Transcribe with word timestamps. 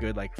down 0.00 0.08
a, 0.08 0.12
a 0.12 0.12
good 0.12 0.16
like 0.16 0.32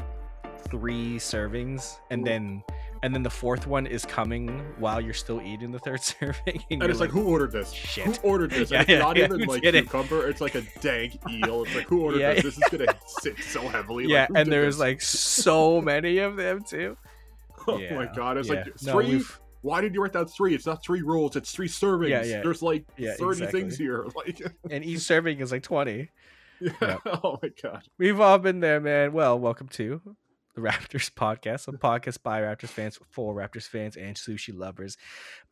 three 0.71 1.17
servings, 1.17 1.97
and 2.11 2.27
then 2.27 2.63
and 3.03 3.15
then 3.15 3.23
the 3.23 3.31
fourth 3.31 3.67
one 3.67 3.87
is 3.87 4.05
coming 4.05 4.49
while 4.79 5.01
you're 5.01 5.15
still 5.15 5.41
eating 5.43 5.71
the 5.73 5.79
third 5.79 6.03
serving. 6.03 6.63
And 6.71 6.83
it's 6.83 7.01
like, 7.01 7.11
who 7.11 7.29
ordered 7.29 7.53
this? 7.53 7.73
Shit. 7.73 8.17
Who 8.19 8.29
ordered 8.29 8.51
this? 8.51 8.71
Yeah, 8.71 8.81
it's 8.83 8.91
yeah, 8.91 8.99
not 8.99 9.17
yeah, 9.17 9.25
even 9.25 9.41
like 9.41 9.63
did 9.63 9.75
it? 9.75 9.83
cucumber. 9.83 10.29
It's 10.29 10.41
like 10.41 10.55
a 10.55 10.63
dank 10.81 11.19
eel. 11.31 11.65
It's 11.65 11.75
like 11.75 11.87
who 11.87 12.03
ordered 12.03 12.19
this? 12.37 12.43
This 12.43 12.59
is 12.59 12.65
gonna 12.71 12.95
sit 13.07 13.39
so 13.43 13.67
heavily. 13.69 14.07
yeah, 14.07 14.27
like, 14.31 14.43
and 14.43 14.53
there's 14.53 14.77
this? 14.77 14.81
like 14.81 15.01
so 15.01 15.81
many 15.81 16.19
of 16.19 16.37
them 16.37 16.63
too. 16.63 16.97
oh 17.69 17.79
my 17.95 18.07
god, 18.15 18.39
it's 18.39 18.49
like 18.49 18.67
yeah. 18.67 18.73
No, 18.83 18.93
3 18.93 19.07
we've- 19.09 19.25
Why 19.63 19.81
did 19.81 19.95
you 19.95 20.03
write 20.03 20.13
down 20.15 20.27
three? 20.27 20.55
It's 20.55 20.67
not 20.67 20.83
three 20.83 21.03
rolls. 21.03 21.37
It's 21.37 21.53
three 21.53 21.69
servings. 21.69 22.09
Yeah, 22.11 22.25
yeah. 22.25 22.43
There's 22.43 22.63
like 22.63 22.85
Yeah, 22.97 23.15
thirty 23.19 23.43
exactly. 23.43 23.61
things 23.61 23.77
here. 23.77 24.07
Like, 24.17 24.41
And 24.71 24.85
each 24.85 25.01
serving 25.01 25.41
is 25.41 25.53
like 25.53 25.63
twenty. 25.63 26.09
Yeah. 26.61 26.71
Yeah. 26.81 26.97
oh 27.25 27.39
my 27.43 27.51
god. 27.63 27.83
We've 27.99 28.21
all 28.21 28.39
been 28.39 28.61
there, 28.61 28.81
man. 28.81 29.13
Well, 29.13 29.39
welcome 29.39 29.69
to 29.69 30.01
the 30.55 30.61
Raptors 30.61 31.11
podcast, 31.11 31.69
a 31.69 31.73
podcast 31.73 32.23
by 32.23 32.41
Raptors 32.41 32.69
fans 32.69 32.99
for 33.11 33.35
Raptors 33.35 33.67
fans 33.69 33.97
and 33.97 34.17
sushi 34.17 34.57
lovers. 34.57 34.97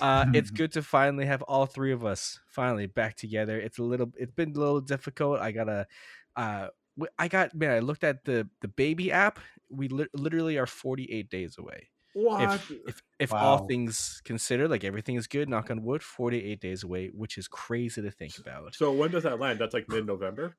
Uh, 0.00 0.26
it's 0.34 0.50
good 0.60 0.72
to 0.72 0.82
finally 0.82 1.26
have 1.26 1.42
all 1.42 1.66
three 1.66 1.92
of 1.92 2.04
us 2.04 2.40
finally 2.48 2.86
back 2.86 3.16
together. 3.16 3.58
It's 3.58 3.78
a 3.78 3.82
little, 3.82 4.12
it's 4.16 4.32
been 4.32 4.50
a 4.54 4.58
little 4.58 4.80
difficult. 4.80 5.40
I 5.40 5.52
gotta, 5.52 5.86
uh, 6.36 6.68
I 7.18 7.28
got 7.28 7.54
man. 7.54 7.70
I 7.70 7.78
looked 7.78 8.02
at 8.02 8.24
the 8.24 8.48
the 8.60 8.68
baby 8.68 9.12
app. 9.12 9.38
We 9.70 9.86
li- 9.86 10.08
literally 10.14 10.58
are 10.58 10.66
48 10.66 11.30
days 11.30 11.56
away. 11.56 11.90
What? 12.14 12.54
If 12.54 12.72
if 12.88 13.02
if 13.20 13.32
all 13.32 13.68
things 13.68 14.20
considered, 14.24 14.68
like 14.68 14.82
everything 14.82 15.14
is 15.14 15.28
good, 15.28 15.48
knock 15.48 15.70
on 15.70 15.84
wood, 15.84 16.02
48 16.02 16.58
days 16.60 16.82
away, 16.82 17.10
which 17.14 17.38
is 17.38 17.46
crazy 17.46 18.02
to 18.02 18.10
think 18.10 18.38
about. 18.38 18.74
so 18.74 18.90
when 18.92 19.12
does 19.12 19.22
that 19.22 19.38
land? 19.38 19.60
That's 19.60 19.74
like 19.74 19.88
mid-November. 19.88 20.56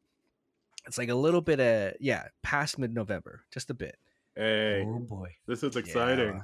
It's 0.90 0.98
like 0.98 1.10
a 1.10 1.16
little 1.16 1.42
bit 1.42 1.60
of 1.60 1.94
yeah, 2.00 2.24
past 2.42 2.80
mid 2.80 2.94
November, 2.94 3.44
just 3.54 3.70
a 3.70 3.74
bit. 3.76 3.96
Hey, 4.36 4.84
Oh 4.86 5.00
boy. 5.00 5.36
this 5.48 5.62
is 5.64 5.76
exciting. 5.76 6.36
Yeah. 6.36 6.42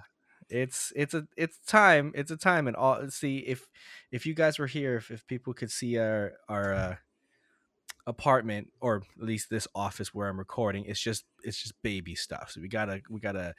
It's 0.48 0.94
it's 0.96 1.16
a 1.16 1.28
it's 1.36 1.58
time. 1.66 2.12
It's 2.14 2.30
a 2.30 2.38
time 2.38 2.68
and 2.68 2.76
all 2.78 3.10
see 3.10 3.40
if 3.40 3.68
if 4.12 4.28
you 4.28 4.36
guys 4.36 4.60
were 4.60 4.68
here, 4.68 4.98
if, 4.98 5.10
if 5.10 5.26
people 5.26 5.54
could 5.56 5.72
see 5.72 5.98
our 5.98 6.34
our 6.48 6.74
uh, 6.74 6.96
apartment 8.06 8.72
or 8.80 8.98
at 9.20 9.26
least 9.26 9.50
this 9.50 9.68
office 9.74 10.14
where 10.14 10.28
I'm 10.30 10.38
recording, 10.38 10.86
it's 10.86 11.00
just 11.02 11.26
it's 11.44 11.62
just 11.62 11.82
baby 11.82 12.14
stuff. 12.14 12.52
So 12.52 12.62
we 12.62 12.68
gotta 12.68 13.02
we 13.10 13.20
gotta 13.20 13.56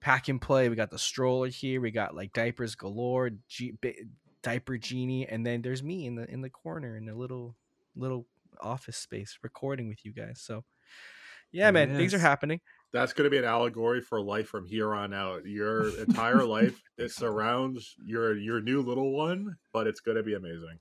pack 0.00 0.28
and 0.28 0.40
play. 0.40 0.68
We 0.68 0.76
got 0.76 0.90
the 0.90 0.98
stroller 0.98 1.48
here. 1.48 1.80
We 1.80 1.90
got 1.90 2.14
like 2.14 2.32
diapers 2.32 2.76
galore, 2.76 3.30
G, 3.48 3.74
ba- 3.82 3.94
diaper 4.42 4.78
genie, 4.78 5.26
and 5.26 5.44
then 5.44 5.62
there's 5.62 5.82
me 5.82 6.06
in 6.06 6.14
the 6.14 6.30
in 6.30 6.40
the 6.40 6.50
corner 6.50 6.96
in 6.96 7.08
a 7.08 7.14
little 7.16 7.56
little 7.96 8.26
office 8.60 8.96
space 8.96 9.38
recording 9.42 9.88
with 9.88 10.04
you 10.04 10.12
guys. 10.12 10.40
So 10.40 10.64
yeah, 11.52 11.70
man, 11.70 11.90
it 11.90 11.96
things 11.96 12.14
are 12.14 12.18
happening. 12.18 12.60
That's 12.92 13.12
going 13.12 13.24
to 13.24 13.30
be 13.30 13.38
an 13.38 13.44
allegory 13.44 14.00
for 14.00 14.20
life 14.20 14.48
from 14.48 14.66
here 14.66 14.94
on 14.94 15.12
out. 15.12 15.46
Your 15.46 15.88
entire 15.98 16.44
life 16.44 16.80
it 16.98 17.10
surrounds 17.10 17.94
your 18.04 18.36
your 18.36 18.60
new 18.60 18.82
little 18.82 19.12
one, 19.12 19.56
but 19.72 19.86
it's 19.86 20.00
going 20.00 20.16
to 20.16 20.22
be 20.22 20.34
amazing. 20.34 20.78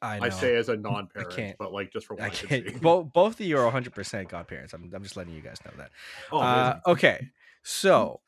I, 0.00 0.20
know. 0.20 0.26
I, 0.26 0.28
say 0.28 0.54
as 0.54 0.68
a 0.68 0.76
non-parent, 0.76 1.34
can't- 1.34 1.58
but 1.58 1.72
like 1.72 1.92
just 1.92 2.06
for 2.06 2.14
what 2.14 2.22
I 2.22 2.26
I, 2.26 2.30
can 2.30 2.48
see. 2.48 2.62
can't. 2.62 2.80
Both 2.80 3.12
both 3.12 3.40
of 3.40 3.46
you 3.46 3.58
are 3.58 3.64
100 3.64 3.92
percent 3.92 4.28
godparents. 4.28 4.72
I'm 4.72 4.90
I'm 4.94 5.02
just 5.02 5.16
letting 5.16 5.34
you 5.34 5.40
guys 5.40 5.58
know 5.64 5.72
that. 5.76 5.90
Oh, 6.30 6.40
uh, 6.40 6.80
okay, 6.86 7.30
so 7.62 8.20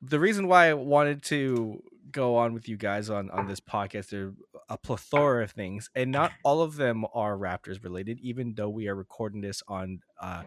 the 0.00 0.18
reason 0.18 0.48
why 0.48 0.70
I 0.70 0.74
wanted 0.74 1.22
to 1.24 1.82
go 2.12 2.36
on 2.36 2.54
with 2.54 2.68
you 2.68 2.76
guys 2.76 3.10
on 3.10 3.30
on 3.30 3.46
this 3.46 3.60
podcast, 3.60 4.10
there 4.10 4.26
are 4.26 4.32
a 4.68 4.78
plethora 4.78 5.44
of 5.44 5.50
things, 5.50 5.90
and 5.94 6.10
not 6.12 6.32
all 6.44 6.62
of 6.62 6.76
them 6.76 7.04
are 7.14 7.36
Raptors 7.36 7.82
related. 7.82 8.20
Even 8.20 8.54
though 8.54 8.70
we 8.70 8.88
are 8.88 8.94
recording 8.94 9.40
this 9.40 9.62
on 9.68 10.00
uh, 10.20 10.42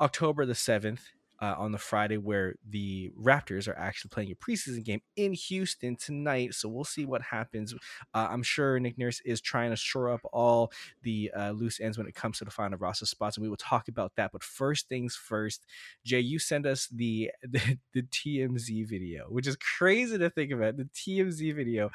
October 0.00 0.46
the 0.46 0.54
seventh. 0.54 1.02
Uh, 1.40 1.54
on 1.56 1.70
the 1.72 1.78
Friday, 1.78 2.16
where 2.16 2.54
the 2.68 3.12
Raptors 3.16 3.68
are 3.68 3.78
actually 3.78 4.08
playing 4.08 4.32
a 4.32 4.34
preseason 4.34 4.84
game 4.84 5.00
in 5.16 5.32
Houston 5.32 5.94
tonight, 5.94 6.54
so 6.54 6.68
we'll 6.68 6.84
see 6.84 7.06
what 7.06 7.22
happens. 7.22 7.74
Uh, 8.12 8.26
I'm 8.30 8.42
sure 8.42 8.80
Nick 8.80 8.98
Nurse 8.98 9.20
is 9.24 9.40
trying 9.40 9.70
to 9.70 9.76
shore 9.76 10.10
up 10.10 10.20
all 10.32 10.72
the 11.02 11.30
uh, 11.36 11.50
loose 11.52 11.80
ends 11.80 11.96
when 11.96 12.08
it 12.08 12.14
comes 12.14 12.38
to 12.38 12.44
the 12.44 12.50
final 12.50 12.78
roster 12.78 13.06
spots, 13.06 13.36
and 13.36 13.42
we 13.42 13.48
will 13.48 13.56
talk 13.56 13.88
about 13.88 14.12
that. 14.16 14.32
But 14.32 14.42
first 14.42 14.88
things 14.88 15.14
first, 15.14 15.64
Jay, 16.04 16.20
you 16.20 16.38
sent 16.38 16.66
us 16.66 16.88
the, 16.88 17.30
the 17.42 17.78
the 17.92 18.02
TMZ 18.02 18.88
video, 18.88 19.26
which 19.28 19.46
is 19.46 19.56
crazy 19.56 20.18
to 20.18 20.30
think 20.30 20.52
about. 20.52 20.76
The 20.76 20.88
TMZ 20.94 21.54
video 21.54 21.90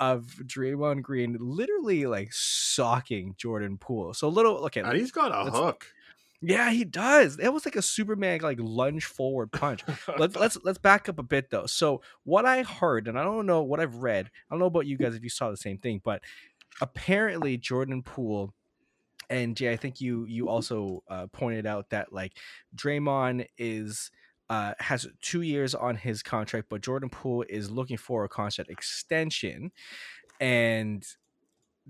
of 0.00 0.26
Draymond 0.44 1.02
Green 1.02 1.36
literally 1.40 2.06
like 2.06 2.32
socking 2.32 3.34
Jordan 3.36 3.78
Poole. 3.78 4.14
So 4.14 4.28
a 4.28 4.30
little 4.30 4.56
okay, 4.66 4.80
and 4.80 4.96
he's 4.96 5.12
got 5.12 5.32
a 5.32 5.50
hook. 5.50 5.86
Yeah, 6.40 6.70
he 6.70 6.84
does. 6.84 7.38
It 7.38 7.52
was 7.52 7.64
like 7.64 7.76
a 7.76 7.82
Superman 7.82 8.40
like 8.40 8.58
lunge 8.60 9.04
forward 9.04 9.50
punch 9.50 9.82
let's 10.18 10.36
let's 10.36 10.58
let's 10.62 10.78
back 10.78 11.08
up 11.08 11.18
a 11.18 11.22
bit 11.22 11.50
though. 11.50 11.66
So 11.66 12.02
what 12.24 12.44
I 12.46 12.62
heard, 12.62 13.08
and 13.08 13.18
I 13.18 13.24
don't 13.24 13.46
know 13.46 13.62
what 13.62 13.80
I've 13.80 13.96
read, 13.96 14.26
I 14.26 14.54
don't 14.54 14.60
know 14.60 14.66
about 14.66 14.86
you 14.86 14.96
guys 14.96 15.14
if 15.14 15.22
you 15.22 15.30
saw 15.30 15.50
the 15.50 15.56
same 15.56 15.78
thing, 15.78 16.00
but 16.04 16.22
apparently 16.80 17.56
Jordan 17.56 18.02
Poole 18.02 18.54
and 19.30 19.56
Jay, 19.56 19.72
I 19.72 19.76
think 19.76 20.00
you 20.00 20.26
you 20.26 20.48
also 20.48 21.02
uh, 21.08 21.26
pointed 21.26 21.66
out 21.66 21.90
that 21.90 22.12
like 22.12 22.34
Draymond 22.74 23.46
is 23.58 24.10
uh, 24.48 24.74
has 24.78 25.06
two 25.20 25.42
years 25.42 25.74
on 25.74 25.96
his 25.96 26.22
contract, 26.22 26.68
but 26.70 26.80
Jordan 26.80 27.10
Poole 27.10 27.44
is 27.48 27.70
looking 27.70 27.98
for 27.98 28.24
a 28.24 28.28
contract 28.28 28.70
extension, 28.70 29.72
and 30.40 31.04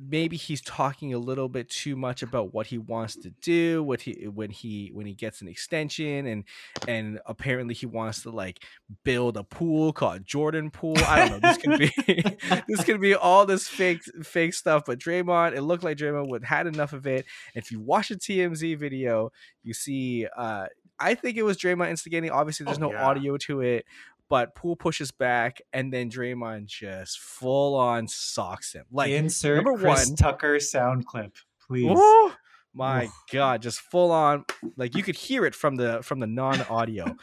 maybe 0.00 0.36
he's 0.36 0.60
talking 0.60 1.12
a 1.12 1.18
little 1.18 1.48
bit 1.48 1.68
too 1.68 1.96
much 1.96 2.22
about 2.22 2.54
what 2.54 2.68
he 2.68 2.78
wants 2.78 3.16
to 3.16 3.30
do 3.42 3.82
what 3.82 4.00
he 4.02 4.28
when 4.28 4.50
he 4.50 4.90
when 4.92 5.06
he 5.06 5.14
gets 5.14 5.40
an 5.40 5.48
extension 5.48 6.26
and 6.26 6.44
and 6.86 7.18
apparently 7.26 7.74
he 7.74 7.84
wants 7.86 8.22
to 8.22 8.30
like 8.30 8.62
build 9.02 9.36
a 9.36 9.42
pool 9.42 9.92
called 9.92 10.24
Jordan 10.24 10.70
Pool. 10.70 10.96
I 10.98 11.28
don't 11.28 11.42
know. 11.42 11.48
This 11.48 11.58
could 11.58 11.78
be 11.78 11.92
this 12.68 12.84
could 12.84 13.00
be 13.00 13.14
all 13.14 13.44
this 13.46 13.66
fake 13.66 14.02
fake 14.22 14.54
stuff. 14.54 14.84
But 14.86 14.98
Draymond, 14.98 15.56
it 15.56 15.62
looked 15.62 15.82
like 15.82 15.96
Draymond 15.96 16.28
would 16.28 16.44
had 16.44 16.66
enough 16.66 16.92
of 16.92 17.06
it. 17.06 17.26
And 17.54 17.64
if 17.64 17.72
you 17.72 17.80
watch 17.80 18.10
a 18.10 18.16
TMZ 18.16 18.78
video, 18.78 19.32
you 19.64 19.74
see 19.74 20.26
uh 20.36 20.66
I 21.00 21.14
think 21.14 21.36
it 21.36 21.42
was 21.44 21.56
Draymond 21.56 21.90
instigating. 21.90 22.30
Obviously, 22.30 22.64
there's 22.64 22.78
Oh, 22.78 22.82
no 22.88 22.92
yeah. 22.92 23.06
audio 23.06 23.36
to 23.36 23.60
it, 23.60 23.84
but 24.28 24.54
Poole 24.54 24.76
pushes 24.76 25.10
back, 25.10 25.60
and 25.72 25.92
then 25.92 26.10
Draymond 26.10 26.66
just 26.66 27.18
full 27.18 27.74
on 27.74 28.08
socks 28.08 28.72
him. 28.72 28.84
Like 28.90 29.10
Insert 29.10 29.64
number 29.64 29.78
Chris 29.78 30.08
one- 30.08 30.16
Tucker 30.16 30.60
sound 30.60 31.06
clip, 31.06 31.36
please. 31.66 31.90
Woo! 31.90 32.32
My 32.74 33.04
Oof. 33.06 33.12
God, 33.32 33.62
just 33.62 33.80
full 33.80 34.12
on 34.12 34.44
like 34.76 34.94
you 34.94 35.02
could 35.02 35.16
hear 35.16 35.44
it 35.46 35.54
from 35.54 35.76
the 35.76 36.00
from 36.02 36.20
the 36.20 36.26
non-audio. 36.26 37.16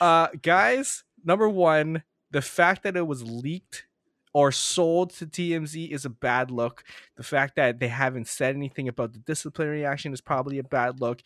uh 0.00 0.28
guys, 0.42 1.04
number 1.24 1.48
one, 1.48 2.02
the 2.30 2.42
fact 2.42 2.82
that 2.84 2.96
it 2.96 3.06
was 3.06 3.22
leaked 3.22 3.84
or 4.34 4.50
sold 4.52 5.10
to 5.10 5.26
TMZ 5.26 5.90
is 5.90 6.04
a 6.04 6.10
bad 6.10 6.50
look. 6.50 6.84
The 7.16 7.22
fact 7.22 7.56
that 7.56 7.80
they 7.80 7.88
haven't 7.88 8.28
said 8.28 8.54
anything 8.56 8.88
about 8.88 9.12
the 9.12 9.18
disciplinary 9.20 9.84
action 9.84 10.12
is 10.12 10.20
probably 10.20 10.58
a 10.58 10.64
bad 10.64 11.00
look. 11.00 11.20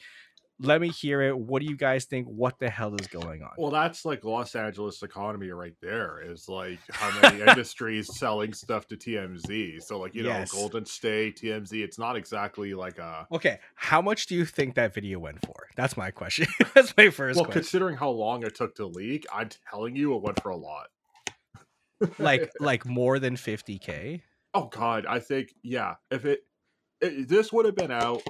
Let 0.60 0.80
me 0.80 0.90
hear 0.90 1.22
it. 1.22 1.36
What 1.36 1.60
do 1.60 1.66
you 1.66 1.76
guys 1.76 2.04
think? 2.04 2.28
What 2.28 2.58
the 2.60 2.70
hell 2.70 2.94
is 2.94 3.06
going 3.08 3.42
on? 3.42 3.50
Well, 3.58 3.70
that's 3.70 4.04
like 4.04 4.24
Los 4.24 4.54
Angeles 4.54 5.02
economy 5.02 5.50
right 5.50 5.74
there. 5.80 6.22
Is 6.24 6.48
like 6.48 6.78
how 6.90 7.20
many 7.20 7.42
industries 7.42 8.14
selling 8.18 8.52
stuff 8.52 8.86
to 8.88 8.96
TMZ. 8.96 9.82
So 9.82 9.98
like 9.98 10.14
you 10.14 10.22
know, 10.22 10.44
Golden 10.52 10.84
State, 10.84 11.40
TMZ. 11.40 11.72
It's 11.82 11.98
not 11.98 12.16
exactly 12.16 12.74
like 12.74 12.98
a 12.98 13.26
Okay, 13.32 13.58
how 13.74 14.00
much 14.00 14.26
do 14.26 14.34
you 14.34 14.44
think 14.44 14.74
that 14.74 14.94
video 14.94 15.18
went 15.18 15.44
for? 15.44 15.68
That's 15.74 15.96
my 15.96 16.10
question. 16.10 16.46
That's 16.74 16.96
my 16.96 17.10
first 17.10 17.36
well, 17.36 17.46
question. 17.46 17.62
considering 17.62 17.96
how 17.96 18.10
long 18.10 18.44
it 18.44 18.54
took 18.54 18.76
to 18.76 18.86
leak, 18.86 19.26
I'm 19.32 19.48
telling 19.70 19.96
you, 19.96 20.14
it 20.14 20.22
went 20.22 20.40
for 20.42 20.50
a 20.50 20.56
lot. 20.56 20.88
like 22.18 22.52
like 22.60 22.86
more 22.86 23.18
than 23.18 23.36
50k? 23.36 24.20
Oh 24.54 24.66
God, 24.66 25.06
I 25.06 25.18
think 25.18 25.54
yeah. 25.62 25.94
If 26.10 26.24
it, 26.24 26.40
it 27.00 27.28
this 27.28 27.52
would 27.52 27.66
have 27.66 27.76
been 27.76 27.90
out 27.90 28.22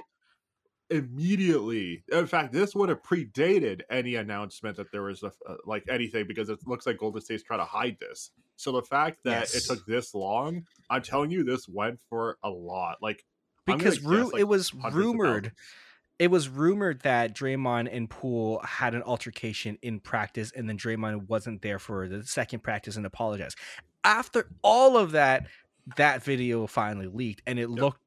immediately. 0.89 2.03
In 2.11 2.27
fact, 2.27 2.53
this 2.53 2.75
would 2.75 2.89
have 2.89 3.01
predated 3.01 3.81
any 3.89 4.15
announcement 4.15 4.77
that 4.77 4.91
there 4.91 5.03
was 5.03 5.23
a 5.23 5.31
uh, 5.47 5.55
like 5.65 5.83
anything 5.89 6.27
because 6.27 6.49
it 6.49 6.59
looks 6.65 6.85
like 6.85 6.97
Golden 6.97 7.21
State's 7.21 7.43
trying 7.43 7.59
to 7.59 7.65
hide 7.65 7.97
this. 7.99 8.31
So 8.55 8.71
the 8.71 8.81
fact 8.83 9.19
that 9.23 9.51
Yes. 9.51 9.55
it 9.55 9.63
took 9.65 9.85
this 9.85 10.13
long, 10.13 10.65
I'm 10.89 11.01
telling 11.01 11.31
you, 11.31 11.43
this 11.43 11.67
went 11.67 11.99
for 12.09 12.37
a 12.43 12.49
lot. 12.49 12.97
Like 13.01 13.25
because 13.65 14.01
ru- 14.01 14.23
guess, 14.23 14.33
like, 14.33 14.39
it 14.41 14.47
was 14.47 14.73
rumored 14.73 15.53
it 16.19 16.29
was 16.31 16.47
rumored 16.47 17.01
that 17.01 17.35
Draymond 17.35 17.89
and 17.91 18.09
Poole 18.09 18.61
had 18.63 18.93
an 18.93 19.03
altercation 19.03 19.77
in 19.81 19.99
practice 19.99 20.51
and 20.55 20.69
then 20.69 20.77
Draymond 20.77 21.27
wasn't 21.27 21.61
there 21.61 21.79
for 21.79 22.07
the 22.07 22.23
second 22.23 22.61
practice 22.61 22.95
and 22.95 23.05
apologized. 23.05 23.57
After 24.03 24.47
all 24.61 24.95
of 24.95 25.11
that, 25.11 25.47
that 25.97 26.23
video 26.23 26.67
finally 26.67 27.07
leaked 27.07 27.41
and 27.47 27.59
it 27.59 27.69
looked 27.69 27.99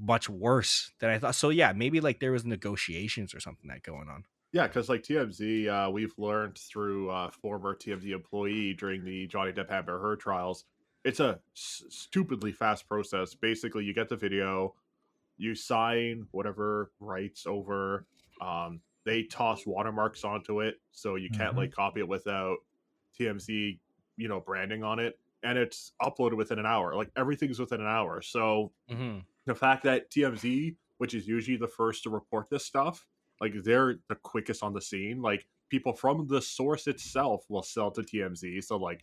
much 0.00 0.28
worse 0.28 0.92
than 1.00 1.10
I 1.10 1.18
thought. 1.18 1.34
So 1.34 1.50
yeah, 1.50 1.72
maybe 1.72 2.00
like 2.00 2.20
there 2.20 2.32
was 2.32 2.44
negotiations 2.44 3.34
or 3.34 3.40
something 3.40 3.68
that 3.68 3.82
going 3.82 4.08
on. 4.08 4.24
Yeah, 4.52 4.66
because 4.66 4.88
like 4.88 5.02
TMZ, 5.02 5.68
uh, 5.68 5.90
we've 5.90 6.14
learned 6.18 6.56
through 6.58 7.10
uh, 7.10 7.30
former 7.30 7.74
TMZ 7.76 8.10
employee 8.12 8.74
during 8.74 9.04
the 9.04 9.26
Johnny 9.26 9.52
Depp 9.52 9.70
Amber 9.70 9.98
Heard 10.00 10.20
trials, 10.20 10.64
it's 11.04 11.20
a 11.20 11.40
s- 11.54 11.84
stupidly 11.90 12.52
fast 12.52 12.88
process. 12.88 13.34
Basically, 13.34 13.84
you 13.84 13.92
get 13.92 14.08
the 14.08 14.16
video, 14.16 14.74
you 15.36 15.54
sign 15.54 16.26
whatever 16.30 16.92
rights 16.98 17.46
over. 17.46 18.06
Um, 18.40 18.80
they 19.04 19.22
toss 19.24 19.66
watermarks 19.66 20.24
onto 20.24 20.60
it, 20.60 20.80
so 20.92 21.16
you 21.16 21.30
can't 21.30 21.54
Mhm. 21.54 21.58
like 21.58 21.72
copy 21.72 22.00
it 22.00 22.08
without 22.08 22.56
TMZ, 23.18 23.78
you 24.16 24.28
know, 24.28 24.40
branding 24.40 24.82
on 24.82 24.98
it, 24.98 25.18
and 25.42 25.58
it's 25.58 25.92
uploaded 26.02 26.36
within 26.36 26.58
an 26.58 26.66
hour. 26.66 26.94
Like 26.94 27.10
everything's 27.16 27.58
within 27.58 27.80
an 27.80 27.86
hour. 27.86 28.20
So 28.22 28.72
Mhm. 28.90 29.24
The 29.48 29.54
fact 29.54 29.82
that 29.84 30.10
TMZ, 30.10 30.76
which 30.98 31.14
is 31.14 31.26
usually 31.26 31.56
the 31.56 31.68
first 31.68 32.02
to 32.04 32.10
report 32.10 32.48
this 32.50 32.64
stuff, 32.64 33.06
like 33.40 33.52
they're 33.64 33.96
the 34.08 34.14
quickest 34.16 34.62
on 34.62 34.72
the 34.72 34.80
scene. 34.80 35.20
Like 35.22 35.46
people 35.70 35.92
from 35.92 36.26
the 36.26 36.40
source 36.42 36.86
itself 36.86 37.44
will 37.48 37.62
sell 37.62 37.90
to 37.92 38.02
TMZ. 38.02 38.64
So 38.64 38.76
like, 38.76 39.02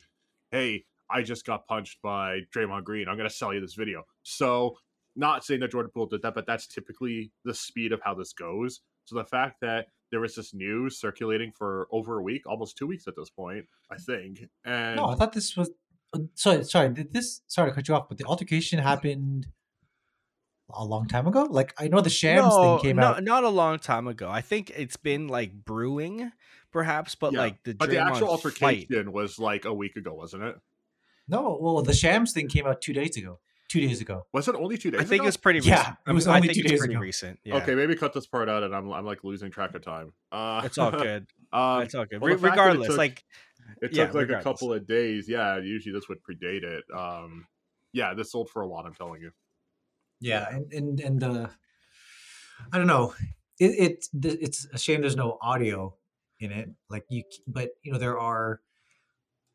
hey, 0.52 0.86
I 1.10 1.22
just 1.22 1.46
got 1.46 1.68
punched 1.68 2.02
by 2.02 2.42
Draymond 2.54 2.84
Green. 2.84 3.08
I'm 3.08 3.18
gonna 3.18 3.30
sell 3.30 3.54
you 3.54 3.62
this 3.62 3.76
video. 3.76 4.04
So 4.24 4.78
not 5.16 5.46
saying 5.46 5.62
that 5.62 5.72
Jordan 5.72 5.92
Poole 5.94 6.08
did 6.08 6.22
that, 6.24 6.34
but 6.36 6.46
that's 6.46 6.68
typically 6.68 7.32
the 7.46 7.54
speed 7.54 7.92
of 7.94 8.02
how 8.04 8.14
this 8.14 8.34
goes. 8.34 8.82
So 9.06 9.16
the 9.16 9.24
fact 9.24 9.62
that 9.62 9.88
there 10.12 10.20
was 10.20 10.36
this 10.36 10.54
news 10.54 10.98
circulating 11.00 11.52
for 11.52 11.88
over 11.92 12.20
a 12.20 12.22
week, 12.22 12.44
almost 12.48 12.78
two 12.78 12.88
weeks 12.88 13.08
at 13.08 13.16
this 13.16 13.30
point, 13.30 13.66
I 13.92 13.96
think, 13.98 14.44
and 14.66 14.98
No, 14.98 15.06
I 15.08 15.16
thought 15.16 15.32
this 15.34 15.56
was. 15.56 15.70
uh, 16.14 16.20
Sorry, 16.34 16.64
sorry. 16.64 16.90
Did 16.90 17.14
this? 17.14 17.42
Sorry 17.48 17.72
to 17.72 17.76
cut 17.76 17.88
you 17.88 17.96
off, 17.96 18.10
but 18.10 18.18
the 18.18 18.26
altercation 18.26 18.80
happened 18.80 19.48
a 20.74 20.84
long 20.84 21.08
time 21.08 21.28
ago. 21.28 21.44
Like 21.50 21.74
I 21.78 21.88
know 21.88 22.02
the 22.02 22.10
Shams 22.10 22.48
no, 22.56 22.78
thing 22.78 22.90
came 22.90 22.96
no, 22.98 23.08
out. 23.08 23.24
not 23.24 23.44
a 23.44 23.50
long 23.50 23.80
time 23.80 24.08
ago. 24.08 24.30
I 24.30 24.42
think 24.42 24.72
it's 24.76 24.98
been 24.98 25.28
like 25.28 25.54
brewing, 25.66 26.32
perhaps, 26.72 27.16
but 27.16 27.34
Yeah, 27.34 27.40
like 27.40 27.64
the 27.64 27.74
but 27.76 27.90
the 27.90 28.00
actual 28.00 28.28
Draymond 28.30 28.54
fight. 28.58 28.88
altercation 28.88 29.12
was 29.12 29.40
like 29.40 29.66
a 29.66 29.74
week 29.74 29.96
ago, 29.96 30.14
wasn't 30.14 30.44
it? 30.44 30.56
No, 31.28 31.58
well, 31.60 31.82
the 31.82 31.94
Shams 31.94 32.34
thing 32.34 32.48
came 32.48 32.68
out 32.68 32.82
two 32.82 32.94
days 32.94 33.18
ago. 33.18 33.40
Two 33.68 33.82
days 33.82 34.00
ago. 34.00 34.28
Was 34.32 34.48
it 34.48 34.54
only 34.56 34.78
two 34.78 34.92
days? 34.92 35.02
I 35.02 35.06
think 35.06 35.26
it's 35.26 35.38
pretty 35.38 35.60
Recent. 35.60 35.76
Yeah, 35.76 35.96
it 36.08 36.12
was 36.14 36.28
I 36.28 36.36
only 36.36 36.50
think 36.50 36.64
two 36.64 36.70
days 36.70 36.80
pretty 36.80 36.94
ago. 36.94 37.02
recent. 37.02 37.40
Yeah. 37.44 37.56
Okay, 37.56 37.74
maybe 37.74 37.96
cut 37.96 38.14
this 38.14 38.28
part 38.28 38.48
out, 38.48 38.62
and 38.62 38.76
I'm 38.76 38.92
I'm 38.92 39.06
like 39.06 39.24
losing 39.24 39.50
track 39.50 39.74
of 39.74 39.82
time. 39.84 40.14
Uh, 40.32 40.62
It's 40.64 40.78
all 40.78 40.92
good. 40.92 41.26
um, 41.54 41.82
it's 41.82 41.96
all 41.96 42.06
good. 42.06 42.22
well, 42.22 42.32
Re- 42.32 42.40
the 42.40 42.46
it 42.46 42.50
regardless, 42.52 42.88
took- 42.90 42.98
like 42.98 43.24
it 43.82 43.92
yeah, 43.94 44.06
took 44.06 44.14
like 44.14 44.22
regardless. 44.28 44.42
a 44.46 44.50
couple 44.54 44.72
of 44.74 44.86
days. 44.88 45.28
Yeah, 45.28 45.58
usually 45.58 45.94
this 45.94 46.08
would 46.08 46.20
predate 46.24 46.64
it. 46.64 46.84
Um, 46.96 47.48
yeah, 47.92 48.14
this 48.14 48.32
sold 48.32 48.50
for 48.52 48.62
a 48.62 48.68
lot. 48.68 48.86
I'm 48.86 48.94
telling 48.94 49.22
you. 49.22 49.32
Yeah, 50.20 50.48
and 50.50 50.72
and 50.72 51.00
and 51.00 51.24
uh, 51.24 51.48
I 52.72 52.78
don't 52.78 52.88
know. 52.88 53.14
It, 53.60 54.06
it 54.14 54.40
it's 54.42 54.68
a 54.74 54.78
shame 54.78 55.02
there's 55.02 55.16
no 55.16 55.38
audio 55.42 55.96
in 56.40 56.52
it. 56.52 56.70
Like 56.90 57.06
you, 57.10 57.24
but 57.48 57.70
you 57.84 57.92
know 57.92 58.00
there 58.00 58.20
are. 58.20 58.62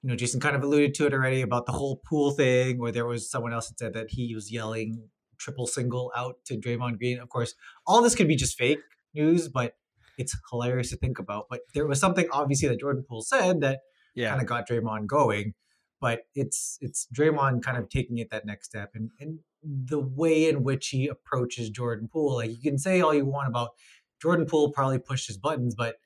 You 0.03 0.09
know, 0.09 0.17
Jason 0.17 0.41
kind 0.41 0.57
of 0.57 0.63
alluded 0.63 0.95
to 0.95 1.07
it 1.07 1.13
already 1.13 1.43
about 1.43 1.67
the 1.67 1.73
whole 1.73 2.01
pool 2.09 2.31
thing, 2.31 2.79
where 2.79 2.91
there 2.91 3.05
was 3.05 3.31
someone 3.31 3.53
else 3.53 3.69
that 3.69 3.79
said 3.79 3.93
that 3.93 4.07
he 4.09 4.35
was 4.35 4.51
yelling 4.51 5.11
triple 5.37 5.67
single 5.67 6.11
out 6.17 6.37
to 6.47 6.57
Draymond 6.57 6.99
Green. 6.99 7.19
Of 7.19 7.29
course, 7.29 7.55
all 7.87 8.01
this 8.01 8.15
could 8.15 8.29
be 8.29 8.37
just 8.37 8.57
fake 8.57 8.79
news, 9.15 9.49
but 9.49 9.75
it's 10.17 10.37
hilarious 10.51 10.91
to 10.91 10.97
think 10.97 11.19
about. 11.19 11.47
But 11.51 11.61
there 11.75 11.87
was 11.87 12.01
something 12.01 12.27
obviously 12.33 12.69
that 12.69 12.81
Jordan 12.81 13.05
Poole 13.07 13.23
said 13.23 13.61
that 13.61 13.81
yeah, 14.15 14.31
kind 14.31 14.41
of 14.41 14.47
got 14.47 14.69
Draymond 14.69 15.07
going. 15.07 15.55
But 16.01 16.21
it's 16.35 16.79
it's 16.81 17.07
Draymond 17.15 17.63
kind 17.63 17.77
of 17.77 17.89
taking 17.89 18.19
it 18.19 18.31
that 18.31 18.47
next 18.47 18.69
step, 18.69 18.93
and 18.95 19.11
and 19.21 19.41
the 19.63 20.01
way 20.01 20.49
in 20.49 20.63
which 20.63 20.89
he 20.89 21.09
approaches 21.09 21.71
Jordan 21.71 22.09
Poole, 22.09 22.37
like 22.37 22.51
you 22.51 22.63
can 22.63 22.79
say 22.79 23.01
all 23.01 23.15
you 23.15 23.27
want 23.27 23.49
about 23.49 23.71
Jordan 24.21 24.47
Poole 24.47 24.73
probably 24.73 24.99
pushed 24.99 25.27
his 25.27 25.37
buttons, 25.39 25.75
but 25.75 25.97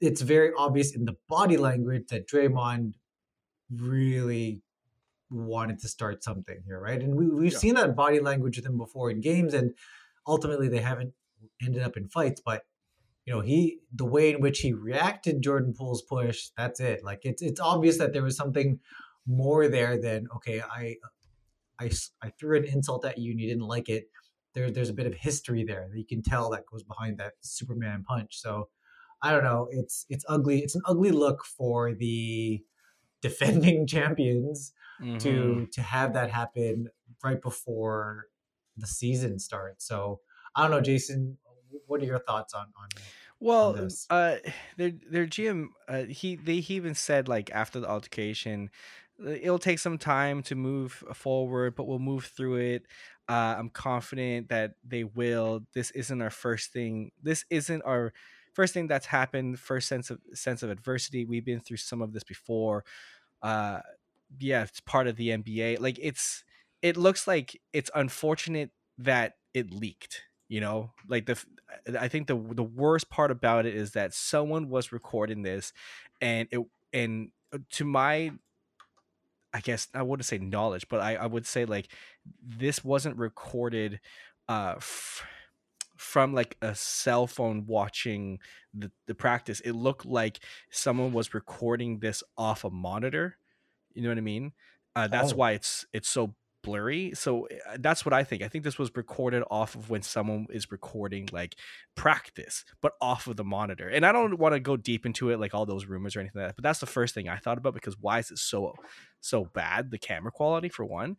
it's 0.00 0.20
very 0.20 0.52
obvious 0.56 0.94
in 0.94 1.04
the 1.04 1.16
body 1.28 1.56
language 1.56 2.08
that 2.08 2.28
Draymond 2.28 2.94
really 3.70 4.62
wanted 5.30 5.78
to 5.80 5.88
start 5.88 6.22
something 6.22 6.62
here, 6.66 6.80
right? 6.80 7.00
And 7.00 7.14
we 7.16 7.28
we've 7.28 7.52
Yeah. 7.52 7.58
seen 7.58 7.74
that 7.74 7.96
body 7.96 8.20
language 8.20 8.56
with 8.56 8.66
him 8.66 8.78
before 8.78 9.10
in 9.10 9.20
games, 9.20 9.54
and 9.54 9.74
ultimately 10.26 10.68
they 10.68 10.80
haven't 10.80 11.14
ended 11.62 11.82
up 11.82 11.96
in 11.96 12.08
fights, 12.08 12.40
but 12.44 12.64
you 13.24 13.32
know 13.32 13.40
he 13.40 13.78
the 13.94 14.04
way 14.04 14.32
in 14.32 14.40
which 14.40 14.60
he 14.60 14.72
reacted 14.72 15.42
jordan 15.42 15.72
poole's 15.76 16.02
push 16.02 16.48
that's 16.56 16.80
it 16.80 17.04
like 17.04 17.20
it's 17.22 17.42
it's 17.42 17.60
obvious 17.60 17.98
that 17.98 18.12
there 18.12 18.22
was 18.22 18.36
something 18.36 18.80
more 19.26 19.68
there 19.68 20.00
than 20.00 20.26
okay 20.34 20.60
i 20.60 20.96
i 21.82 21.90
I 22.26 22.30
threw 22.30 22.56
an 22.58 22.64
insult 22.64 23.04
at 23.04 23.18
you 23.18 23.32
and 23.32 23.40
you 23.40 23.48
didn't 23.48 23.68
like 23.68 23.88
it 23.88 24.04
there 24.54 24.70
there's 24.70 24.90
a 24.90 24.94
bit 24.94 25.06
of 25.06 25.14
history 25.14 25.64
there 25.64 25.88
that 25.90 25.98
you 25.98 26.06
can 26.06 26.22
tell 26.22 26.50
that 26.50 26.66
goes 26.66 26.82
behind 26.82 27.18
that 27.18 27.34
superman 27.42 28.04
punch 28.04 28.38
so 28.38 28.68
i 29.22 29.32
don't 29.32 29.44
know 29.44 29.68
it's 29.70 30.06
it's 30.08 30.24
ugly 30.28 30.60
it's 30.60 30.74
an 30.74 30.82
ugly 30.86 31.10
look 31.10 31.44
for 31.44 31.94
the 31.94 32.62
defending 33.22 33.86
champions 33.86 34.72
mhm. 34.98 35.18
to 35.18 35.66
to 35.72 35.82
have 35.82 36.14
that 36.14 36.30
happen 36.30 36.88
right 37.24 37.40
before 37.42 38.26
the 38.76 38.86
season 38.86 39.38
starts 39.38 39.86
so 39.86 40.20
i 40.56 40.62
don't 40.62 40.70
know 40.70 40.80
jason 40.80 41.38
what 41.86 42.00
are 42.02 42.06
your 42.06 42.18
thoughts 42.18 42.54
on 42.54 42.66
on 42.76 42.88
Well, 43.40 43.72
this. 43.74 44.10
uh, 44.10 44.36
their 44.76 44.90
their 44.90 45.26
GM, 45.26 45.68
uh, 45.88 46.04
he 46.04 46.36
they 46.36 46.60
he 46.60 46.74
even 46.76 46.94
said 46.94 47.28
like 47.28 47.50
after 47.50 47.80
the 47.80 47.88
altercation, 47.88 48.70
it'll 49.26 49.58
take 49.58 49.78
some 49.78 49.98
time 49.98 50.42
to 50.44 50.54
move 50.54 50.92
forward, 51.14 51.74
but 51.76 51.86
we'll 51.86 51.98
move 51.98 52.26
through 52.26 52.56
it. 52.56 52.86
Uh, 53.28 53.54
I'm 53.58 53.68
confident 53.68 54.48
that 54.48 54.74
they 54.84 55.04
will. 55.04 55.62
This 55.74 55.90
isn't 55.92 56.20
our 56.20 56.30
first 56.30 56.72
thing. 56.72 57.12
This 57.22 57.44
isn't 57.50 57.82
our 57.82 58.12
first 58.52 58.74
thing 58.74 58.86
that's 58.86 59.06
happened. 59.06 59.58
First 59.58 59.88
sense 59.88 60.10
of 60.10 60.20
sense 60.34 60.62
of 60.62 60.70
adversity. 60.70 61.24
We've 61.24 61.44
been 61.44 61.60
through 61.60 61.78
some 61.78 62.02
of 62.02 62.12
this 62.12 62.24
before. 62.24 62.84
Uh, 63.42 63.80
yeah, 64.38 64.62
it's 64.62 64.80
part 64.80 65.06
of 65.06 65.16
the 65.16 65.28
NBA. 65.28 65.80
Like 65.80 65.98
it's 66.00 66.44
it 66.82 66.96
looks 66.96 67.26
like 67.26 67.60
it's 67.72 67.90
unfortunate 67.94 68.70
that 68.98 69.34
it 69.54 69.72
leaked. 69.72 70.22
You 70.48 70.60
know, 70.60 70.90
like 71.08 71.26
the 71.26 71.42
I 71.98 72.08
think 72.08 72.26
the 72.26 72.36
the 72.36 72.62
worst 72.62 73.08
part 73.08 73.30
about 73.30 73.66
it 73.66 73.74
is 73.74 73.92
that 73.92 74.12
someone 74.14 74.68
was 74.68 74.92
recording 74.92 75.42
this, 75.42 75.72
and 76.20 76.48
it 76.50 76.60
and 76.92 77.30
uh, 77.52 77.58
to 77.70 77.84
my, 77.84 78.32
I 79.54 79.60
guess 79.60 79.88
I 79.94 80.02
wouldn't 80.02 80.26
say 80.26 80.38
knowledge, 80.38 80.88
but 80.88 81.00
I 81.00 81.16
I 81.16 81.26
would 81.26 81.46
say 81.46 81.64
like 81.64 81.88
this 82.42 82.84
wasn't 82.84 83.16
recorded, 83.18 84.00
uh, 84.48 84.74
f- 84.76 85.24
from 85.96 86.34
like 86.34 86.56
a 86.62 86.74
cell 86.74 87.26
phone 87.26 87.66
watching 87.66 88.38
the 88.74 88.90
the 89.06 89.14
practice. 89.14 89.60
It 89.60 89.72
looked 89.72 90.06
like 90.06 90.40
someone 90.70 91.12
was 91.12 91.34
recording 91.34 91.98
this 92.00 92.22
off 92.38 92.64
a 92.64 92.70
monitor. 92.70 93.38
You 93.94 94.02
know 94.02 94.08
what 94.08 94.18
I 94.18 94.22
mean? 94.22 94.52
Uh, 94.96 95.08
that's 95.08 95.32
Oh. 95.32 95.36
why 95.36 95.52
it's 95.52 95.86
it's 95.92 96.08
so 96.08 96.34
blurry. 96.62 97.12
So 97.14 97.46
uh, 97.46 97.76
that's 97.78 98.04
what 98.04 98.12
I 98.12 98.24
think. 98.24 98.42
I 98.42 98.48
think 98.48 98.64
this 98.64 98.78
was 98.78 98.90
recorded 98.94 99.42
off 99.50 99.74
of 99.74 99.90
when 99.90 100.02
someone 100.02 100.46
is 100.50 100.70
recording 100.70 101.28
like 101.32 101.56
practice, 101.94 102.64
but 102.80 102.92
off 103.00 103.26
of 103.26 103.36
the 103.36 103.44
monitor. 103.44 103.88
And 103.88 104.06
I 104.06 104.12
don't 104.12 104.38
want 104.38 104.54
to 104.54 104.60
go 104.60 104.76
deep 104.76 105.04
into 105.04 105.30
it, 105.30 105.40
like 105.40 105.54
all 105.54 105.66
those 105.66 105.86
rumors 105.86 106.16
or 106.16 106.20
anything 106.20 106.40
like 106.40 106.50
that. 106.50 106.56
But 106.56 106.62
that's 106.62 106.80
the 106.80 106.86
first 106.86 107.14
thing 107.14 107.28
I 107.28 107.36
thought 107.36 107.58
about 107.58 107.74
because 107.74 107.98
why 107.98 108.18
is 108.18 108.30
it 108.30 108.38
so 108.38 108.74
so 109.20 109.44
bad? 109.44 109.90
The 109.90 109.98
camera 109.98 110.32
quality 110.32 110.68
for 110.68 110.84
one. 110.84 111.16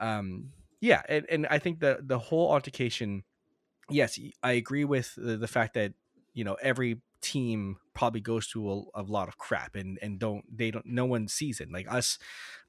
Um, 0.00 0.50
yeah, 0.80 1.02
and, 1.08 1.26
and 1.30 1.46
I 1.48 1.58
think 1.58 1.80
the 1.80 1.98
the 2.02 2.18
whole 2.18 2.50
altercation. 2.50 3.24
Yes, 3.90 4.18
I 4.42 4.52
agree 4.52 4.84
with 4.84 5.14
the, 5.16 5.36
the 5.38 5.48
fact 5.48 5.74
that 5.74 5.94
you 6.34 6.44
know 6.44 6.56
every 6.60 6.98
team 7.20 7.78
probably 7.94 8.20
goes 8.20 8.46
through 8.46 8.70
a, 8.94 9.00
a 9.00 9.02
lot 9.02 9.28
of 9.28 9.38
crap 9.38 9.74
and 9.74 9.98
and 10.02 10.18
don't 10.20 10.44
they 10.56 10.70
don't 10.70 10.86
no 10.86 11.04
one 11.04 11.28
sees 11.28 11.60
it. 11.60 11.70
Like 11.70 11.90
us 11.92 12.18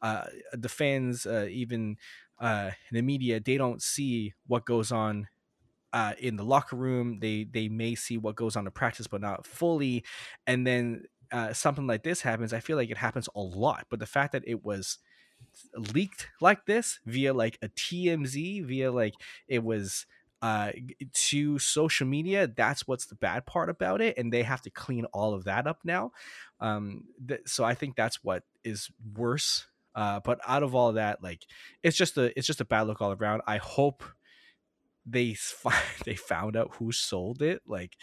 uh 0.01 0.25
the 0.53 0.69
fans 0.69 1.25
uh 1.25 1.47
even 1.49 1.97
uh 2.39 2.71
in 2.91 2.95
the 2.95 3.01
media 3.01 3.39
they 3.39 3.57
don't 3.57 3.81
see 3.81 4.33
what 4.47 4.65
goes 4.65 4.91
on 4.91 5.27
uh 5.93 6.13
in 6.19 6.35
the 6.35 6.45
locker 6.45 6.75
room. 6.75 7.19
They 7.19 7.45
they 7.45 7.69
may 7.69 7.95
see 7.95 8.17
what 8.17 8.35
goes 8.35 8.55
on 8.55 8.65
in 8.65 8.71
practice 8.71 9.07
but 9.07 9.21
not 9.21 9.45
fully. 9.47 10.05
And 10.47 10.65
then 10.67 11.05
uh 11.31 11.53
something 11.53 11.87
like 11.87 12.03
this 12.03 12.21
happens 12.21 12.53
i 12.53 12.59
feel 12.59 12.75
like 12.75 12.89
it 12.89 12.97
happens 12.97 13.29
a 13.35 13.39
lot 13.39 13.85
but 13.89 13.99
the 13.99 14.05
fact 14.07 14.31
that 14.31 14.43
it 14.47 14.63
was 14.65 14.97
leaked 15.75 16.29
like 16.41 16.65
this 16.65 16.99
via 17.05 17.33
like 17.33 17.57
a 17.61 17.69
tmz 17.69 18.65
via 18.65 18.91
like 18.91 19.13
it 19.47 19.63
was 19.63 20.05
uh 20.41 20.71
to 21.13 21.59
social 21.59 22.07
media 22.07 22.47
that's 22.47 22.87
what's 22.87 23.07
the 23.07 23.15
bad 23.15 23.45
part 23.45 23.69
about 23.69 24.01
it 24.01 24.17
and 24.17 24.31
they 24.31 24.43
have 24.43 24.61
to 24.61 24.69
clean 24.69 25.05
all 25.13 25.33
of 25.33 25.43
that 25.45 25.67
up 25.67 25.79
now. 25.83 26.11
Um 26.59 27.05
th- 27.27 27.41
so 27.45 27.63
i 27.63 27.73
think 27.73 27.95
that's 27.95 28.23
what 28.23 28.43
is 28.63 28.89
worse 29.15 29.67
uh 29.95 30.19
but 30.21 30.39
out 30.47 30.63
of 30.63 30.75
all 30.75 30.93
that 30.93 31.21
like 31.23 31.45
it's 31.83 31.97
just 31.97 32.17
a 32.17 32.37
it's 32.37 32.47
just 32.47 32.61
a 32.61 32.65
bad 32.65 32.83
look 32.83 33.01
all 33.01 33.11
around. 33.13 33.41
I 33.47 33.57
hope 33.57 34.03
they 35.05 35.33
find 35.33 35.75
they 36.05 36.15
found 36.15 36.55
out 36.55 36.75
who 36.75 36.91
sold 36.91 37.41
it 37.41 37.61
like 37.67 37.97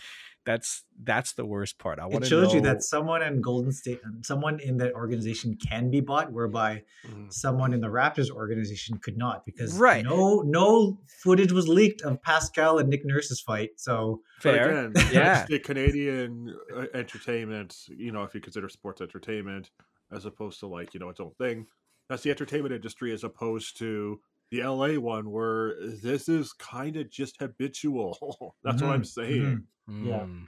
that's 0.47 0.85
that's 1.05 1.33
the 1.33 1.45
worst 1.45 1.79
part 1.79 1.99
i 1.99 2.05
want 2.07 2.15
it 2.17 2.21
to 2.21 2.27
shows 2.31 2.49
know 2.49 2.55
you 2.55 2.61
that 2.63 2.83
someone 2.83 3.21
in 3.23 3.41
Golden 3.43 3.73
State, 3.73 4.01
someone 4.23 4.61
in 4.61 4.79
that 4.79 4.95
organization 4.95 5.57
can 5.57 5.91
be 5.91 6.01
bought, 6.01 6.33
whereby 6.33 6.83
someone 7.29 7.75
in 7.75 7.81
the 7.81 7.89
Raptors 7.89 8.31
organization 8.31 8.97
could 8.99 9.19
not, 9.19 9.45
because 9.45 9.77
Right. 9.79 10.05
no 10.05 10.41
no 10.47 10.99
footage 11.23 11.53
was 11.53 11.69
leaked 11.69 12.01
of 12.03 12.23
Pascal 12.23 12.79
and 12.79 12.89
Nick 12.89 13.05
Nurse's 13.05 13.41
fight. 13.41 13.71
So 13.77 14.23
fair 14.41 14.71
again, 14.71 14.93
Yeah. 15.13 15.45
the 15.49 15.59
Canadian 15.59 16.57
uh, 16.75 16.87
entertainment, 16.95 17.77
you 17.89 18.13
know, 18.13 18.23
if 18.23 18.35
you 18.35 18.41
consider 18.41 18.69
sports 18.69 19.01
entertainment, 19.01 19.71
as 20.13 20.25
opposed 20.25 20.61
to 20.61 20.67
like, 20.69 20.95
you 20.95 21.01
know, 21.01 21.09
its 21.09 21.21
own 21.21 21.33
thing. 21.39 21.67
That's 22.09 22.23
the 22.23 22.31
entertainment 22.31 22.73
industry 22.73 23.13
as 23.13 23.25
opposed 23.25 23.77
to 23.79 24.21
the 24.51 24.63
LA 24.63 24.95
one 25.01 25.31
where 25.31 25.75
this 25.81 26.29
is 26.29 26.53
kind 26.53 26.97
of 26.97 27.11
just 27.11 27.37
habitual. 27.41 28.57
that's 28.65 28.83
what 28.83 28.93
I'm 28.93 29.05
saying. 29.05 29.65
Yeah. 29.89 30.25
Mm. 30.25 30.47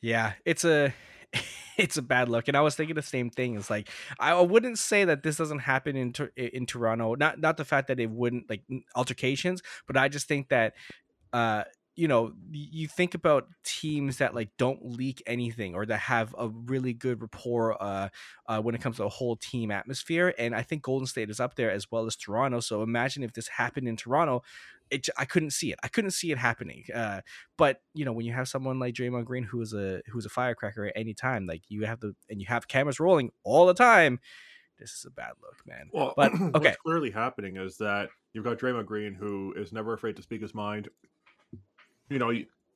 Yeah, 0.00 0.32
it's 0.44 0.64
a 0.64 0.94
it's 1.76 1.96
a 1.96 2.02
bad 2.02 2.28
look, 2.28 2.48
and 2.48 2.56
I 2.56 2.60
was 2.60 2.74
thinking 2.74 2.94
the 2.94 3.02
same 3.02 3.30
thing. 3.30 3.56
It's 3.56 3.70
like 3.70 3.88
I 4.18 4.40
wouldn't 4.40 4.78
say 4.78 5.04
that 5.04 5.22
this 5.22 5.36
doesn't 5.36 5.60
happen 5.60 5.96
in 5.96 6.14
in 6.36 6.66
Toronto. 6.66 7.14
Not 7.14 7.40
not 7.40 7.56
the 7.56 7.64
fact 7.64 7.88
that 7.88 8.00
it 8.00 8.10
wouldn't 8.10 8.48
like 8.48 8.62
altercations, 8.94 9.62
but 9.86 9.96
I 9.96 10.08
just 10.08 10.28
think 10.28 10.48
that 10.50 10.74
uh 11.32 11.64
you 11.96 12.06
know 12.06 12.32
you 12.52 12.86
think 12.86 13.14
about 13.14 13.48
teams 13.64 14.18
that 14.18 14.34
like 14.34 14.50
don't 14.58 14.84
leak 14.84 15.22
anything 15.26 15.74
or 15.74 15.86
that 15.86 15.98
have 15.98 16.34
a 16.38 16.48
really 16.48 16.92
good 16.92 17.20
rapport 17.20 17.82
uh, 17.82 18.08
uh, 18.46 18.60
when 18.60 18.74
it 18.74 18.80
comes 18.80 18.96
to 18.96 19.04
a 19.04 19.08
whole 19.08 19.36
team 19.36 19.70
atmosphere 19.70 20.34
and 20.38 20.54
i 20.54 20.62
think 20.62 20.82
golden 20.82 21.06
state 21.06 21.30
is 21.30 21.40
up 21.40 21.56
there 21.56 21.70
as 21.70 21.90
well 21.90 22.06
as 22.06 22.14
toronto 22.14 22.60
so 22.60 22.82
imagine 22.82 23.22
if 23.22 23.32
this 23.32 23.48
happened 23.48 23.88
in 23.88 23.96
toronto 23.96 24.42
it 24.90 25.08
i 25.16 25.24
couldn't 25.24 25.50
see 25.50 25.72
it 25.72 25.78
i 25.82 25.88
couldn't 25.88 26.12
see 26.12 26.30
it 26.30 26.38
happening 26.38 26.84
uh, 26.94 27.20
but 27.56 27.80
you 27.94 28.04
know 28.04 28.12
when 28.12 28.26
you 28.26 28.32
have 28.32 28.46
someone 28.46 28.78
like 28.78 28.94
Draymond 28.94 29.24
Green 29.24 29.44
who 29.44 29.60
is 29.60 29.72
a 29.72 30.02
who's 30.08 30.26
a 30.26 30.30
firecracker 30.30 30.86
at 30.86 30.92
any 30.94 31.14
time 31.14 31.46
like 31.46 31.62
you 31.68 31.86
have 31.86 32.00
the 32.00 32.14
and 32.28 32.40
you 32.40 32.46
have 32.46 32.68
cameras 32.68 33.00
rolling 33.00 33.30
all 33.42 33.66
the 33.66 33.74
time 33.74 34.20
this 34.78 34.90
is 34.90 35.06
a 35.06 35.10
bad 35.10 35.32
look, 35.40 35.56
man. 35.66 35.88
Well, 35.90 36.12
but 36.16 36.32
okay, 36.34 36.50
what's 36.52 36.76
clearly 36.76 37.10
happening 37.10 37.56
is 37.56 37.78
that 37.78 38.10
you've 38.34 38.44
got 38.44 38.58
Draymond 38.58 38.84
Green, 38.84 39.14
who 39.14 39.54
is 39.56 39.72
never 39.72 39.94
afraid 39.94 40.16
to 40.16 40.22
speak 40.22 40.42
his 40.42 40.54
mind, 40.54 40.88
you 42.08 42.18
know, 42.18 42.32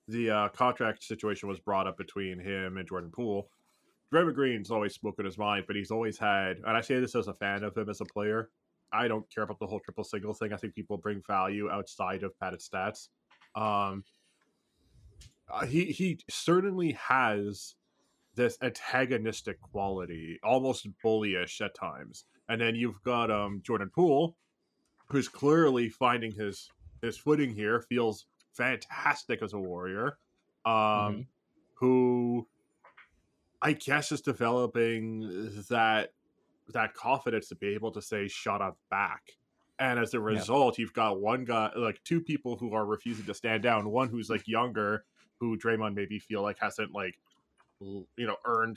the 0.09 0.31
uh, 0.31 0.49
contract 0.49 1.05
situation 1.05 1.49
was 1.49 1.61
brought 1.61 1.87
up 1.87 1.97
between 1.97 2.39
him 2.39 2.77
and 2.77 2.89
Jordan 2.89 3.11
Poole. 3.15 3.49
Draymond 4.13 4.35
Green's 4.35 4.71
always 4.71 4.95
spoken 4.95 5.25
his 5.25 5.39
mind, 5.39 5.65
but 5.67 5.77
he's 5.77 5.93
always 5.93 6.19
had, 6.19 6.59
and 6.59 6.77
I 6.77 6.81
say 6.81 6.99
this 6.99 7.15
as 7.15 7.29
a 7.29 7.35
fan 7.35 7.63
of 7.63 7.77
him 7.77 7.89
as 7.89 8.01
a 8.01 8.05
player. 8.05 8.51
I 8.93 9.07
don't 9.07 9.25
care 9.33 9.45
about 9.45 9.61
the 9.61 9.67
whole 9.67 9.81
triple 9.81 10.03
single 10.03 10.35
thing. 10.35 10.53
I 10.53 10.57
think 10.57 10.75
people 10.75 10.97
bring 10.97 11.23
value 11.25 11.71
outside 11.71 12.25
of 12.25 12.37
padded 12.41 12.61
stats. 12.61 13.09
Um, 13.55 14.03
uh, 15.49 15.67
he 15.67 15.87
he 15.87 16.19
certainly 16.29 16.93
has 16.93 17.75
this 18.35 18.57
antagonistic 18.63 19.61
quality, 19.61 20.39
almost 20.43 20.87
bullyish 21.05 21.61
at 21.61 21.75
times. 21.75 22.25
And 22.49 22.61
then 22.61 22.75
you've 22.75 23.03
got 23.03 23.31
um 23.31 23.61
Jordan 23.65 23.91
Poole, 23.95 24.37
who's 25.09 25.29
clearly 25.29 25.89
finding 25.89 26.33
his 26.33 26.69
his 27.03 27.17
footing 27.17 27.55
here, 27.55 27.81
feels 27.89 28.27
fantastic 28.53 29.43
as 29.43 29.53
a 29.53 29.59
warrior, 29.59 30.19
um, 30.65 30.73
mm-hmm. 30.73 31.21
who 31.75 32.47
I 33.63 33.73
guess 33.73 34.13
is 34.13 34.21
developing 34.21 35.65
that 35.69 36.13
that 36.73 36.95
confidence 36.95 37.49
to 37.49 37.57
be 37.57 37.69
able 37.69 37.91
to 37.93 38.03
say 38.03 38.29
"shut 38.29 38.63
up" 38.63 38.79
back. 38.91 39.23
And 39.79 39.99
as 39.99 40.13
a 40.13 40.21
result, 40.21 40.79
yeah. 40.79 40.83
you've 40.83 40.93
got 40.93 41.21
one 41.21 41.47
guy, 41.47 41.71
like 41.75 42.03
two 42.05 42.21
people 42.21 42.57
who 42.57 42.75
are 42.75 42.85
refusing 42.85 43.25
to 43.25 43.35
stand 43.35 43.63
down. 43.63 43.89
One 43.91 44.11
who's 44.11 44.29
like 44.29 44.47
younger, 44.47 45.05
who 45.39 45.57
Draymond 45.57 45.95
maybe 45.95 46.19
feel 46.19 46.43
like 46.43 46.59
hasn't 46.61 46.95
like, 46.95 47.19
you 47.81 48.07
know, 48.19 48.37
earned, 48.45 48.77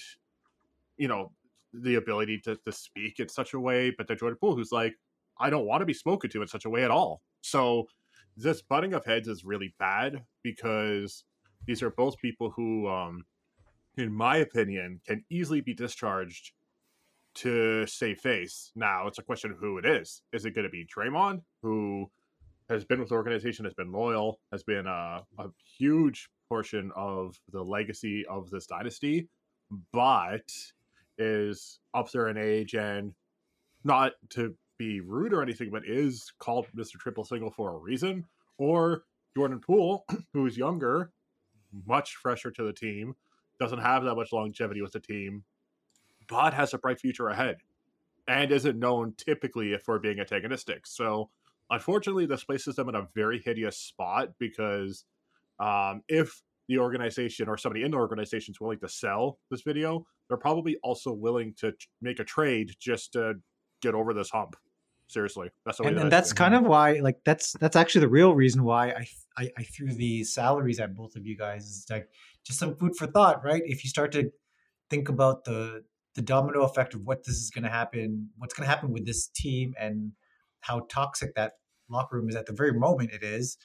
you 0.95 1.09
know, 1.09 1.33
the 1.73 1.95
ability 1.95 2.39
to, 2.45 2.55
to 2.55 2.71
speak 2.71 3.19
in 3.19 3.27
such 3.27 3.53
a 3.53 3.59
way. 3.59 3.91
But 3.91 4.07
then 4.07 4.17
Jordan 4.17 4.37
Poole, 4.39 4.55
who's 4.55 4.71
like, 4.71 4.95
I 5.37 5.49
don't 5.49 5.65
want 5.65 5.81
to 5.81 5.85
be 5.85 5.93
spoken 5.93 6.29
to 6.29 6.41
in 6.41 6.47
such 6.47 6.63
a 6.63 6.69
way 6.69 6.85
at 6.85 6.91
all. 6.91 7.21
So 7.41 7.87
this 8.35 8.61
butting 8.61 8.93
of 8.93 9.05
heads 9.05 9.27
is 9.27 9.43
really 9.45 9.73
bad 9.79 10.23
because 10.41 11.23
these 11.65 11.81
are 11.81 11.91
both 11.91 12.17
people 12.17 12.51
who, 12.51 12.87
um, 12.87 13.25
in 13.97 14.11
my 14.11 14.37
opinion, 14.37 15.01
can 15.05 15.23
easily 15.29 15.61
be 15.61 15.73
discharged 15.73 16.51
to 17.35 17.85
save 17.87 18.19
face. 18.19 18.71
Now 18.75 19.07
it's 19.07 19.19
a 19.19 19.23
question 19.23 19.51
of 19.51 19.57
who 19.57 19.77
it 19.77 19.85
is. 19.85 20.21
Is 20.31 20.45
it 20.45 20.55
going 20.55 20.65
to 20.65 20.69
be 20.69 20.85
Draymond, 20.85 21.41
who 21.61 22.09
has 22.69 22.85
been 22.85 22.99
with 22.99 23.09
the 23.09 23.15
organization, 23.15 23.65
has 23.65 23.73
been 23.73 23.91
loyal, 23.91 24.39
has 24.51 24.63
been 24.63 24.87
a, 24.87 25.21
a 25.37 25.47
huge 25.77 26.29
portion 26.47 26.91
of 26.95 27.39
the 27.51 27.63
legacy 27.63 28.25
of 28.29 28.49
this 28.49 28.67
dynasty, 28.67 29.27
but 29.91 30.49
is 31.17 31.79
up 31.93 32.11
there 32.11 32.29
in 32.29 32.37
age 32.37 32.73
and 32.75 33.13
not 33.83 34.13
to 34.29 34.55
be 34.77 35.01
rude 35.01 35.33
or 35.33 35.41
anything, 35.41 35.69
but 35.71 35.83
is 35.85 36.31
called 36.39 36.67
Mr. 36.75 36.97
Triple 36.97 37.23
Single 37.23 37.51
for 37.51 37.75
a 37.75 37.77
reason. 37.77 38.25
Or 38.57 39.03
Jordan 39.35 39.59
Poole, 39.59 40.05
who 40.33 40.45
is 40.45 40.57
younger, 40.57 41.11
much 41.85 42.15
fresher 42.15 42.51
to 42.51 42.63
the 42.63 42.73
team, 42.73 43.15
doesn't 43.59 43.79
have 43.79 44.03
that 44.03 44.15
much 44.15 44.31
longevity 44.31 44.81
with 44.81 44.91
the 44.91 44.99
team, 44.99 45.43
but 46.27 46.53
has 46.53 46.73
a 46.73 46.77
bright 46.77 46.99
future 46.99 47.29
ahead 47.29 47.57
and 48.27 48.51
isn't 48.51 48.79
known 48.79 49.13
typically 49.17 49.77
for 49.77 49.99
being 49.99 50.19
antagonistic. 50.19 50.87
So, 50.87 51.29
unfortunately, 51.69 52.25
this 52.25 52.43
places 52.43 52.75
them 52.75 52.89
in 52.89 52.95
a 52.95 53.07
very 53.15 53.41
hideous 53.43 53.77
spot 53.77 54.29
because 54.39 55.05
um, 55.59 56.01
if 56.07 56.41
the 56.67 56.77
organization 56.77 57.49
or 57.49 57.57
somebody 57.57 57.83
in 57.83 57.91
the 57.91 57.97
organization 57.97 58.53
is 58.53 58.61
willing 58.61 58.79
to 58.79 58.89
sell 58.89 59.39
this 59.51 59.61
video, 59.61 60.05
they're 60.27 60.37
probably 60.37 60.77
also 60.83 61.11
willing 61.11 61.53
to 61.55 61.73
make 62.01 62.19
a 62.19 62.23
trade 62.23 62.71
just 62.79 63.13
to 63.13 63.35
get 63.83 63.93
over 63.93 64.13
this 64.13 64.31
hump. 64.31 64.55
Seriously, 65.07 65.49
that's 65.65 65.77
the 65.77 65.83
and, 65.83 65.99
and 65.99 66.11
that's 66.11 66.33
kind 66.33 66.55
of 66.55 66.63
why, 66.63 66.93
like, 66.93 67.19
that's 67.23 67.53
that's 67.59 67.75
actually 67.75 68.01
the 68.01 68.09
real 68.09 68.33
reason 68.33 68.63
why 68.63 68.89
I, 68.89 69.07
I 69.37 69.51
I 69.59 69.63
threw 69.63 69.93
the 69.93 70.23
salaries 70.23 70.79
at 70.79 70.95
both 70.95 71.15
of 71.15 71.25
you 71.27 71.37
guys. 71.37 71.65
Is 71.65 71.85
like 71.89 72.07
just 72.43 72.57
some 72.57 72.75
food 72.77 72.95
for 72.95 73.05
thought, 73.05 73.43
right? 73.43 73.61
If 73.65 73.83
you 73.83 73.89
start 73.89 74.11
to 74.13 74.31
think 74.89 75.09
about 75.09 75.43
the 75.43 75.83
the 76.15 76.21
domino 76.21 76.63
effect 76.63 76.93
of 76.93 77.01
what 77.01 77.25
this 77.25 77.35
is 77.35 77.51
going 77.51 77.63
to 77.63 77.69
happen, 77.69 78.29
what's 78.37 78.53
going 78.53 78.65
to 78.65 78.73
happen 78.73 78.91
with 78.91 79.05
this 79.05 79.27
team, 79.27 79.73
and 79.79 80.13
how 80.61 80.87
toxic 80.89 81.35
that 81.35 81.53
locker 81.89 82.15
room 82.15 82.29
is 82.29 82.35
at 82.35 82.45
the 82.45 82.53
very 82.53 82.73
moment 82.73 83.11
it 83.11 83.23
is, 83.23 83.57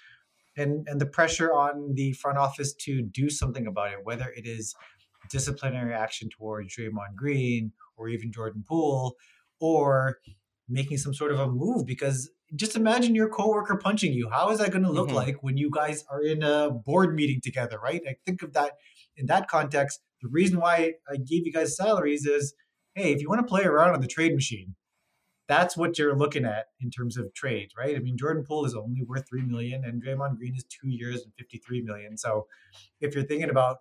and 0.57 0.87
and 0.89 1.01
the 1.01 1.07
pressure 1.07 1.53
on 1.53 1.95
the 1.95 2.13
front 2.13 2.37
office 2.37 2.75
to 2.75 3.01
do 3.01 3.31
something 3.31 3.67
about 3.67 3.93
it, 3.93 3.99
whether 4.03 4.29
it 4.37 4.47
is 4.47 4.75
disciplinary 5.31 5.95
action 5.95 6.29
towards 6.37 6.77
Draymond 6.77 7.15
Green 7.17 7.73
or 7.97 8.09
even 8.09 8.33
Jordan 8.33 8.65
Poole, 8.67 9.17
or 9.61 10.19
making 10.69 10.99
some 10.99 11.15
sort 11.15 11.33
of 11.33 11.41
a 11.41 11.49
move 11.49 11.87
because 11.87 12.31
just 12.55 12.77
imagine 12.77 13.15
your 13.15 13.29
coworker 13.29 13.77
punching 13.77 14.13
you. 14.13 14.29
How 14.31 14.51
is 14.51 14.59
that 14.59 14.71
going 14.71 14.85
to 14.85 14.91
look 14.91 15.09
mm-hmm. 15.09 15.17
like 15.17 15.43
when 15.43 15.57
you 15.57 15.71
guys 15.71 16.05
are 16.11 16.23
in 16.23 16.43
a 16.43 16.71
board 16.71 17.15
meeting 17.15 17.41
together, 17.43 17.79
right? 17.79 18.03
I 18.09 18.17
think 18.25 18.43
of 18.43 18.53
that 18.55 18.73
in 19.17 19.27
that 19.27 19.49
context. 19.49 20.01
The 20.23 20.29
reason 20.29 20.59
why 20.59 20.95
I 21.09 21.17
gave 21.17 21.47
you 21.47 21.53
guys 21.53 21.77
salaries 21.77 22.27
is, 22.27 22.55
hey, 22.95 23.13
if 23.13 23.21
you 23.21 23.29
want 23.29 23.47
to 23.47 23.51
play 23.51 23.65
around 23.65 23.95
on 23.95 24.01
the 24.01 24.07
trade 24.07 24.35
machine, 24.35 24.75
that's 25.47 25.77
what 25.77 25.99
you're 25.99 26.17
looking 26.17 26.45
at 26.45 26.67
in 26.81 26.91
terms 26.91 27.17
of 27.17 27.33
trades, 27.35 27.75
right? 27.77 27.97
I 27.97 28.01
mean, 28.01 28.19
Jordan 28.19 28.45
Poole 28.47 28.67
is 28.67 28.75
only 28.75 29.03
worth 29.03 29.27
three 29.29 29.43
million, 29.43 29.85
and 29.85 30.03
Draymond 30.03 30.37
Green 30.37 30.55
is 30.55 30.65
two 30.65 30.89
years 30.89 31.23
and 31.23 31.33
fifty-three 31.39 31.81
million. 31.83 32.19
So, 32.19 32.47
if 33.01 33.15
you're 33.15 33.25
thinking 33.25 33.49
about, 33.49 33.79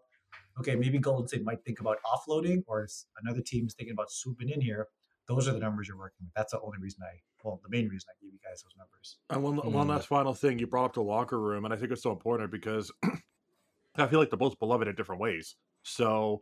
okay, 0.59 0.75
maybe 0.75 0.97
Golden 0.97 1.27
State 1.27 1.43
might 1.43 1.65
think 1.65 1.81
about 1.81 1.97
offloading, 2.05 2.63
or 2.67 2.87
another 3.21 3.41
team 3.41 3.65
is 3.65 3.73
thinking 3.73 3.93
about 3.93 4.11
swooping 4.11 4.49
in 4.49 4.61
here 4.61 4.87
those 5.27 5.47
are 5.47 5.53
the 5.53 5.59
numbers 5.59 5.87
you're 5.87 5.97
working 5.97 6.25
with. 6.25 6.33
That's 6.35 6.53
the 6.53 6.61
only 6.61 6.77
reason 6.79 7.01
I, 7.03 7.19
well, 7.43 7.59
the 7.61 7.69
main 7.69 7.89
reason 7.89 8.07
I 8.09 8.15
gave 8.23 8.33
you 8.33 8.39
guys 8.43 8.63
those 8.63 8.75
numbers. 8.77 9.17
And 9.29 9.43
one, 9.43 9.57
mm. 9.57 9.71
one 9.71 9.87
last 9.87 10.07
final 10.07 10.33
thing, 10.33 10.59
you 10.59 10.67
brought 10.67 10.85
up 10.85 10.93
the 10.93 11.01
locker 11.01 11.39
room, 11.39 11.65
and 11.65 11.73
I 11.73 11.77
think 11.77 11.91
it's 11.91 12.03
so 12.03 12.11
important 12.11 12.51
because 12.51 12.91
I 13.95 14.07
feel 14.07 14.19
like 14.19 14.29
they're 14.29 14.37
both 14.37 14.59
beloved 14.59 14.87
in 14.87 14.95
different 14.95 15.21
ways. 15.21 15.55
So 15.83 16.41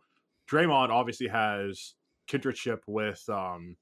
Draymond 0.50 0.90
obviously 0.90 1.28
has 1.28 1.96
kindredship 2.30 2.80
with 2.88 3.24
um 3.30 3.78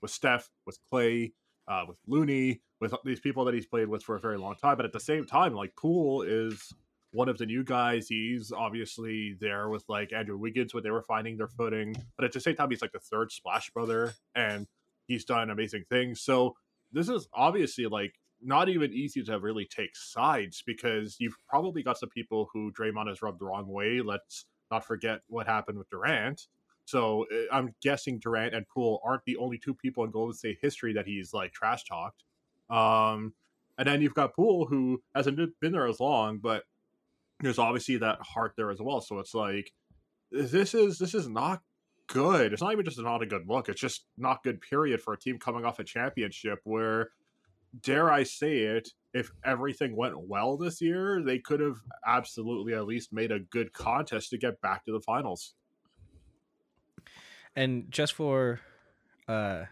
with 0.00 0.10
Steph, 0.10 0.48
with 0.66 0.78
Klay, 0.90 1.32
uh, 1.68 1.84
with 1.86 1.98
Looney, 2.06 2.62
with 2.80 2.94
these 3.04 3.20
people 3.20 3.44
that 3.44 3.54
he's 3.54 3.66
played 3.66 3.88
with 3.88 4.02
for 4.02 4.16
a 4.16 4.20
very 4.20 4.38
long 4.38 4.56
time. 4.56 4.76
But 4.76 4.86
at 4.86 4.92
the 4.92 5.00
same 5.00 5.26
time, 5.26 5.54
like 5.54 5.76
Poole 5.76 6.22
is 6.22 6.72
one 7.12 7.28
of 7.28 7.38
the 7.38 7.46
new 7.46 7.64
guys. 7.64 8.08
He's 8.08 8.52
obviously 8.52 9.36
there 9.40 9.68
with 9.68 9.84
like 9.88 10.12
Andrew 10.12 10.36
Wiggins 10.36 10.74
when 10.74 10.82
they 10.82 10.90
were 10.90 11.02
finding 11.02 11.36
their 11.36 11.48
footing, 11.48 11.94
but 12.16 12.24
at 12.24 12.32
the 12.32 12.40
same 12.40 12.56
time, 12.56 12.70
he's 12.70 12.82
like 12.82 12.92
the 12.92 13.00
third 13.00 13.32
Splash 13.32 13.70
brother, 13.70 14.14
and 14.34 14.66
he's 15.06 15.24
done 15.24 15.50
amazing 15.50 15.84
things. 15.88 16.20
So 16.20 16.56
this 16.92 17.08
is 17.08 17.28
obviously 17.34 17.86
like 17.86 18.14
not 18.42 18.68
even 18.68 18.92
easy 18.92 19.22
to 19.22 19.38
really 19.38 19.66
take 19.66 19.94
sides 19.94 20.62
because 20.66 21.16
you've 21.18 21.36
probably 21.48 21.82
got 21.82 21.98
some 21.98 22.08
people 22.08 22.48
who 22.52 22.72
Draymond 22.72 23.08
has 23.08 23.22
rubbed 23.22 23.40
the 23.40 23.44
wrong 23.44 23.66
way. 23.66 24.00
Let's 24.00 24.46
not 24.70 24.84
forget 24.84 25.20
what 25.28 25.46
happened 25.46 25.78
with 25.78 25.90
Durant. 25.90 26.46
So 26.84 27.24
eh, 27.32 27.44
I'm 27.52 27.74
guessing 27.82 28.18
Durant 28.18 28.54
and 28.54 28.66
Poole 28.68 29.00
aren't 29.04 29.24
the 29.24 29.36
only 29.36 29.58
two 29.58 29.74
people 29.74 30.04
in 30.04 30.10
Golden 30.10 30.34
State 30.34 30.58
history 30.62 30.94
that 30.94 31.06
he's 31.06 31.34
like 31.34 31.52
trash 31.52 31.84
talked. 31.84 32.24
Um, 32.70 33.34
and 33.78 33.86
then 33.86 34.00
you've 34.02 34.14
got 34.14 34.34
Poole 34.34 34.66
who 34.66 35.02
hasn't 35.14 35.38
been 35.60 35.72
there 35.72 35.86
as 35.86 36.00
long, 36.00 36.38
but 36.38 36.64
there's 37.40 37.58
obviously 37.58 37.96
that 37.98 38.18
heart 38.20 38.54
there 38.56 38.70
as 38.70 38.80
well. 38.80 39.00
So 39.00 39.18
it's 39.18 39.34
like 39.34 39.72
this 40.30 40.74
is 40.74 40.98
this 40.98 41.14
is 41.14 41.28
not 41.28 41.62
good. 42.06 42.52
It's 42.52 42.62
not 42.62 42.72
even 42.72 42.84
just 42.84 43.00
not 43.00 43.22
a 43.22 43.26
good 43.26 43.48
look. 43.48 43.68
It's 43.68 43.80
just 43.80 44.04
not 44.18 44.42
good. 44.42 44.60
Period 44.60 45.00
for 45.00 45.14
a 45.14 45.18
team 45.18 45.38
coming 45.38 45.64
off 45.64 45.78
a 45.78 45.84
championship 45.84 46.58
where, 46.64 47.10
dare 47.82 48.10
I 48.10 48.24
say 48.24 48.58
it, 48.58 48.88
if 49.14 49.30
everything 49.44 49.96
went 49.96 50.28
well 50.28 50.56
this 50.56 50.80
year, 50.80 51.22
they 51.22 51.38
could 51.38 51.60
have 51.60 51.78
absolutely 52.06 52.74
at 52.74 52.86
least 52.86 53.12
made 53.12 53.32
a 53.32 53.40
good 53.40 53.72
contest 53.72 54.30
to 54.30 54.38
get 54.38 54.60
back 54.60 54.84
to 54.84 54.92
the 54.92 55.00
finals. 55.00 55.54
And 57.56 57.90
just 57.90 58.12
for, 58.12 58.60
uh, 59.26 59.64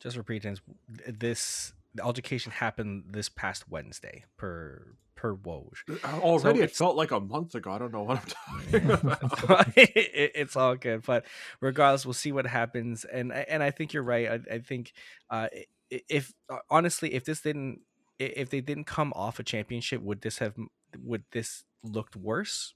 just 0.00 0.16
for 0.16 0.22
pretense, 0.22 0.60
this 1.06 1.72
the 1.94 2.02
altercation 2.02 2.52
happened 2.52 3.04
this 3.10 3.28
past 3.28 3.68
Wednesday 3.68 4.24
per 4.36 4.94
per 5.14 5.34
Woj. 5.36 5.72
Already, 6.04 6.60
it 6.60 6.72
felt 6.74 6.96
like 6.96 7.10
a 7.12 7.20
month 7.20 7.54
ago. 7.54 7.70
I 7.70 7.78
don't 7.78 7.92
know 7.92 8.02
what 8.02 8.18
I'm 8.18 8.72
talking 8.72 8.90
about. 9.44 9.68
it, 9.76 10.32
it's 10.34 10.56
all 10.56 10.74
good, 10.76 11.02
but 11.06 11.24
regardless, 11.60 12.04
we'll 12.04 12.12
see 12.14 12.32
what 12.32 12.46
happens. 12.46 13.04
And 13.04 13.32
I- 13.32 13.46
and 13.48 13.62
I 13.62 13.70
think 13.70 13.92
you're 13.92 14.02
right. 14.02 14.28
I, 14.28 14.54
I 14.54 14.58
think 14.58 14.92
uh, 15.30 15.48
if 15.90 16.32
uh, 16.50 16.58
honestly, 16.70 17.14
if 17.14 17.24
this 17.24 17.40
didn't, 17.40 17.80
if 18.18 18.50
they 18.50 18.60
didn't 18.60 18.84
come 18.84 19.12
off 19.14 19.38
a 19.38 19.42
championship, 19.42 20.02
would 20.02 20.20
this 20.22 20.38
have 20.38 20.54
would 21.02 21.24
this 21.32 21.64
looked 21.82 22.16
worse? 22.16 22.74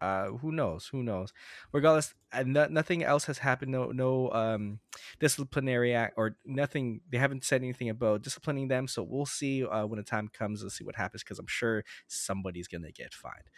Uh, 0.00 0.26
who 0.38 0.52
knows? 0.52 0.88
Who 0.92 1.02
knows? 1.02 1.32
Regardless, 1.72 2.14
uh, 2.32 2.44
no, 2.46 2.66
nothing 2.66 3.02
else 3.04 3.24
has 3.24 3.38
happened. 3.38 3.72
No, 3.72 3.90
no 3.92 4.30
um, 4.32 4.80
disciplinary 5.18 5.94
act 5.94 6.14
or 6.16 6.36
nothing. 6.44 7.00
They 7.10 7.18
haven't 7.18 7.44
said 7.44 7.62
anything 7.62 7.88
about 7.88 8.22
disciplining 8.22 8.68
them. 8.68 8.88
So 8.88 9.02
we'll 9.02 9.26
see 9.26 9.64
uh, 9.64 9.86
when 9.86 9.98
the 9.98 10.04
time 10.04 10.28
comes. 10.28 10.62
We'll 10.62 10.70
see 10.70 10.84
what 10.84 10.96
happens 10.96 11.22
because 11.22 11.38
I'm 11.38 11.46
sure 11.46 11.84
somebody's 12.06 12.68
gonna 12.68 12.92
get 12.92 13.14
fined. 13.14 13.50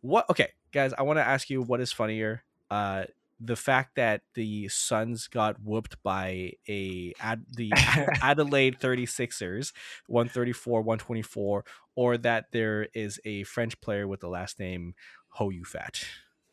What? 0.00 0.28
Okay, 0.30 0.50
guys, 0.72 0.92
I 0.94 1.02
want 1.02 1.18
to 1.18 1.26
ask 1.26 1.48
you 1.48 1.62
what 1.62 1.80
is 1.80 1.92
funnier. 1.92 2.42
Uh, 2.70 3.04
the 3.44 3.56
fact 3.56 3.96
that 3.96 4.22
the 4.34 4.68
Suns 4.68 5.26
got 5.26 5.60
whooped 5.60 6.00
by 6.02 6.52
a 6.68 7.12
ad, 7.20 7.44
the 7.50 7.72
Adelaide 8.22 8.78
36ers 8.78 9.72
134 10.06 10.82
124 10.82 11.64
or 11.96 12.16
that 12.18 12.46
there 12.52 12.88
is 12.94 13.20
a 13.24 13.42
French 13.44 13.80
player 13.80 14.06
with 14.06 14.20
the 14.20 14.28
last 14.28 14.58
name 14.58 14.94
Ho 15.32 15.50
You 15.50 15.64
Fat. 15.64 16.04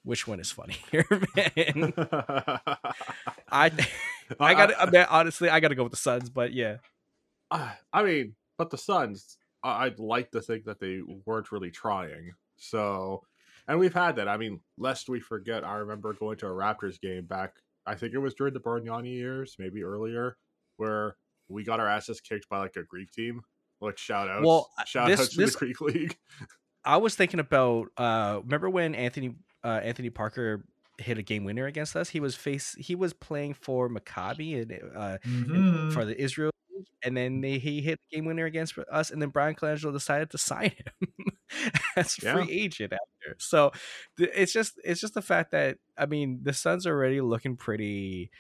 Which 0.04 0.28
one 0.28 0.40
is 0.40 0.52
funnier, 0.52 1.06
man? 1.36 1.94
I 3.52 3.72
I 4.40 4.54
got 4.54 4.74
I 4.80 4.90
mean, 4.90 5.06
honestly 5.10 5.50
I 5.50 5.60
got 5.60 5.70
to 5.70 5.76
go 5.76 5.84
with 5.84 5.92
the 5.92 5.98
Suns, 5.98 6.30
but 6.30 6.54
yeah. 6.54 6.78
I, 7.52 8.04
mean, 8.04 8.36
but 8.58 8.70
the 8.70 8.78
Suns, 8.78 9.38
I'd 9.64 10.00
like 10.00 10.32
to 10.32 10.42
think 10.42 10.66
that 10.66 10.80
they 10.80 11.02
weren't 11.26 11.52
really 11.52 11.72
trying. 11.72 12.34
So, 12.58 13.24
and 13.68 13.80
we've 13.80 13.94
had 13.94 14.18
that. 14.18 14.28
I 14.28 14.38
mean, 14.38 14.60
lest 14.78 15.10
we 15.10 15.20
forget, 15.20 15.64
I 15.64 15.76
remember 15.78 16.14
going 16.14 16.38
to 16.38 16.46
a 16.48 16.52
Raptors 16.52 17.02
game 17.02 17.26
back. 17.26 17.56
I 17.88 17.96
think 17.96 18.14
it 18.14 18.20
was 18.20 18.36
during 18.36 18.54
the 18.54 18.60
Bargnani 18.60 19.12
years, 19.14 19.56
maybe 19.58 19.84
earlier, 19.84 20.38
where 20.78 21.16
we 21.48 21.64
got 21.64 21.80
our 21.80 21.88
asses 21.88 22.22
kicked 22.22 22.48
by 22.50 22.60
like 22.60 22.76
a 22.76 22.84
Greek 22.84 23.12
team. 23.12 23.42
Like 23.82 23.98
shout 23.98 24.30
out, 24.30 24.44
Well, 24.44 24.70
uh, 24.80 24.86
shout 24.86 25.08
this- 25.08 25.20
outs 25.22 25.30
to 25.32 25.38
this- 25.38 25.54
the 25.54 25.60
Greek 25.60 25.82
league. 25.82 26.18
I 26.86 26.98
was 26.98 27.16
thinking 27.16 27.40
about 27.40 27.88
uh 27.98 28.40
remember 28.44 28.70
when 28.70 28.96
Anthony 28.96 29.36
uh 29.64 29.82
Anthony 29.84 30.10
Parker 30.10 30.66
hit 30.98 31.18
a 31.18 31.24
game 31.24 31.44
winner 31.44 31.66
against 31.66 31.96
us? 31.96 32.10
He 32.10 32.20
was 32.20 32.36
face 32.36 32.76
he 32.78 32.96
was 32.96 33.14
playing 33.14 33.54
for 33.56 33.90
Maccabi 33.90 34.62
and 34.62 34.72
uh 34.96 35.18
Mhm. 35.26 35.92
for 35.94 36.06
the 36.06 36.20
Israel 36.20 36.52
and 37.04 37.16
then 37.16 37.42
they, 37.42 37.58
he 37.60 37.82
hit 37.82 38.00
the 38.10 38.16
game 38.18 38.26
winner 38.26 38.46
against 38.46 38.78
us, 38.92 39.12
and 39.12 39.22
then 39.22 39.30
Bryan 39.30 39.56
Colangelo 39.56 39.92
decided 39.92 40.30
to 40.32 40.38
sign 40.38 40.72
him 40.72 41.10
as 41.96 42.18
Yeah. 42.22 42.34
free 42.34 42.52
agent 42.52 42.94
after. 42.94 43.36
So 43.40 43.72
it's 44.18 44.54
just 44.54 44.80
it's 44.84 45.02
just 45.02 45.14
the 45.14 45.22
fact 45.22 45.52
that 45.52 45.78
I 45.98 46.06
mean 46.06 46.40
the 46.44 46.54
Suns 46.54 46.86
are 46.88 46.94
already 46.94 47.22
looking 47.22 47.58
pretty 47.58 48.32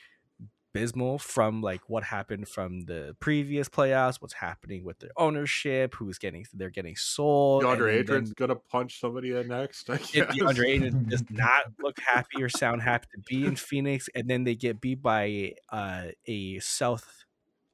abysmal 0.80 1.20
from 1.20 1.62
like 1.62 1.82
what 1.88 2.04
happened 2.04 2.48
from 2.48 2.82
the 2.82 3.16
previous 3.20 3.68
playoffs, 3.70 4.22
what's 4.22 4.34
happening 4.34 4.84
with 4.84 5.00
their 5.00 5.12
ownership, 5.18 5.96
who's 5.96 6.18
getting 6.18 6.46
they're 6.54 6.70
getting 6.70 6.96
sold. 6.96 7.64
and 7.64 7.80
DeAndre 7.80 8.00
Ayton's 8.00 8.34
gonna 8.34 8.56
punch 8.56 9.00
somebody 9.00 9.36
in 9.36 9.48
next. 9.48 9.90
I 9.90 9.96
if 9.96 10.12
guess. 10.12 10.36
DeAndre 10.36 10.68
Ayton 10.68 11.06
does 11.10 11.24
not 11.30 11.64
look 11.82 11.98
happy 12.00 12.42
or 12.42 12.50
sound 12.50 12.82
happy 12.82 13.08
to 13.14 13.22
be 13.28 13.46
in 13.46 13.56
Phoenix, 13.56 14.10
and 14.16 14.30
then 14.30 14.44
they 14.44 14.56
get 14.56 14.82
beat 14.82 15.02
by 15.02 15.54
uh, 15.72 16.08
a 16.28 16.60
South 16.60 17.26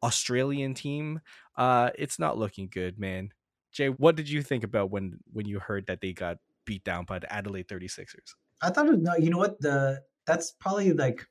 Australian 0.04 0.74
team, 0.74 1.22
uh, 1.58 1.90
it's 1.98 2.20
not 2.20 2.38
looking 2.38 2.70
good, 2.72 3.00
man. 3.00 3.30
Jay, 3.72 3.88
what 3.88 4.16
did 4.16 4.30
you 4.30 4.42
think 4.42 4.64
about 4.64 4.92
when 4.92 5.20
when 5.34 5.48
you 5.48 5.60
heard 5.60 5.88
that 5.88 6.00
they 6.02 6.14
got 6.14 6.38
beat 6.66 6.84
down 6.84 7.06
by 7.06 7.20
the 7.20 7.32
Adelaide 7.32 7.68
36ers? 7.68 8.36
I 8.62 8.70
thought 8.70 8.88
no, 8.88 9.16
you 9.16 9.30
know 9.30 9.38
what 9.38 9.60
the 9.60 10.02
that's 10.26 10.52
probably 10.52 10.94
like 10.94 11.28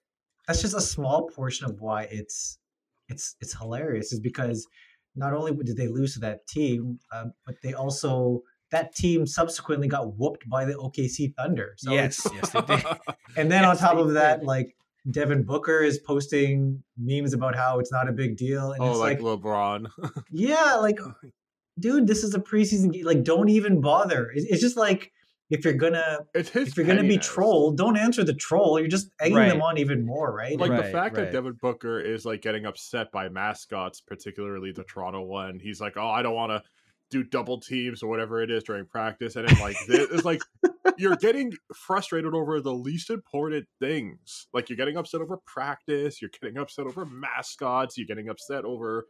that's 0.46 0.62
just 0.62 0.74
a 0.74 0.80
small 0.80 1.28
portion 1.28 1.66
of 1.66 1.80
why 1.80 2.04
it's 2.11 2.59
it's 3.09 3.37
it's 3.40 3.57
hilarious 3.59 4.12
is 4.12 4.20
because 4.20 4.66
not 5.16 5.33
only 5.33 5.52
did 5.64 5.76
they 5.76 5.88
lose 5.88 6.14
to 6.14 6.20
that 6.20 6.46
team, 6.46 6.98
uh, 7.12 7.26
but 7.46 7.57
they 7.62 7.72
also 7.74 8.42
that 8.70 8.94
team 8.94 9.26
subsequently 9.26 9.87
got 9.87 10.16
whooped 10.16 10.48
by 10.48 10.64
the 10.64 10.74
OKC 10.74 11.35
Thunder. 11.37 11.74
So 11.78 11.92
it's- 11.92 12.26
yes, 12.33 12.35
yes, 12.35 12.50
they 12.50 12.76
did. 12.76 12.85
and 13.37 13.50
then 13.50 13.64
on 13.70 13.76
top 13.76 13.96
of 13.96 14.14
that, 14.14 14.40
did. 14.40 14.46
like 14.46 14.74
Devin 15.11 15.44
Booker 15.44 15.80
is 15.80 15.98
posting 15.98 16.83
memes 16.96 17.35
about 17.35 17.54
how 17.54 17.78
it's 17.78 17.92
not 17.92 18.09
a 18.09 18.12
big 18.12 18.37
deal, 18.37 18.72
and 18.72 18.83
oh, 18.83 18.90
it's 18.90 18.98
like, 18.98 19.20
like, 19.20 19.40
LeBron. 19.40 19.88
yeah, 20.30 20.76
like 20.76 20.98
dude, 21.78 22.07
this 22.07 22.24
is 22.24 22.35
a 22.35 22.38
preseason 22.38 22.92
game. 22.92 23.04
Like, 23.04 23.22
don't 23.22 23.48
even 23.48 23.80
bother. 23.80 24.30
It's, 24.35 24.46
it's 24.46 24.61
just 24.61 24.76
like 24.76 25.12
if 25.50 25.64
you're 25.64 25.74
gonna 25.74 26.20
It's 26.35 26.48
his. 26.48 26.68
if 26.68 26.76
you're 26.76 26.87
gonna 26.87 27.02
be 27.02 27.16
pettiness. 27.16 27.26
trolled, 27.26 27.76
don't 27.76 27.96
answer 27.96 28.24
the 28.24 28.35
troll. 28.35 28.78
You're 28.78 28.88
just 28.88 29.11
egging 29.20 29.37
them 29.37 29.62
on 29.62 29.78
even 29.78 30.04
more, 30.04 30.35
right? 30.35 30.59
like 30.59 30.70
the 30.70 30.90
fact 30.90 31.16
right. 31.16 31.24
that 31.24 31.33
Devin 31.33 31.59
Booker 31.61 32.00
is 32.00 32.24
like 32.24 32.42
getting 32.42 32.66
upset 32.66 33.12
by 33.12 33.28
mascots, 33.28 34.00
particularly 34.00 34.72
the 34.72 34.85
Toronto 34.85 35.22
one. 35.22 35.59
He's 35.59 35.80
like, 35.80 35.96
"Oh, 35.96 36.09
I 36.09 36.22
don't 36.22 36.35
want 36.35 36.50
to 36.52 36.62
do 37.11 37.22
double 37.22 37.61
teams 37.61 38.02
or 38.02 38.09
whatever 38.09 38.42
it 38.42 38.50
is 38.50 38.64
during 38.64 38.87
practice," 38.87 39.37
and 39.37 39.46
then 39.46 39.59
like 39.61 39.76
this, 39.87 40.09
it's 40.11 40.24
like 40.24 40.40
you're 40.98 41.16
getting 41.16 41.52
frustrated 41.74 42.35
over 42.35 42.61
the 42.61 42.72
least 42.72 43.11
important 43.11 43.66
things. 43.80 44.46
Like 44.54 44.70
you're 44.70 44.78
getting 44.78 44.96
upset 44.96 45.20
over 45.20 45.37
practice, 45.46 46.22
you're 46.22 46.30
getting 46.40 46.59
upset 46.59 46.87
over 46.87 47.04
mascots, 47.04 47.98
you're 47.98 48.07
getting 48.07 48.28
upset 48.28 48.64
over. 48.64 49.07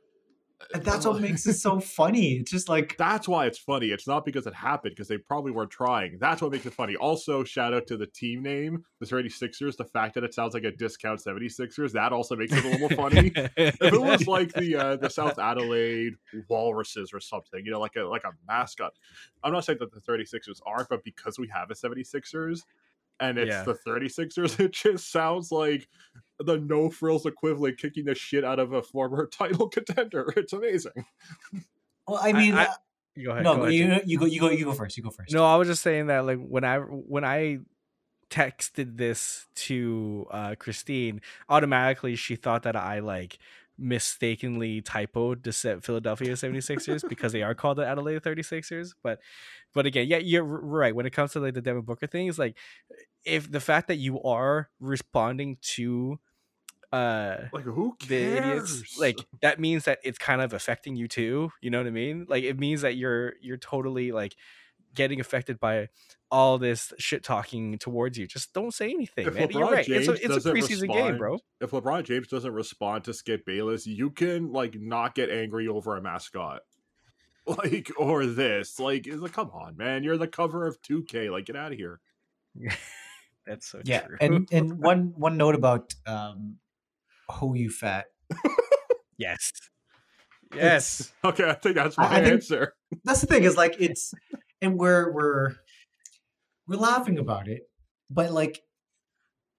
And 0.72 0.84
that's 0.84 1.06
what 1.06 1.20
makes 1.20 1.46
it 1.46 1.54
so 1.54 1.80
funny. 1.98 2.34
It's 2.34 2.50
just 2.50 2.68
like 2.68 2.96
That's 2.96 3.28
why 3.28 3.46
it's 3.46 3.58
funny. 3.58 3.88
It's 3.88 4.06
not 4.06 4.24
because 4.24 4.46
it 4.46 4.54
happened, 4.54 4.92
because 4.94 5.08
they 5.08 5.18
probably 5.18 5.52
weren't 5.52 5.70
trying. 5.70 6.18
That's 6.18 6.40
what 6.40 6.52
makes 6.52 6.66
it 6.66 6.72
funny. 6.72 6.96
Also, 6.96 7.44
shout 7.44 7.74
out 7.74 7.86
to 7.88 7.96
the 7.96 8.06
team 8.06 8.42
name, 8.42 8.84
the 9.00 9.06
36ers. 9.06 9.76
The 9.76 9.84
fact 9.84 10.14
that 10.14 10.24
it 10.24 10.34
sounds 10.34 10.54
like 10.54 10.64
a 10.64 10.70
discount 10.70 11.20
76ers, 11.20 11.92
that 11.92 12.12
also 12.12 12.36
makes 12.36 12.52
it 12.52 12.64
a 12.64 12.68
little 12.68 12.96
funny. 12.96 13.32
if 13.56 13.80
it 13.80 14.00
was 14.00 14.26
like 14.26 14.52
the 14.52 14.76
uh, 14.76 14.96
the 14.96 15.10
South 15.10 15.38
Adelaide 15.38 16.14
Walruses 16.48 17.12
or 17.12 17.20
something, 17.20 17.64
you 17.64 17.70
know, 17.70 17.80
like 17.80 17.96
a 17.96 18.02
like 18.02 18.24
a 18.24 18.32
mascot. 18.46 18.92
I'm 19.42 19.52
not 19.52 19.64
saying 19.64 19.78
that 19.80 19.92
the 19.92 20.00
36ers 20.00 20.60
aren't, 20.64 20.88
but 20.88 21.04
because 21.04 21.38
we 21.38 21.48
have 21.48 21.70
a 21.70 21.74
76ers 21.74 22.62
and 23.20 23.38
it's 23.38 23.50
Yeah. 23.50 23.62
the 23.62 23.74
36ers, 23.86 24.58
it 24.64 24.72
just 24.72 25.10
sounds 25.10 25.50
like 25.52 25.88
the 26.40 26.58
no 26.58 26.90
frills 26.90 27.26
equivalent 27.26 27.78
kicking 27.78 28.04
the 28.06 28.14
shit 28.14 28.44
out 28.44 28.58
of 28.58 28.72
a 28.72 28.82
former 28.82 29.26
title 29.32 29.68
contender. 29.68 30.32
It's 30.36 30.52
amazing. 30.52 31.04
well, 32.06 32.20
I 32.22 32.32
mean, 32.32 32.54
I- 32.54 32.64
uh, 32.66 32.74
Go 33.24 33.30
ahead. 33.30 33.44
no, 33.44 33.54
go 33.54 33.62
ahead, 33.62 33.70
Jay. 33.72 33.76
you 33.76 34.00
you 34.06 34.18
go 34.18 34.24
you 34.26 34.40
go 34.40 34.50
you 34.50 34.64
go 34.64 34.72
first. 34.72 34.96
You 34.96 35.04
go 35.04 35.10
first. 35.10 35.32
No, 35.32 35.44
I 35.46 35.54
was 35.54 35.68
just 35.68 35.82
saying 35.84 36.08
that 36.08 36.26
like 36.26 36.38
when 36.44 36.64
I 36.64 36.78
when 36.78 37.24
I 37.24 37.58
texted 38.28 38.96
this 38.96 39.46
to 39.54 40.26
uh 40.32 40.54
Christine, 40.58 41.20
automatically 41.48 42.16
she 42.16 42.34
thought 42.34 42.64
that 42.64 42.74
I 42.74 42.98
like 42.98 43.38
mistakenly 43.78 44.82
typoed 44.82 45.42
to 45.44 45.52
set 45.52 45.84
Philadelphia 45.84 46.36
76ers 46.36 47.04
because 47.08 47.32
they 47.32 47.42
are 47.42 47.54
called 47.54 47.78
the 47.78 47.86
Adelaide 47.86 48.22
36ers. 48.22 48.94
But 49.02 49.20
but 49.72 49.86
again, 49.86 50.06
yeah, 50.08 50.18
you're 50.18 50.44
right. 50.44 50.94
When 50.94 51.06
it 51.06 51.10
comes 51.12 51.32
to 51.32 51.40
like 51.40 51.54
the 51.54 51.62
Devin 51.62 51.82
Booker 51.82 52.06
thing, 52.06 52.28
it's 52.28 52.38
like 52.38 52.56
if 53.24 53.50
the 53.50 53.60
fact 53.60 53.88
that 53.88 53.96
you 53.96 54.22
are 54.22 54.70
responding 54.80 55.58
to 55.62 56.18
uh 56.92 57.46
Like 57.52 57.64
who 57.64 57.96
the 58.00 58.16
cares? 58.16 58.36
idiots 58.36 58.86
like 58.96 59.26
that 59.40 59.58
means 59.58 59.84
that 59.84 59.98
it's 60.04 60.18
kind 60.18 60.42
of 60.42 60.52
affecting 60.52 60.96
you 60.96 61.08
too 61.08 61.50
you 61.62 61.70
know 61.70 61.78
what 61.78 61.86
i 61.86 61.90
mean 61.90 62.26
like 62.28 62.44
it 62.44 62.58
means 62.58 62.82
that 62.82 62.96
you're 62.96 63.34
you're 63.40 63.56
totally 63.56 64.12
like 64.12 64.36
getting 64.94 65.20
affected 65.20 65.58
by 65.58 65.88
all 66.34 66.58
this 66.58 66.92
shit 66.98 67.22
talking 67.22 67.78
towards 67.78 68.18
you 68.18 68.26
just 68.26 68.52
don't 68.52 68.74
say 68.74 68.90
anything 68.90 69.26
If 69.26 69.34
man 69.34 69.48
you're 69.50 69.62
LeBron 69.68 69.70
right 69.70 69.88
it's 69.88 70.08
a, 70.08 70.12
it's 70.14 70.24
a 70.24 70.28
doesn't 70.28 70.54
preseason 70.56 70.92
game 70.92 71.16
bro 71.16 71.38
if 71.60 71.70
LeBron 71.70 72.02
James 72.04 72.26
doesn't 72.26 72.52
respond 72.52 73.04
to 73.04 73.14
Skip 73.14 73.46
Bayless, 73.46 73.86
you 73.86 74.10
can 74.10 74.50
like 74.52 74.74
not 74.78 75.14
get 75.14 75.30
angry 75.30 75.68
over 75.68 75.96
a 75.96 76.02
mascot. 76.02 76.60
Like 77.46 77.90
or 77.98 78.24
this. 78.26 78.80
Like 78.80 79.06
it's 79.06 79.20
like 79.20 79.32
come 79.34 79.50
on, 79.50 79.76
man. 79.76 80.02
You're 80.02 80.16
the 80.16 80.26
cover 80.26 80.66
of 80.66 80.80
2K. 80.80 81.30
Like 81.30 81.44
get 81.44 81.56
out 81.56 81.72
of 81.72 81.78
here. 81.78 82.00
that's 83.46 83.68
so 83.68 83.80
yeah, 83.84 84.00
true 84.06 84.16
and 84.20 84.48
and 84.50 84.78
one 84.82 85.12
one 85.16 85.36
note 85.36 85.54
about 85.54 85.94
um, 86.06 86.56
who 87.32 87.54
you 87.54 87.68
fat. 87.70 88.06
yes 89.18 89.52
It's- 90.52 90.56
yes 90.56 91.12
Okay, 91.24 91.44
I 91.48 91.52
think 91.54 91.74
that's 91.76 91.98
I- 91.98 92.02
my 92.02 92.08
I 92.08 92.20
think- 92.20 92.32
answer. 92.32 92.74
that's 93.04 93.20
the 93.20 93.26
thing 93.26 93.44
is 93.44 93.56
like 93.56 93.76
it's 93.78 94.14
and 94.62 94.78
we're 94.78 95.12
we're 95.12 95.56
we're 96.66 96.76
laughing 96.76 97.18
about 97.18 97.48
it 97.48 97.62
but 98.10 98.32
like 98.32 98.62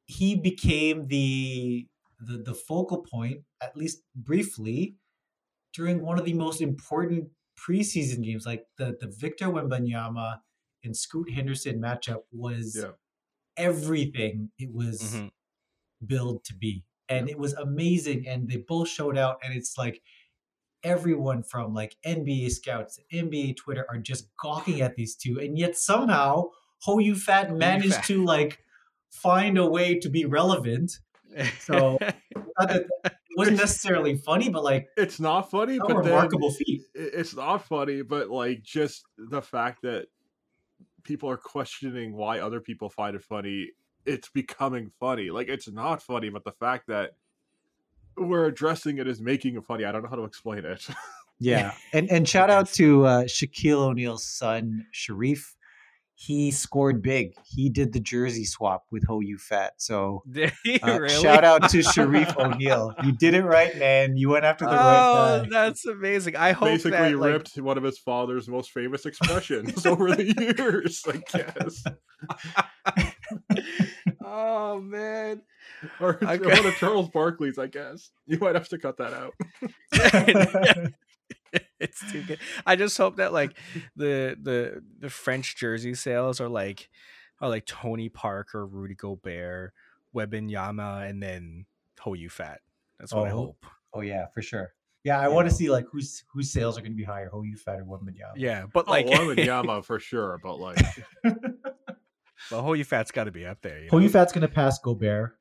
he 0.05 0.35
became 0.35 1.07
the 1.07 1.87
the 2.19 2.37
the 2.37 2.53
focal 2.53 3.01
point 3.03 3.41
at 3.61 3.75
least 3.75 4.01
briefly 4.15 4.95
during 5.73 6.01
one 6.03 6.19
of 6.19 6.25
the 6.25 6.33
most 6.33 6.61
important 6.61 7.29
preseason 7.59 8.23
games 8.23 8.45
like 8.45 8.65
the 8.77 8.97
the 8.99 9.07
Victor 9.07 9.47
Wembanyama 9.47 10.39
and 10.83 10.95
Scoot 10.95 11.31
Henderson 11.31 11.79
matchup 11.81 12.23
was 12.31 12.77
Yeah. 12.81 12.91
everything 13.57 14.51
it 14.59 14.73
was 14.73 15.01
Mhm. 15.01 15.31
billed 16.05 16.43
to 16.45 16.53
be 16.55 16.85
and 17.09 17.29
it 17.29 17.37
was 17.39 17.53
amazing 17.53 18.27
and 18.27 18.49
they 18.49 18.57
both 18.57 18.89
showed 18.89 19.17
out 19.17 19.39
and 19.43 19.53
it's 19.55 19.77
like 19.77 20.01
everyone 20.83 21.43
from 21.43 21.73
like 21.73 21.97
NBA 22.05 22.49
scouts, 22.51 22.99
NBA 23.11 23.53
Twitter 23.55 23.85
are 23.89 23.97
just 23.97 24.29
gawking 24.37 24.81
at 24.81 24.95
these 24.95 25.15
two, 25.15 25.39
and 25.39 25.57
yet 25.57 25.75
somehow 25.77 26.51
Ho 26.85 26.99
You 26.99 27.15
Fat 27.15 27.53
managed 27.55 27.95
Fat. 27.95 28.03
to 28.05 28.23
like 28.23 28.59
find 29.11 29.57
a 29.57 29.67
way 29.67 29.99
to 29.99 30.09
be 30.09 30.25
relevant. 30.25 30.99
So 31.59 31.97
not 32.35 32.67
that 32.69 32.85
it 33.03 33.11
wasn't 33.37 33.57
necessarily 33.57 34.15
funny, 34.15 34.49
but 34.49 34.63
like 34.63 34.87
It's 34.95 35.19
not 35.19 35.51
funny, 35.51 35.75
a 35.75 35.79
but 35.79 35.87
then 35.89 35.97
remarkable 35.97 36.51
feat. 36.51 36.83
it's 36.93 37.35
not 37.35 37.65
funny, 37.65 38.01
but 38.03 38.29
like 38.29 38.61
just 38.63 39.03
the 39.17 39.41
fact 39.41 39.81
that 39.81 40.07
people 41.03 41.29
are 41.29 41.37
questioning 41.37 42.15
why 42.15 42.39
other 42.39 42.59
people 42.61 42.89
find 42.89 43.15
it 43.15 43.23
funny, 43.23 43.71
it's 44.05 44.29
becoming 44.29 44.91
funny. 44.99 45.29
Like 45.31 45.49
it's 45.49 45.69
not 45.69 46.01
funny, 46.01 46.29
but 46.29 46.43
the 46.43 46.51
fact 46.53 46.87
that 46.87 47.11
we're 48.17 48.45
addressing 48.45 48.97
it 48.99 49.07
as 49.07 49.19
making 49.21 49.55
it 49.55 49.65
funny, 49.65 49.83
I 49.85 49.91
don't 49.91 50.03
know 50.03 50.09
how 50.09 50.15
to 50.15 50.23
explain 50.23 50.65
it. 50.65 50.87
Yeah, 51.37 51.73
and 51.91 52.09
and 52.09 52.25
shout 52.33 52.49
out 52.49 52.69
to 52.75 53.05
uh, 53.05 53.23
Shaquille 53.25 53.79
O'Neal's 53.89 54.23
son 54.23 54.85
Shareef. 54.93 55.53
He 56.17 56.49
scored 56.51 57.01
big. 57.01 57.33
He 57.45 57.69
did 57.69 57.91
the 57.91 57.99
jersey 57.99 58.45
swap 58.45 58.85
with 58.89 59.05
Ho 59.05 59.19
You 59.19 59.37
Fat. 59.37 59.73
So 59.77 60.23
Did 60.31 60.53
he 60.63 60.79
uh, 60.79 60.97
really? 60.99 61.13
shout 61.21 61.43
out 61.43 61.69
to 61.71 61.79
Shareef 61.79 62.37
O'Neal. 62.39 62.93
You 63.03 63.11
did 63.11 63.33
it 63.33 63.43
right, 63.43 63.77
man. 63.77 64.15
You 64.15 64.29
went 64.29 64.45
after 64.45 64.63
the 64.65 64.71
Oh, 64.71 64.75
right 65.41 65.41
guy. 65.43 65.47
that's 65.49 65.85
amazing. 65.85 66.37
I 66.37 66.53
hope 66.53 66.69
Basically 66.69 66.91
that, 66.91 67.17
like, 67.19 67.31
ripped 67.33 67.57
one 67.57 67.77
of 67.77 67.83
his 67.83 67.97
father's 67.99 68.47
most 68.47 68.71
famous 68.71 69.05
expressions 69.05 69.85
over 69.85 70.15
the 70.15 70.23
years, 70.57 71.03
I 71.05 71.21
guess. 71.37 71.83
oh 74.23 74.79
man. 74.79 75.41
Or 75.99 76.15
Okay. 76.23 76.37
one 76.37 76.65
of 76.65 76.75
Charles 76.75 77.09
Barkley's, 77.09 77.57
I 77.59 77.67
guess. 77.67 78.09
You 78.25 78.39
might 78.39 78.55
have 78.55 78.69
to 78.69 78.77
cut 78.77 78.95
that 78.97 79.13
out. 79.13 80.93
it's 81.79 82.11
too 82.11 82.23
good. 82.23 82.39
I 82.65 82.75
just 82.75 82.97
hope 82.97 83.17
that 83.17 83.33
like 83.33 83.57
the 83.95 84.37
the 84.41 84.83
the 84.99 85.09
French 85.09 85.55
jersey 85.55 85.93
sales 85.93 86.39
are 86.41 86.49
like 86.49 86.89
are 87.41 87.49
like 87.49 87.65
Tony 87.65 88.09
Parker, 88.09 88.65
Rudy 88.65 88.95
Gobert, 88.95 89.73
Yama, 90.49 91.03
and 91.07 91.21
then 91.21 91.65
Ho 92.01 92.13
You 92.13 92.29
Fat. 92.29 92.61
That's 92.99 93.13
what 93.13 93.27
I 93.27 93.31
Oh. 93.31 93.35
hope. 93.37 93.65
Oh 93.93 94.01
yeah, 94.01 94.27
for 94.33 94.41
sure. 94.41 94.73
Yeah, 95.03 95.19
I 95.19 95.27
You 95.27 95.33
want 95.35 95.47
to 95.49 95.53
see 95.53 95.69
like 95.69 95.85
whose 95.91 96.23
whose 96.33 96.51
sales 96.51 96.77
are 96.77 96.81
going 96.81 96.91
to 96.93 96.97
be 96.97 97.03
higher, 97.03 97.29
Ho 97.29 97.43
You 97.43 97.57
Fat 97.57 97.79
or 97.79 97.83
Wembanyama. 97.85 98.33
Yeah, 98.37 98.65
but 98.73 98.85
oh, 98.87 98.91
Like 98.91 99.07
like 99.07 99.19
oh, 99.19 99.31
Yama 99.33 99.83
for 99.83 99.99
sure, 99.99 100.39
but 100.41 100.55
like 100.55 100.77
well, 102.51 102.61
Ho 102.61 102.73
You 102.73 102.83
Fat's 102.83 103.11
got 103.11 103.25
to 103.25 103.31
be 103.31 103.45
up 103.45 103.61
there. 103.61 103.83
You 103.83 103.89
Ho 103.89 103.97
know? 103.97 104.03
You 104.03 104.09
Fat's 104.09 104.33
going 104.33 104.41
to 104.41 104.47
pass 104.47 104.79
Gobert 104.79 105.37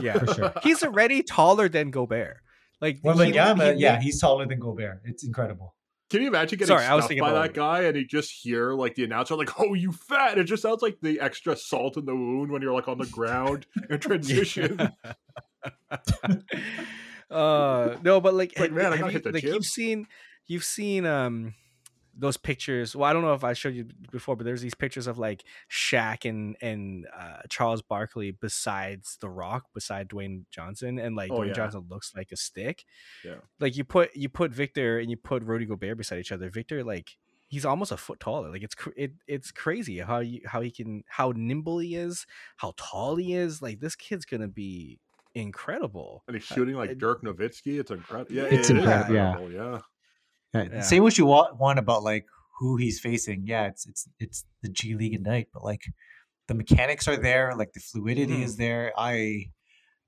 yeah, 0.00 0.18
for 0.18 0.32
sure. 0.34 0.52
he's 0.62 0.82
already 0.82 1.22
taller 1.22 1.68
than 1.68 1.90
Gobert. 1.90 2.38
Like 2.80 2.96
he- 2.96 3.02
Wembanyama, 3.08 3.74
he 3.74 3.80
yeah, 3.80 4.00
he's 4.00 4.20
taller 4.20 4.46
than 4.46 4.58
Gobert. 4.60 5.02
It's 5.04 5.24
incredible. 5.24 5.74
Can 6.10 6.22
you 6.22 6.28
imagine 6.28 6.58
getting 6.58 6.74
Sorry, 6.74 6.86
I 6.86 6.94
was 6.94 7.04
stuffed 7.04 7.20
by 7.20 7.28
about 7.30 7.42
that 7.42 7.52
guy 7.54 7.82
and 7.82 7.94
you 7.96 8.06
just 8.06 8.30
hear 8.32 8.72
like 8.72 8.94
the 8.94 9.04
announcer 9.04 9.34
like, 9.36 9.50
"Oh, 9.60 9.74
you 9.74 9.92
fat!" 9.92 10.38
It 10.38 10.44
just 10.44 10.62
sounds 10.62 10.80
like 10.80 10.96
the 11.02 11.20
extra 11.20 11.54
salt 11.54 11.98
in 11.98 12.06
the 12.06 12.14
wound 12.14 12.50
when 12.50 12.62
you're 12.62 12.72
like 12.72 12.88
on 12.88 12.96
the 12.96 13.04
ground 13.06 13.66
in 13.90 13.98
transition. 13.98 14.78
uh 17.30 17.96
no 18.02 18.20
but 18.20 18.34
like, 18.34 18.58
Like, 18.58 18.72
man, 18.72 18.92
I 18.92 18.96
gotta 18.98 19.12
hit 19.12 19.24
the 19.24 19.32
like 19.32 19.42
gym. 19.42 19.54
you've 19.54 19.64
seen 19.66 20.06
you've 20.46 20.64
seen 20.64 21.04
um 21.04 21.54
those 22.20 22.36
pictures 22.36 22.96
well 22.96 23.08
i 23.08 23.12
don't 23.12 23.22
know 23.22 23.32
if 23.32 23.44
i 23.44 23.52
showed 23.52 23.74
you 23.74 23.86
before 24.10 24.34
but 24.34 24.44
there's 24.44 24.60
these 24.60 24.74
pictures 24.74 25.06
of 25.06 25.18
like 25.18 25.44
Shaq 25.70 26.28
and 26.28 26.56
and 26.60 27.06
uh 27.16 27.38
charles 27.48 27.80
barkley 27.80 28.32
besides 28.32 29.16
the 29.20 29.28
rock 29.30 29.64
beside 29.72 30.08
dwayne 30.08 30.42
johnson 30.50 30.98
and 30.98 31.14
like 31.14 31.30
Oh, 31.30 31.38
dwayne 31.38 31.46
yeah. 31.48 31.52
johnson 31.54 31.86
looks 31.88 32.12
like 32.16 32.32
a 32.32 32.36
stick 32.36 32.84
Yeah. 33.24 33.36
like 33.60 33.76
you 33.76 33.84
put 33.84 34.14
you 34.16 34.28
put 34.28 34.50
victor 34.50 34.98
and 34.98 35.10
you 35.10 35.16
put 35.16 35.42
rudy 35.44 35.64
gobert 35.64 35.96
beside 35.96 36.18
each 36.18 36.32
other 36.32 36.50
victor 36.50 36.82
like 36.82 37.16
he's 37.46 37.64
almost 37.64 37.92
a 37.92 37.96
foot 37.96 38.20
taller 38.20 38.50
like 38.50 38.62
it's 38.62 38.74
cr- 38.74 38.90
it, 38.96 39.12
it's 39.26 39.50
crazy 39.50 39.98
how 40.00 40.18
you 40.18 40.40
how 40.44 40.60
he 40.60 40.70
can 40.70 41.04
how 41.08 41.32
nimble 41.36 41.78
he 41.78 41.94
is 41.94 42.26
how 42.56 42.74
tall 42.76 43.16
he 43.16 43.32
is 43.34 43.62
like 43.62 43.80
this 43.80 43.94
kid's 43.96 44.24
gonna 44.26 44.48
be 44.48 44.98
incredible 45.34 46.24
and 46.26 46.34
he's 46.36 46.44
shooting 46.44 46.74
like 46.74 46.90
it- 46.90 46.98
Dirk 46.98 47.22
Nowitzki. 47.22 47.78
It's 47.78 47.90
incredible. 47.90 48.34
Yeah, 48.34 48.44
It's 48.44 48.54
it 48.54 48.60
is 48.60 48.70
incredible, 48.70 49.14
incredible, 49.16 49.52
yeah. 49.52 49.70
Yeah. 49.72 49.78
Yeah. 50.54 50.80
Say 50.80 51.00
what 51.00 51.18
you 51.18 51.26
want, 51.26 51.58
want 51.58 51.78
about 51.78 52.02
like 52.02 52.26
who 52.58 52.76
he's 52.76 52.98
facing. 53.00 53.44
Yeah, 53.46 53.66
it's 53.66 53.86
it's 53.86 54.08
it's 54.18 54.44
the 54.62 54.68
G 54.68 54.94
League 54.94 55.14
Ignite, 55.14 55.48
but 55.52 55.62
like 55.64 55.82
the 56.48 56.54
mechanics 56.54 57.06
are 57.06 57.16
there, 57.16 57.54
like 57.56 57.72
the 57.74 57.80
fluidity 57.80 58.38
Mhm. 58.38 58.42
is 58.44 58.56
there. 58.56 58.92
I, 58.96 59.50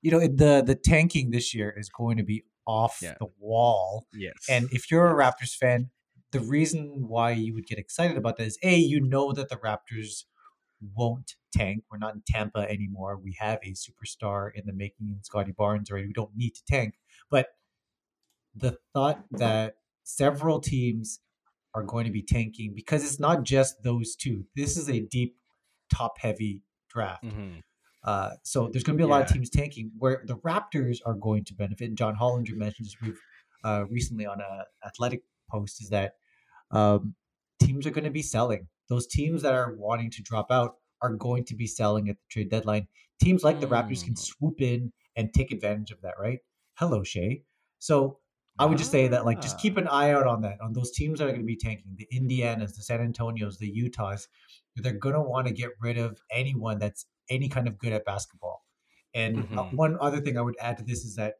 you 0.02 0.10
know, 0.10 0.20
the 0.20 0.62
the 0.66 0.74
tanking 0.74 1.30
this 1.30 1.54
year 1.54 1.72
is 1.76 1.88
going 1.90 2.16
to 2.16 2.22
be 2.24 2.44
off 2.66 2.98
Yeah. 3.02 3.14
the 3.20 3.28
wall. 3.38 4.06
yes 4.12 4.32
And 4.48 4.68
if 4.72 4.90
you're 4.90 5.08
a 5.08 5.14
Raptors 5.14 5.54
fan, 5.54 5.90
the 6.32 6.40
reason 6.40 7.08
why 7.08 7.32
you 7.32 7.52
would 7.54 7.66
get 7.66 7.78
excited 7.78 8.16
about 8.16 8.36
that 8.38 8.44
is 8.46 8.58
a 8.62 8.76
you 8.76 9.00
know 9.00 9.32
that 9.32 9.48
the 9.50 9.56
Raptors 9.56 10.24
won't 10.94 11.34
tank. 11.52 11.84
We're 11.90 11.98
not 11.98 12.14
in 12.14 12.22
Tampa 12.26 12.60
anymore. 12.60 13.18
We 13.18 13.36
have 13.38 13.58
a 13.62 13.72
superstar 13.74 14.50
in 14.54 14.64
the 14.66 14.72
making 14.72 15.08
in 15.08 15.22
Scottie 15.22 15.52
Barnes 15.52 15.90
already. 15.90 16.06
We 16.06 16.12
don't 16.14 16.34
need 16.36 16.54
to 16.54 16.64
tank. 16.64 16.94
But 17.30 17.48
the 18.54 18.78
thought 18.94 19.24
that 19.32 19.76
several 20.16 20.60
teams 20.60 21.20
are 21.74 21.82
going 21.82 22.04
to 22.04 22.10
be 22.10 22.22
tanking 22.22 22.72
because 22.74 23.04
it's 23.04 23.20
not 23.20 23.44
just 23.44 23.82
those 23.82 24.16
two. 24.16 24.44
This 24.56 24.76
is 24.76 24.88
a 24.90 25.00
deep, 25.00 25.36
top 25.92 26.18
heavy 26.18 26.62
draft. 26.88 27.24
Mhm. 27.24 27.62
Uh, 28.02 28.30
so 28.42 28.68
there's 28.68 28.82
going 28.82 28.96
to 28.96 29.02
be 29.02 29.04
a 29.04 29.10
lot 29.10 29.22
of 29.22 29.28
teams 29.28 29.50
tanking 29.50 29.92
where 29.98 30.22
the 30.26 30.36
Raptors 30.38 30.98
are 31.04 31.14
going 31.14 31.44
to 31.44 31.54
benefit. 31.54 31.88
And 31.88 31.98
John 31.98 32.16
Hollinger 32.16 32.56
mentioned 32.56 32.86
this 32.86 32.96
we've, 33.00 33.20
uh, 33.62 33.84
recently 33.90 34.26
on 34.26 34.40
a 34.40 34.64
athletic 34.86 35.22
post 35.50 35.82
is 35.82 35.90
that 35.90 36.14
um, 36.70 37.14
teams 37.62 37.86
are 37.86 37.90
going 37.90 38.04
to 38.04 38.10
be 38.10 38.22
selling. 38.22 38.68
Those 38.88 39.06
teams 39.06 39.42
that 39.42 39.54
are 39.54 39.74
wanting 39.76 40.10
to 40.12 40.22
drop 40.22 40.50
out 40.50 40.76
are 41.02 41.14
going 41.14 41.44
to 41.46 41.54
be 41.54 41.66
selling 41.66 42.08
at 42.08 42.16
the 42.16 42.26
trade 42.30 42.50
deadline. 42.50 42.88
Teams 43.22 43.44
like 43.44 43.60
the 43.60 43.66
Raptors 43.66 44.02
can 44.04 44.14
Mm. 44.14 44.18
swoop 44.18 44.60
in 44.62 44.92
and 45.14 45.32
take 45.34 45.52
advantage 45.52 45.90
of 45.90 46.00
that, 46.00 46.14
right? 46.18 46.38
Hello, 46.74 47.02
Shay. 47.02 47.44
So 47.78 48.19
I 48.60 48.66
would 48.66 48.78
just 48.78 48.90
say 48.90 49.08
that 49.08 49.24
like 49.24 49.40
just 49.40 49.58
keep 49.58 49.76
Ah. 49.76 49.80
an 49.80 49.88
eye 49.88 50.10
out 50.12 50.26
on 50.26 50.42
that 50.42 50.60
on 50.60 50.72
those 50.74 50.92
teams 50.92 51.18
that 51.18 51.26
are 51.26 51.30
going 51.32 51.40
to 51.40 51.46
be 51.46 51.56
tanking 51.56 51.96
the 51.96 52.06
Indianas, 52.12 52.74
the 52.76 52.82
San 52.82 53.00
Antonios, 53.00 53.58
the 53.58 53.68
Utahs. 53.68 54.28
They're 54.76 54.92
going 54.92 55.14
to 55.16 55.20
want 55.22 55.46
to 55.48 55.52
get 55.52 55.70
rid 55.80 55.98
of 55.98 56.20
anyone 56.30 56.78
that's 56.78 57.06
any 57.28 57.48
kind 57.48 57.66
of 57.68 57.78
good 57.78 57.92
at 57.92 58.04
basketball. 58.04 58.64
And 59.14 59.48
uh, 59.56 59.64
Mhm. 59.64 59.72
one 59.74 59.98
other 60.00 60.20
thing 60.20 60.38
I 60.38 60.42
would 60.42 60.56
add 60.60 60.78
to 60.78 60.84
this 60.84 61.04
is 61.04 61.16
that 61.16 61.34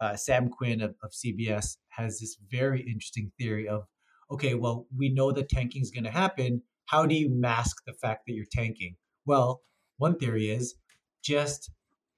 uh, 0.00 0.16
Sam 0.16 0.48
Quinn 0.50 0.80
of, 0.80 0.96
of 1.02 1.12
CBS 1.12 1.76
has 1.90 2.18
this 2.20 2.36
very 2.50 2.80
interesting 2.82 3.32
theory 3.38 3.68
of 3.68 3.84
okay, 4.30 4.54
well, 4.54 4.86
we 4.96 5.10
know 5.10 5.30
that 5.32 5.48
tanking 5.50 5.82
is 5.82 5.90
going 5.90 6.04
to 6.04 6.10
happen. 6.10 6.62
How 6.86 7.06
do 7.06 7.14
you 7.14 7.30
mask 7.30 7.84
the 7.86 7.92
fact 7.92 8.26
that 8.26 8.32
you're 8.34 8.46
tanking? 8.50 8.96
Well, 9.26 9.62
one 9.98 10.18
theory 10.18 10.50
is 10.50 10.74
just 11.22 11.70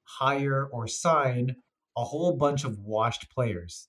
hire 0.04 0.66
or 0.72 0.86
sign 0.88 1.56
a 1.96 2.04
whole 2.04 2.36
bunch 2.36 2.64
of 2.64 2.78
washed 2.78 3.30
players. 3.30 3.88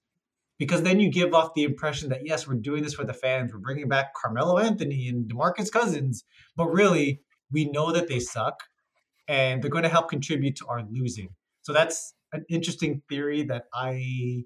Because 0.58 0.82
then 0.82 1.00
you 1.00 1.10
give 1.10 1.34
off 1.34 1.54
the 1.54 1.64
impression 1.64 2.10
that, 2.10 2.26
yes, 2.26 2.48
we're 2.48 2.56
doing 2.56 2.84
this 2.84 2.94
for 2.94 3.04
the 3.04 3.14
fans. 3.14 3.54
We're 3.54 3.60
bringing 3.60 3.88
back 3.88 4.14
Carmelo 4.16 4.58
Anthony 4.58 5.08
and 5.08 5.30
DeMarcus 5.30 5.72
Cousins. 5.72 6.24
But 6.56 6.68
really, 6.68 7.22
we 7.52 7.66
know 7.66 7.92
that 7.92 8.08
they 8.08 8.20
suck 8.20 8.64
and 9.28 9.62
they're 9.62 9.70
going 9.70 9.84
to 9.84 9.90
help 9.90 10.10
contribute 10.10 10.56
to 10.58 10.68
our 10.68 10.84
losing. 10.90 11.30
So 11.62 11.74
that's 11.74 12.14
an 12.34 12.46
interesting 12.50 13.02
theory 13.08 13.44
that 13.44 13.66
I 13.74 14.44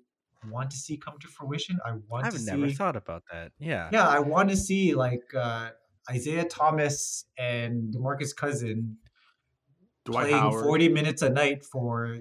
want 0.50 0.72
to 0.72 0.78
see 0.78 0.98
come 0.98 1.16
to 1.20 1.28
fruition. 1.28 1.80
I 1.86 1.94
want 2.10 2.26
to 2.26 2.28
I've 2.28 2.40
see. 2.40 2.52
never 2.52 2.70
thought 2.70 2.96
about 2.96 3.24
that. 3.32 3.52
Yeah. 3.60 3.90
Yeah, 3.92 4.08
I 4.08 4.20
want 4.20 4.50
to 4.50 4.58
see 4.58 4.96
like 4.96 5.24
uh, 5.38 5.70
Isaiah 6.10 6.46
Thomas 6.46 7.26
and 7.38 7.94
DeMarcus 7.94 8.36
Cousin 8.36 8.98
Dwight 10.06 10.30
playing 10.30 10.44
Howard. 10.44 10.64
40 10.64 10.90
minutes 10.90 11.22
a 11.22 11.30
night 11.30 11.64
for 11.64 12.18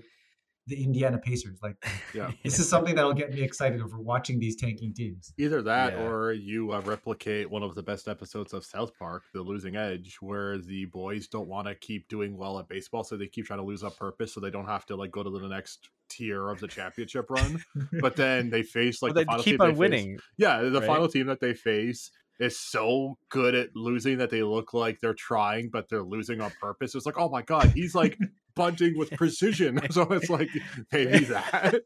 the 0.71 0.83
Indiana 0.83 1.19
Pacers. 1.19 1.59
Like 1.63 1.77
Yeah. 2.15 2.31
this 2.43 2.59
is 2.59 2.69
something 2.69 2.95
that'll 2.95 3.13
get 3.13 3.31
me 3.33 3.43
excited 3.43 3.83
over 3.83 3.99
watching 4.01 4.39
these 4.41 4.57
tanking 4.57 4.95
teams. 4.95 5.33
Either 5.39 5.61
that 5.63 5.93
Yeah. 5.93 6.03
or 6.07 6.33
you 6.33 6.73
uh, 6.73 6.81
replicate 6.81 7.51
one 7.51 7.63
of 7.63 7.75
the 7.75 7.83
best 7.83 8.09
episodes 8.09 8.55
of 8.55 8.65
South 8.65 8.93
Park, 8.99 9.25
The 9.35 9.43
Losing 9.43 9.77
Edge, 9.77 10.17
where 10.21 10.57
the 10.59 10.87
boys 10.87 11.29
don't 11.29 11.49
want 11.49 11.67
to 11.69 11.75
keep 11.75 12.09
doing 12.09 12.37
well 12.39 12.59
at 12.59 12.69
baseball, 12.69 13.05
so 13.05 13.17
they 13.17 13.27
keep 13.27 13.45
trying 13.47 13.59
to 13.61 13.65
lose 13.67 13.85
on 13.85 13.91
purpose 13.93 14.33
so 14.33 14.41
they 14.41 14.51
don't 14.51 14.67
have 14.67 14.87
to 14.87 14.97
like 14.97 15.11
go 15.11 15.23
to 15.23 15.31
the 15.31 15.49
next 15.49 15.91
tier 16.09 16.49
of 16.49 16.59
the 16.61 16.69
championship 16.69 17.29
run. 17.31 17.63
But 18.01 18.17
then 18.17 18.49
they 18.51 18.63
face 18.63 19.03
like 19.03 19.15
Well, 19.15 19.25
the 19.25 19.27
final 19.27 19.43
keep 19.45 19.53
team 19.53 19.59
they 19.59 19.65
on 19.67 19.71
face- 19.73 19.79
winning. 19.79 20.19
Yeah, 20.39 20.63
the 20.63 20.81
right? 20.81 20.87
final 20.87 21.09
team 21.09 21.27
that 21.27 21.41
they 21.41 21.53
face 21.55 22.11
is 22.39 22.59
so 22.59 23.19
good 23.29 23.55
at 23.55 23.69
losing 23.77 24.17
that 24.17 24.31
they 24.31 24.43
look 24.43 24.73
like 24.73 24.99
they're 25.01 25.13
trying, 25.13 25.69
but 25.69 25.91
they're 25.91 26.03
losing 26.03 26.41
on 26.41 26.51
purpose. 26.59 26.95
It's 26.95 27.05
like, 27.05 27.19
oh 27.19 27.29
my 27.29 27.43
god, 27.43 27.67
he's 27.75 27.95
like 27.95 28.17
bunting 28.55 28.97
with 28.97 29.11
precision. 29.13 29.81
so 29.91 30.03
it's 30.13 30.31
like 30.31 30.49
maybe 30.93 31.25
that. 31.25 31.81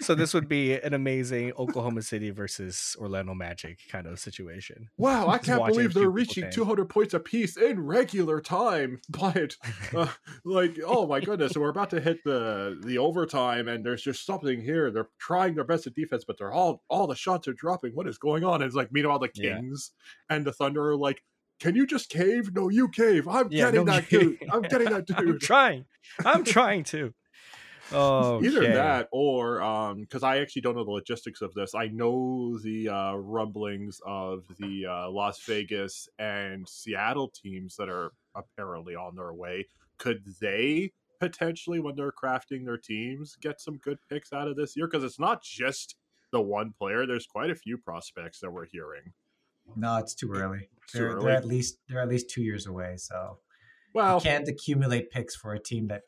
so 0.00 0.14
this 0.14 0.32
would 0.34 0.48
be 0.48 0.74
an 0.74 0.94
amazing 0.94 1.52
Oklahoma 1.58 2.02
City 2.02 2.30
versus 2.30 2.96
Orlando 2.98 3.34
Magic 3.34 3.78
kind 3.90 4.06
of 4.06 4.18
situation. 4.18 4.88
Wow, 4.96 5.28
I 5.28 5.38
can't 5.38 5.64
believe 5.66 5.94
they're 5.94 6.10
reaching 6.10 6.44
tank. 6.44 6.54
200 6.54 6.88
points 6.88 7.14
apiece 7.14 7.56
in 7.56 7.84
regular 7.84 8.40
time. 8.40 9.00
But 9.10 9.56
uh, 9.96 10.08
like, 10.44 10.78
oh 10.84 11.06
my 11.06 11.20
goodness, 11.20 11.52
so 11.52 11.60
we're 11.60 11.68
about 11.70 11.90
to 11.90 12.00
hit 12.00 12.18
the 12.24 12.78
the 12.84 12.98
overtime, 12.98 13.68
and 13.68 13.84
there's 13.84 14.02
just 14.02 14.26
something 14.26 14.60
here. 14.60 14.90
They're 14.90 15.08
trying 15.18 15.54
their 15.54 15.64
best 15.64 15.86
at 15.86 15.94
defense, 15.94 16.24
but 16.26 16.36
they're 16.38 16.52
all 16.52 16.82
all 16.88 17.06
the 17.06 17.14
shots 17.14 17.48
are 17.48 17.52
dropping. 17.52 17.92
What 17.92 18.06
is 18.06 18.18
going 18.18 18.44
on? 18.44 18.56
And 18.56 18.64
it's 18.64 18.74
like, 18.74 18.92
meanwhile, 18.92 19.18
the 19.18 19.30
Yeah. 19.34 19.56
Kings 19.56 19.92
and 20.28 20.44
the 20.44 20.52
Thunder 20.52 20.90
are 20.90 20.96
like, 20.96 21.22
"Can 21.60 21.74
you 21.74 21.86
just 21.86 22.08
cave? 22.08 22.54
No, 22.54 22.68
you 22.68 22.88
cave. 22.88 23.26
I'm 23.28 23.50
Yeah, 23.50 23.70
getting 23.70 23.84
no, 23.86 23.92
that 23.92 24.08
dude. 24.08 24.38
I'm 24.50 24.62
getting 24.62 24.90
that 24.90 25.06
dude. 25.16 25.18
I'm 25.18 25.38
trying. 25.38 25.86
I'm 26.24 26.44
trying 26.44 26.84
to. 26.84 27.14
Oh, 27.92 28.42
Either 28.44 28.72
that 28.72 29.08
or 29.12 29.62
um 29.62 30.00
because 30.00 30.22
I 30.22 30.38
actually 30.38 30.62
don't 30.62 30.74
know 30.74 30.84
the 30.84 30.90
logistics 30.90 31.42
of 31.42 31.52
this. 31.54 31.74
I 31.74 31.88
know 31.88 32.58
the 32.58 32.88
uh 32.88 33.14
rumblings 33.14 34.00
of 34.06 34.44
the 34.58 34.86
uh 34.86 35.10
Las 35.10 35.42
Vegas 35.44 36.08
and 36.18 36.68
Seattle 36.68 37.28
teams 37.28 37.76
that 37.76 37.88
are 37.88 38.12
apparently 38.34 38.94
on 38.94 39.16
their 39.16 39.32
way. 39.32 39.66
Could 39.98 40.24
they 40.40 40.92
potentially 41.20 41.78
when 41.78 41.94
they're 41.96 42.12
crafting 42.12 42.64
their 42.64 42.78
teams 42.78 43.36
get 43.36 43.60
some 43.60 43.76
good 43.78 43.98
picks 44.08 44.32
out 44.32 44.48
of 44.48 44.56
this 44.56 44.76
year? 44.76 44.86
Because 44.86 45.04
it's 45.04 45.20
not 45.20 45.42
just 45.42 45.96
the 46.32 46.40
one 46.40 46.72
player, 46.76 47.06
there's 47.06 47.26
quite 47.26 47.50
a 47.50 47.54
few 47.54 47.78
prospects 47.78 48.40
that 48.40 48.50
we're 48.50 48.66
hearing. 48.66 49.12
No, 49.76 49.96
it's 49.98 50.14
too 50.14 50.32
early. 50.32 50.68
It's 50.84 50.92
They're, 50.92 51.10
early. 51.10 51.24
they're 51.26 51.36
at 51.36 51.44
least 51.46 51.78
they're 51.88 52.00
at 52.00 52.08
least 52.08 52.30
two 52.30 52.42
years 52.42 52.66
away. 52.66 52.94
So 52.96 53.38
Well, 53.94 54.16
you 54.16 54.22
can't 54.22 54.46
accumulate 54.48 55.10
picks 55.10 55.34
for 55.34 55.54
a 55.54 55.58
team 55.58 55.88
that 55.88 56.02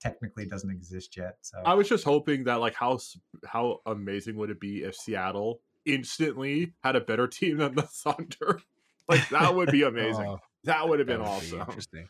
technically 0.00 0.46
doesn't 0.46 0.70
exist 0.70 1.16
yet. 1.16 1.36
So 1.42 1.58
I 1.64 1.74
was 1.74 1.88
just 1.88 2.04
hoping 2.04 2.44
that 2.44 2.56
like 2.60 2.74
how 2.74 2.98
how 3.46 3.80
amazing 3.86 4.36
would 4.36 4.50
it 4.50 4.60
be 4.60 4.82
if 4.82 4.94
Seattle 4.96 5.60
instantly 5.84 6.72
had 6.82 6.96
a 6.96 7.00
better 7.00 7.26
team 7.38 7.58
than 7.58 7.74
the 7.74 7.82
Thunder? 7.82 8.60
Like 9.08 9.28
that 9.30 9.54
would 9.54 9.70
be 9.70 9.82
amazing. 9.92 10.26
Oh, 10.26 10.38
that 10.64 10.88
would 10.88 10.98
have 10.98 11.08
been 11.08 11.20
would 11.20 11.24
be 11.26 11.30
awesome. 11.30 11.60
Interesting. 11.60 12.08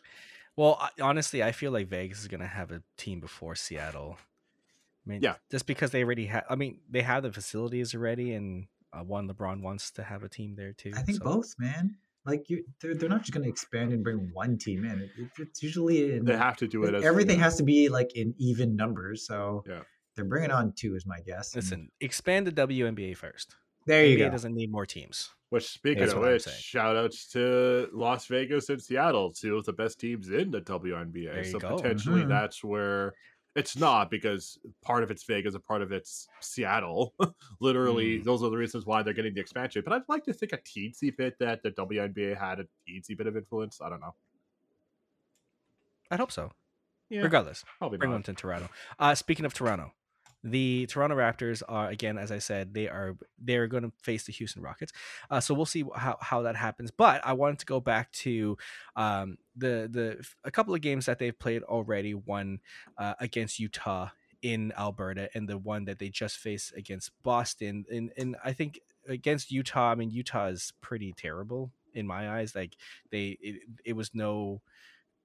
Well, 0.55 0.77
I- 0.81 1.01
honestly, 1.01 1.43
I 1.43 1.51
feel 1.51 1.71
like 1.71 1.87
Vegas 1.87 2.19
is 2.21 2.27
gonna 2.27 2.47
have 2.47 2.71
a 2.71 2.81
team 2.97 3.19
before 3.19 3.53
Seattle. 3.55 4.17
I 5.05 5.09
mean, 5.11 5.21
Yeah. 5.21 5.35
just 5.51 5.67
because 5.67 5.91
they 5.91 6.03
already 6.03 6.25
have. 6.25 6.43
I 6.49 6.55
mean, 6.55 6.79
they 6.89 7.03
have 7.03 7.23
the 7.23 7.31
facilities 7.31 7.93
already, 7.95 8.33
and 8.33 8.65
uh, 8.93 9.03
one 9.03 9.29
LeBron 9.29 9.61
wants 9.61 9.91
to 9.91 10.03
have 10.03 10.23
a 10.23 10.29
team 10.29 10.55
there 10.55 10.73
too. 10.73 10.91
I 10.95 11.01
think 11.01 11.17
so- 11.19 11.23
both, 11.23 11.53
man. 11.59 11.95
Like 12.25 12.49
you, 12.49 12.65
they're, 12.81 12.93
they're 12.93 13.07
not 13.07 13.21
just 13.21 13.31
going 13.31 13.43
to 13.43 13.49
expand 13.49 13.93
and 13.93 14.03
bring 14.03 14.29
one 14.33 14.57
team 14.57 14.83
in. 14.83 14.99
It, 14.99 15.11
it- 15.17 15.29
it's 15.39 15.63
usually 15.63 16.15
in, 16.15 16.25
They 16.25 16.35
have 16.35 16.57
to 16.57 16.67
do 16.67 16.83
it 16.83 16.93
as 16.93 17.03
everything 17.05 17.37
yeah. 17.37 17.43
has 17.45 17.55
to 17.57 17.63
be 17.63 17.87
like 17.89 18.15
in 18.15 18.33
even 18.37 18.75
numbers. 18.75 19.25
So 19.25 19.63
Yeah. 19.67 19.81
they're 20.15 20.25
bringing 20.25 20.51
on 20.51 20.73
two, 20.75 20.95
is 20.95 21.05
my 21.05 21.19
guess. 21.21 21.53
and 21.53 21.63
Listen, 21.63 21.89
expand 22.01 22.47
the 22.47 22.51
WNBA 22.51 23.15
first. 23.15 23.55
there 23.85 24.05
you 24.05 24.17
NBA 24.17 24.25
go. 24.25 24.29
doesn't 24.31 24.53
need 24.55 24.69
more 24.71 24.85
teams. 24.85 25.29
Which 25.49 25.65
speaking 25.69 26.01
That's 26.01 26.11
of 26.11 26.19
which, 26.19 26.43
shout 26.43 26.97
outs 26.97 27.29
to 27.29 27.87
Las 27.93 28.25
Vegas 28.25 28.67
and 28.67 28.81
Seattle, 28.81 29.31
two 29.31 29.55
of 29.55 29.63
the 29.63 29.71
best 29.71 29.97
teams 29.97 30.27
in 30.29 30.51
the 30.51 30.59
WNBA. 30.59 31.23
There 31.33 31.45
you 31.45 31.51
so 31.51 31.59
go. 31.59 31.77
potentially 31.77 32.23
Mhm. 32.23 32.27
that's 32.27 32.61
where 32.61 33.13
it's 33.57 33.75
not 33.75 34.09
because 34.11 34.57
part 34.83 35.03
of 35.03 35.11
it's 35.11 35.23
Vegas 35.23 35.55
a 35.55 35.59
part 35.59 35.81
of 35.81 35.91
it's 35.91 36.27
Seattle. 36.39 37.13
Literally, 37.59 38.19
Mm. 38.19 38.23
those 38.23 38.43
are 38.43 38.49
the 38.49 38.57
reasons 38.57 38.85
why 38.85 39.01
they're 39.03 39.13
getting 39.13 39.33
the 39.33 39.41
expansion. 39.41 39.81
But 39.83 39.93
I'd 39.93 40.03
like 40.07 40.23
to 40.25 40.33
think 40.33 40.53
a 40.53 40.57
teensy 40.57 41.15
bit 41.15 41.37
that 41.39 41.63
the 41.63 41.71
WNBA 41.71 42.37
had 42.39 42.59
a 42.59 42.65
teensy 42.87 43.17
bit 43.17 43.27
of 43.27 43.35
influence. 43.35 43.81
I 43.81 43.89
don't 43.89 43.99
know. 43.99 44.13
I'd 46.11 46.19
hope 46.19 46.31
so. 46.31 46.51
Yeah, 47.09 47.21
Regardless, 47.21 47.63
probably 47.79 47.97
bring 47.97 48.11
not. 48.11 48.23
them 48.25 48.35
to 48.35 48.41
Toronto. 48.41 48.69
Uh, 48.99 49.15
speaking 49.15 49.45
of 49.45 49.53
Toronto, 49.53 49.93
the 50.43 50.85
Toronto 50.87 51.15
Raptors 51.15 51.63
are 51.67 51.89
again, 51.89 52.17
as 52.17 52.31
I 52.31 52.39
said, 52.39 52.73
they 52.73 52.87
are 52.87 53.17
they're 53.39 53.67
going 53.67 53.83
to 53.83 53.91
face 54.01 54.25
the 54.25 54.33
Houston 54.33 54.61
Rockets. 54.61 54.93
Uh, 55.29 55.39
so 55.39 55.53
we'll 55.53 55.65
see 55.65 55.83
how, 55.95 56.17
how 56.21 56.43
that 56.43 56.55
happens. 56.55 56.91
But 56.91 57.21
I 57.25 57.33
wanted 57.33 57.59
to 57.59 57.65
go 57.65 57.79
back 57.79 58.11
to 58.13 58.57
um, 58.95 59.37
the 59.55 59.89
the 59.91 60.25
a 60.43 60.51
couple 60.51 60.73
of 60.73 60.81
games 60.81 61.05
that 61.05 61.19
they've 61.19 61.37
played 61.37 61.63
already. 61.63 62.13
One 62.13 62.59
uh, 62.97 63.15
against 63.19 63.59
Utah 63.59 64.09
in 64.41 64.71
Alberta, 64.77 65.29
and 65.33 65.47
the 65.49 65.57
one 65.57 65.85
that 65.85 65.99
they 65.99 66.09
just 66.09 66.37
faced 66.37 66.73
against 66.75 67.11
Boston. 67.23 67.85
And 67.91 68.11
and 68.17 68.35
I 68.43 68.53
think 68.53 68.79
against 69.07 69.51
Utah, 69.51 69.91
I 69.91 69.95
mean 69.95 70.11
Utah 70.11 70.47
is 70.47 70.73
pretty 70.81 71.13
terrible 71.13 71.71
in 71.93 72.05
my 72.05 72.37
eyes. 72.37 72.55
Like 72.55 72.75
they 73.11 73.37
it, 73.41 73.61
it 73.85 73.93
was 73.93 74.11
no 74.13 74.61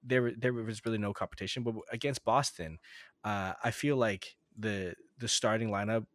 there 0.02 0.32
there 0.32 0.52
was 0.52 0.84
really 0.84 0.98
no 0.98 1.12
competition. 1.12 1.62
But 1.62 1.74
against 1.90 2.24
Boston, 2.24 2.78
uh, 3.24 3.52
I 3.62 3.70
feel 3.70 3.96
like 3.96 4.36
the 4.58 4.94
the 5.18 5.28
starting 5.28 5.70
lineup 5.70 6.06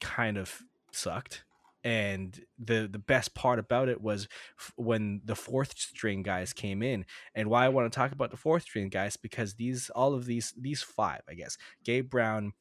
kind 0.00 0.36
of 0.36 0.62
sucked. 0.92 1.44
And 1.82 2.40
the 2.58 2.88
the 2.90 2.98
best 2.98 3.34
part 3.34 3.58
about 3.58 3.90
it 3.90 4.00
was 4.00 4.26
f- 4.58 4.72
when 4.76 5.20
the 5.22 5.36
fourth 5.36 5.78
string 5.78 6.22
guys 6.22 6.54
came 6.54 6.82
in. 6.82 7.04
And 7.34 7.50
why 7.50 7.66
I 7.66 7.68
want 7.68 7.92
to 7.92 7.94
talk 7.94 8.12
about 8.12 8.30
the 8.30 8.38
fourth 8.38 8.62
string 8.62 8.88
guys 8.88 9.18
because 9.18 9.54
these 9.54 9.90
all 9.90 10.14
of 10.14 10.24
these 10.24 10.54
these 10.58 10.82
five, 10.82 11.20
I 11.28 11.34
guess, 11.34 11.58
Gabe 11.84 12.08
Brown, 12.08 12.54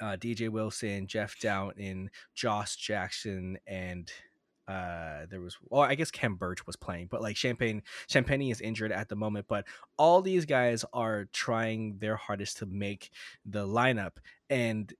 uh, 0.00 0.16
DJ 0.18 0.48
Wilson, 0.48 1.06
Jeff 1.06 1.38
Dowtin, 1.38 2.08
Josh 2.34 2.76
Jackson, 2.76 3.58
and 3.66 4.10
uh, 4.68 5.26
there 5.30 5.40
was 5.40 5.56
well, 5.62 5.82
I 5.82 5.94
guess 5.94 6.10
Khem 6.10 6.36
Birch 6.36 6.66
was 6.66 6.76
playing, 6.76 7.08
but 7.10 7.22
like 7.22 7.36
Champagnie 7.36 7.82
Champagnie 8.08 8.52
is 8.52 8.60
injured 8.60 8.92
at 8.92 9.08
the 9.08 9.16
moment. 9.16 9.46
But 9.48 9.66
all 9.96 10.20
these 10.20 10.44
guys 10.44 10.84
are 10.92 11.26
trying 11.32 11.98
their 11.98 12.16
hardest 12.16 12.58
to 12.58 12.66
make 12.66 13.10
the 13.46 13.66
lineup, 13.66 14.18
and 14.50 14.92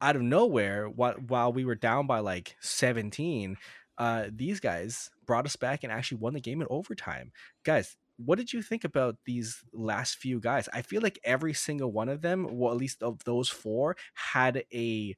out 0.00 0.16
of 0.16 0.22
nowhere, 0.22 0.88
while 0.88 1.14
while 1.14 1.52
we 1.52 1.64
were 1.64 1.74
down 1.74 2.06
by 2.06 2.20
like 2.20 2.56
seventeen, 2.60 3.56
uh, 3.98 4.26
these 4.32 4.60
guys 4.60 5.10
brought 5.26 5.46
us 5.46 5.56
back 5.56 5.82
and 5.82 5.92
actually 5.92 6.18
won 6.18 6.34
the 6.34 6.40
game 6.40 6.60
in 6.60 6.68
overtime. 6.70 7.32
Guys, 7.64 7.96
what 8.24 8.38
did 8.38 8.52
you 8.52 8.62
think 8.62 8.84
about 8.84 9.16
these 9.24 9.64
last 9.72 10.16
few 10.16 10.40
guys? 10.40 10.68
I 10.72 10.82
feel 10.82 11.02
like 11.02 11.18
every 11.24 11.54
single 11.54 11.90
one 11.90 12.08
of 12.08 12.22
them, 12.22 12.46
well, 12.50 12.72
at 12.72 12.78
least 12.78 13.02
of 13.02 13.24
those 13.24 13.48
four, 13.48 13.96
had 14.14 14.64
a 14.72 15.16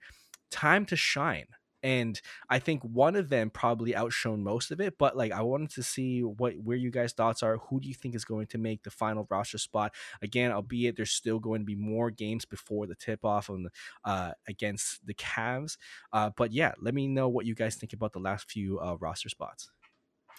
time 0.51 0.87
to 0.87 0.97
shine. 0.97 1.47
And 1.83 2.21
I 2.49 2.59
think 2.59 2.83
one 2.83 3.17
of 3.17 3.29
them 3.29 3.51
probably 3.51 3.95
outshone 3.95 4.43
most 4.43 4.71
of 4.71 4.81
it, 4.81 4.99
but 4.99 5.17
like 5.17 5.33
I 5.33 5.43
wanted 5.43 5.71
to 5.71 5.83
see 5.83 6.23
what 6.23 6.55
where 6.63 6.77
you 6.77 6.91
guys' 6.91 7.13
thoughts 7.13 7.43
are. 7.43 7.57
Who 7.57 7.81
do 7.81 7.89
you 7.89 7.95
think 7.95 8.15
is 8.15 8.25
going 8.25 8.47
to 8.49 8.59
make 8.59 8.83
the 8.83 8.91
final 8.91 9.27
roster 9.31 9.59
spot? 9.59 9.95
Again, 10.21 10.53
albeit 10.53 10.97
there's 10.97 11.11
still 11.11 11.39
going 11.39 11.63
to 11.63 11.67
be 11.67 11.75
more 11.75 12.11
games 12.11 12.45
before 12.45 12.87
the 12.87 12.95
tip 12.95 13.25
off 13.25 13.51
on 13.51 13.65
the 13.65 13.71
uh, 14.05 14.33
against 14.47 15.05
the 15.07 15.15
Cavs. 15.15 15.77
Uh, 16.13 16.31
but 16.37 16.53
yeah, 16.53 16.73
let 16.81 16.95
me 16.95 17.09
know 17.09 17.29
what 17.29 17.47
you 17.47 17.55
guys 17.55 17.77
think 17.77 17.93
about 17.93 18.13
the 18.13 18.21
last 18.21 18.51
few 18.51 18.79
uh, 18.81 18.97
roster 19.01 19.29
spots. 19.29 19.71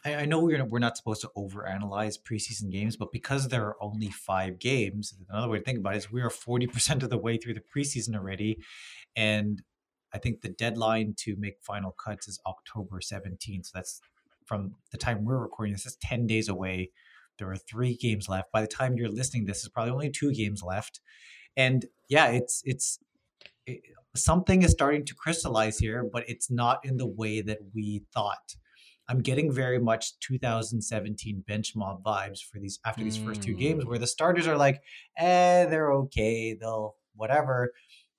I, 0.06 0.16
I 0.16 0.26
know 0.26 0.40
we're 0.40 0.64
we're 0.66 0.80
not 0.80 0.98
supposed 0.98 1.22
to 1.22 1.32
overanalyze 1.38 2.18
preseason 2.22 2.72
games, 2.72 2.98
but 2.98 3.12
because 3.12 3.48
there 3.48 3.66
are 3.66 3.78
only 3.82 4.10
five 4.10 4.60
games, 4.60 5.14
another 5.30 5.50
way 5.50 5.60
to 5.60 5.64
think 5.64 5.80
about 5.80 5.96
it 5.96 5.98
is 5.98 6.12
we 6.12 6.22
are 6.22 6.30
forty 6.30 6.68
percent 6.68 7.04
of 7.04 7.10
the 7.10 7.18
way 7.18 7.38
through 7.38 7.54
the 7.54 7.62
preseason 7.76 8.16
already, 8.16 8.60
and 9.16 9.62
I 10.14 10.18
think 10.20 10.42
the 10.42 10.50
deadline 10.50 11.16
to 11.20 11.36
make 11.38 11.56
final 11.62 11.92
cuts 11.92 12.28
is 12.28 12.40
October 12.46 13.02
seventeenth. 13.02 13.68
So 13.68 13.72
that's 13.76 14.02
from 14.46 14.76
the 14.92 14.98
time 14.98 15.26
we're 15.26 15.38
recording 15.38 15.74
this. 15.74 15.86
Is 15.86 15.96
ten 16.02 16.28
days 16.28 16.50
away. 16.50 16.92
There 17.40 17.50
are 17.50 17.58
three 17.58 17.96
games 17.96 18.30
left. 18.30 18.52
By 18.52 18.62
the 18.62 18.68
time 18.68 18.96
you're 18.96 19.10
listening, 19.10 19.46
this 19.46 19.64
is 19.64 19.70
probably 19.70 19.92
only 19.92 20.12
two 20.12 20.32
games 20.34 20.62
left, 20.62 21.00
and 21.58 21.86
yeah, 22.10 22.28
it's 22.28 22.62
it's 22.66 23.00
it, 23.66 23.82
something 24.16 24.62
is 24.62 24.72
starting 24.72 25.06
to 25.06 25.16
crystallize 25.16 25.80
here, 25.80 26.04
but 26.12 26.24
it's 26.30 26.52
not 26.52 26.86
in 26.86 26.98
the 26.98 27.08
way 27.08 27.42
that 27.42 27.60
we 27.74 28.04
thought. 28.14 28.56
I'm 29.10 29.20
getting 29.22 29.52
very 29.52 29.80
much 29.80 30.18
2017 30.20 31.44
bench 31.48 31.76
mob 31.76 32.04
vibes 32.04 32.40
for 32.42 32.60
these 32.60 32.80
after 32.86 33.04
these 33.04 33.18
first 33.18 33.42
two 33.42 33.54
games, 33.54 33.84
Mm. 33.84 33.88
where 33.88 33.98
the 34.00 34.08
starters 34.08 34.48
are 34.48 34.58
like, 34.58 34.82
eh, 35.18 35.66
they're 35.66 35.92
okay, 35.94 36.54
they'll 36.54 36.96
whatever, 37.16 37.74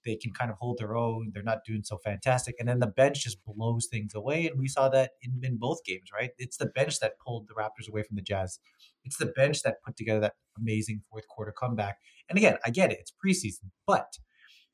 they 0.04 0.16
can 0.16 0.32
kind 0.32 0.50
of 0.50 0.56
hold 0.58 0.78
their 0.78 0.96
own, 0.96 1.30
they're 1.32 1.42
not 1.42 1.64
doing 1.66 1.82
so 1.82 1.98
fantastic, 1.98 2.56
and 2.58 2.68
then 2.68 2.78
the 2.78 2.86
bench 2.86 3.22
just 3.22 3.38
blows 3.44 3.86
things 3.90 4.14
away, 4.14 4.46
and 4.46 4.58
we 4.58 4.68
saw 4.68 4.88
that 4.88 5.12
in, 5.22 5.40
in 5.42 5.56
both 5.56 5.84
games, 5.84 6.10
right? 6.12 6.30
It's 6.38 6.56
the 6.56 6.66
bench 6.66 7.00
that 7.00 7.18
pulled 7.24 7.48
the 7.48 7.54
Raptors 7.54 7.88
away 7.88 8.02
from 8.02 8.16
the 8.16 8.22
Jazz. 8.22 8.58
It's 9.04 9.16
the 9.16 9.26
bench 9.26 9.62
that 9.62 9.82
put 9.84 9.96
together 9.96 10.20
that 10.20 10.34
amazing 10.58 11.02
fourth 11.10 11.26
quarter 11.28 11.52
comeback. 11.52 11.98
And 12.28 12.38
again, 12.38 12.56
I 12.64 12.70
get 12.70 12.92
it, 12.92 12.98
it's 13.00 13.12
preseason, 13.12 13.70
but 13.86 14.18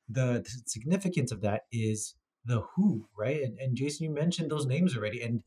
the, 0.08 0.42
the 0.44 0.50
significance 0.66 1.32
of 1.32 1.40
that 1.42 1.62
is 1.72 2.14
the 2.44 2.62
who, 2.74 3.06
right? 3.16 3.42
And, 3.42 3.58
and 3.58 3.76
Jason, 3.76 4.04
you 4.04 4.10
mentioned 4.10 4.50
those 4.50 4.66
names 4.66 4.96
already, 4.96 5.22
and 5.22 5.42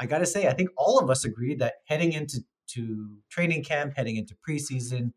I 0.00 0.06
got 0.06 0.18
to 0.18 0.26
say, 0.26 0.48
I 0.48 0.54
think 0.54 0.70
all 0.76 0.98
of 0.98 1.10
us 1.10 1.24
agreed 1.24 1.58
that 1.58 1.74
heading 1.86 2.12
into 2.12 2.40
to 2.68 3.18
training 3.30 3.64
camp, 3.64 3.94
heading 3.96 4.16
into 4.16 4.34
preseason, 4.48 5.12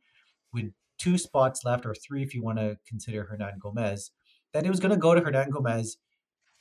with 0.52 0.71
two 0.97 1.17
spots 1.17 1.63
left, 1.65 1.86
or 1.86 1.95
three 1.95 2.23
if 2.23 2.34
you 2.34 2.43
want 2.43 2.60
to 2.60 2.77
consider 2.88 3.25
Hernangomez, 3.25 4.12
that 4.53 4.65
it 4.65 4.69
was 4.69 4.79
going 4.79 4.91
to 4.93 4.97
go 4.97 5.13
to 5.15 5.21
Hernan 5.21 5.49
Gomez, 5.49 5.97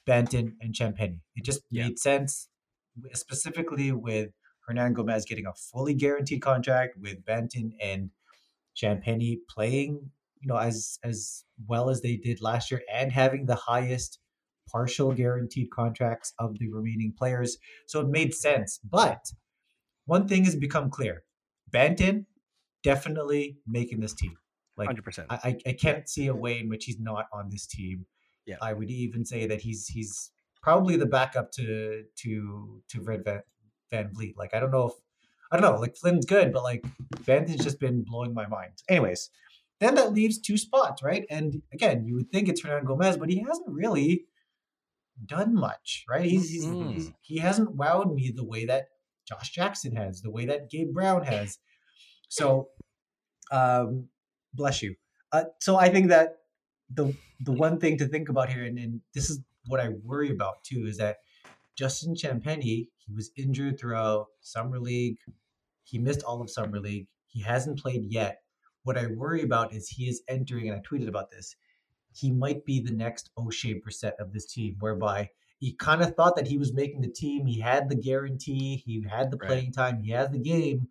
Banton, 0.09 0.55
and 0.61 0.75
Champagnie. 0.75 1.21
It 1.37 1.45
just 1.45 1.63
Yeah. 1.71 1.89
made 1.89 1.99
sense, 1.99 2.49
specifically 3.13 3.93
with 3.93 4.31
Hernangomez 4.69 5.27
getting 5.27 5.47
a 5.47 5.53
fully 5.55 5.95
guaranteed 5.95 6.43
contract, 6.43 6.97
with 6.99 7.25
Banton 7.25 7.73
and 7.81 8.11
Champagnie 8.77 9.39
playing 9.49 10.11
you 10.41 10.49
know 10.49 10.57
as 10.57 10.99
as 11.05 11.45
well 11.69 11.89
as 11.89 12.01
they 12.03 12.17
did 12.17 12.41
last 12.43 12.71
year 12.71 12.83
and 12.93 13.13
having 13.13 13.47
the 13.47 13.55
highest 13.55 14.19
partial 14.71 15.13
guaranteed 15.13 15.71
contracts 15.71 16.33
of 16.39 16.59
the 16.59 16.69
remaining 16.71 17.13
players. 17.17 17.59
So 17.87 18.01
it 18.01 18.09
made 18.09 18.35
sense. 18.35 18.81
But 18.83 19.33
one 20.07 20.27
thing 20.27 20.45
has 20.45 20.57
become 20.57 20.91
clear. 20.91 21.25
Banton 21.73 22.27
definitely 22.83 23.59
making 23.67 24.01
this 24.01 24.15
team. 24.15 24.37
Like 24.77 24.89
100%. 24.91 25.27
I, 25.29 25.57
I- 25.67 25.73
can't 25.73 26.09
see 26.09 26.27
a 26.27 26.35
way 26.35 26.59
in 26.59 26.69
which 26.69 26.87
he's 26.87 26.99
not 26.99 27.27
on 27.33 27.49
this 27.51 27.67
team. 27.67 28.07
Yeah. 28.47 28.57
I 28.61 28.73
would 28.73 28.91
even 28.91 29.25
say 29.25 29.47
that 29.47 29.61
he's 29.61 29.87
he's 29.87 30.31
probably 30.63 30.97
the 30.97 31.07
backup 31.07 31.53
to 31.53 32.05
to 32.23 32.83
to 32.89 33.01
Red 33.01 33.25
Van, 33.25 33.43
VanVleet. 33.93 34.35
Like 34.37 34.55
I 34.55 34.61
don't 34.61 34.73
know 34.73 34.87
if 34.87 34.95
I 35.53 35.57
don't 35.57 35.75
know, 35.75 35.79
like 35.79 35.97
Flynn's 35.97 36.25
good, 36.25 36.53
but 36.53 36.63
like 36.63 36.85
Banton's 37.27 37.63
just 37.63 37.79
been 37.79 38.03
blowing 38.03 38.33
my 38.33 38.47
mind. 38.47 38.73
Anyways, 38.89 39.31
then 39.81 39.97
that 39.97 40.13
leaves 40.13 40.41
two 40.41 40.57
spots, 40.57 41.03
right? 41.03 41.27
And 41.29 41.61
again, 41.73 42.05
you 42.07 42.15
would 42.15 42.31
think 42.33 42.49
it's 42.49 42.63
Hernangomez, 42.63 43.19
but 43.19 43.29
he 43.29 43.45
hasn't 43.47 43.69
really 43.69 44.25
done 45.27 45.55
much, 45.55 46.05
right? 46.09 46.25
He's, 46.25 46.51
he's, 46.51 46.65
Mm-mm. 46.65 46.95
he's 46.95 47.09
mm. 47.09 47.15
he 47.21 47.39
hasn't 47.39 47.77
wowed 47.77 48.15
me 48.15 48.33
the 48.35 48.45
way 48.45 48.65
that 48.65 48.87
Josh 49.29 49.51
Jackson 49.51 49.95
has, 49.95 50.23
the 50.23 50.31
way 50.31 50.47
that 50.47 50.71
Gabe 50.71 50.93
Brown 50.93 51.25
has. 51.25 51.59
So, 52.33 52.69
um, 53.51 54.09
bless 54.55 54.83
you. 54.83 54.97
Uh, 55.33 55.45
so 55.61 55.77
I 55.77 55.91
think 55.91 56.09
that 56.09 56.39
the 56.95 57.15
the 57.41 57.53
one 57.53 57.79
thing 57.79 57.99
to 57.99 58.07
think 58.07 58.31
about 58.31 58.49
here, 58.51 58.65
and, 58.65 58.79
and 58.79 59.01
this 59.13 59.29
is 59.29 59.41
what 59.67 59.81
I 59.81 59.91
worry 60.03 60.31
about 60.31 60.65
too, 60.65 60.87
is 60.87 60.97
that 60.97 61.19
Justin 61.77 62.15
Champagnie, 62.15 62.89
he 62.97 63.13
was 63.15 63.31
injured 63.37 63.79
throughout 63.79 64.29
summer 64.41 64.79
league. 64.79 65.19
He 65.85 65.99
missed 65.99 66.23
all 66.23 66.41
of 66.41 66.49
summer 66.49 66.81
league. 66.81 67.07
He 67.27 67.43
hasn't 67.43 67.79
played 67.79 68.05
yet. 68.05 68.43
What 68.85 68.97
I 68.97 69.09
worry 69.09 69.43
about 69.43 69.75
is 69.75 69.89
he 69.89 70.09
is 70.09 70.23
entering, 70.27 70.69
and 70.71 70.79
I 70.79 70.81
tweeted 70.81 71.09
about 71.09 71.31
this. 71.31 71.57
He 72.15 72.31
might 72.31 72.65
be 72.65 72.81
the 72.81 72.93
next 72.93 73.31
Oshae 73.39 73.81
Brissett 73.83 74.17
of 74.19 74.33
this 74.33 74.47
team, 74.47 74.77
whereby 74.81 75.31
he 75.59 75.75
kind 75.75 76.03
of 76.03 76.15
thought 76.15 76.37
that 76.37 76.49
he 76.49 76.57
was 76.57 76.73
making 76.73 77.03
the 77.03 77.09
team. 77.09 77.47
He 77.47 77.61
had 77.61 77.91
the 77.91 77.95
guarantee, 77.95 78.83
he 78.87 79.05
had 79.09 79.31
the 79.31 79.37
Right. 79.37 79.49
playing 79.49 79.73
time, 79.73 80.03
he 80.03 80.11
had 80.11 80.33
the 80.33 80.39
game, 80.39 80.89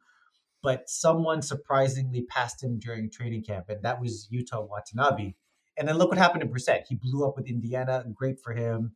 but 0.63 0.89
someone 0.89 1.41
surprisingly 1.41 2.23
passed 2.23 2.63
him 2.63 2.79
during 2.79 3.09
training 3.09 3.43
camp, 3.43 3.65
and 3.69 3.83
that 3.83 3.99
was 3.99 4.27
Yuta 4.31 4.67
Watanabe. 4.67 5.33
And 5.77 5.87
then 5.87 5.97
look 5.97 6.09
what 6.09 6.17
happened 6.17 6.41
to 6.41 6.47
Brissett. 6.47 6.83
He 6.87 6.95
blew 6.95 7.25
up 7.25 7.35
with 7.35 7.47
Indiana. 7.47 8.03
Great 8.13 8.39
for 8.39 8.53
him. 8.53 8.95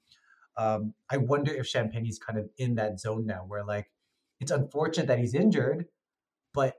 Um, 0.58 0.94
I 1.10 1.18
wonder 1.18 1.54
if 1.54 1.66
Champagnie's 1.66 2.20
kind 2.20 2.38
of 2.38 2.50
in 2.58 2.76
that 2.76 3.00
zone 3.00 3.26
now, 3.26 3.44
where 3.48 3.66
like 3.66 3.92
it's 4.40 4.52
unfortunate 4.52 5.08
that 5.08 5.20
he's 5.20 5.34
injured, 5.34 5.86
but 6.54 6.76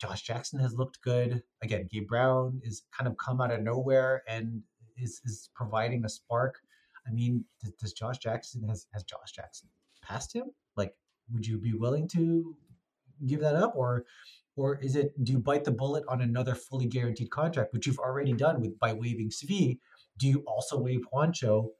Josh 0.00 0.22
Jackson 0.22 0.60
has 0.60 0.74
looked 0.74 1.00
good. 1.02 1.42
Again, 1.62 1.88
Gabe 1.90 2.06
Brown 2.06 2.60
is 2.62 2.84
kind 2.96 3.08
of 3.08 3.16
come 3.18 3.40
out 3.40 3.50
of 3.50 3.60
nowhere 3.60 4.22
and 4.28 4.62
is 4.96 5.20
is 5.24 5.50
providing 5.54 6.04
a 6.04 6.08
spark. 6.08 6.60
I 7.06 7.10
mean, 7.10 7.44
does, 7.62 7.72
does 7.72 7.92
Josh 7.92 8.18
Jackson 8.18 8.62
has 8.68 8.86
has 8.92 9.02
Josh 9.02 9.32
Jackson 9.34 9.68
passed 10.02 10.34
him? 10.34 10.52
Like, 10.76 10.94
would 11.32 11.46
you 11.46 11.58
be 11.58 11.72
willing 11.72 12.08
to 12.08 12.56
give 13.26 13.40
that 13.40 13.54
up, 13.56 13.74
or 13.76 14.04
or 14.56 14.76
is 14.82 14.96
it 14.96 15.12
do 15.24 15.32
you 15.32 15.38
bite 15.38 15.64
the 15.64 15.70
bullet 15.70 16.04
on 16.08 16.20
another 16.20 16.54
fully 16.54 16.86
guaranteed 16.86 17.30
contract, 17.30 17.72
which 17.72 17.86
you've 17.86 17.98
already 17.98 18.32
done 18.32 18.60
with 18.60 18.78
by 18.78 18.92
waiving 18.92 19.30
Svi? 19.30 19.78
Do 20.18 20.26
you 20.28 20.42
also 20.46 20.78
waive 20.78 21.02
Juancho 21.12 21.70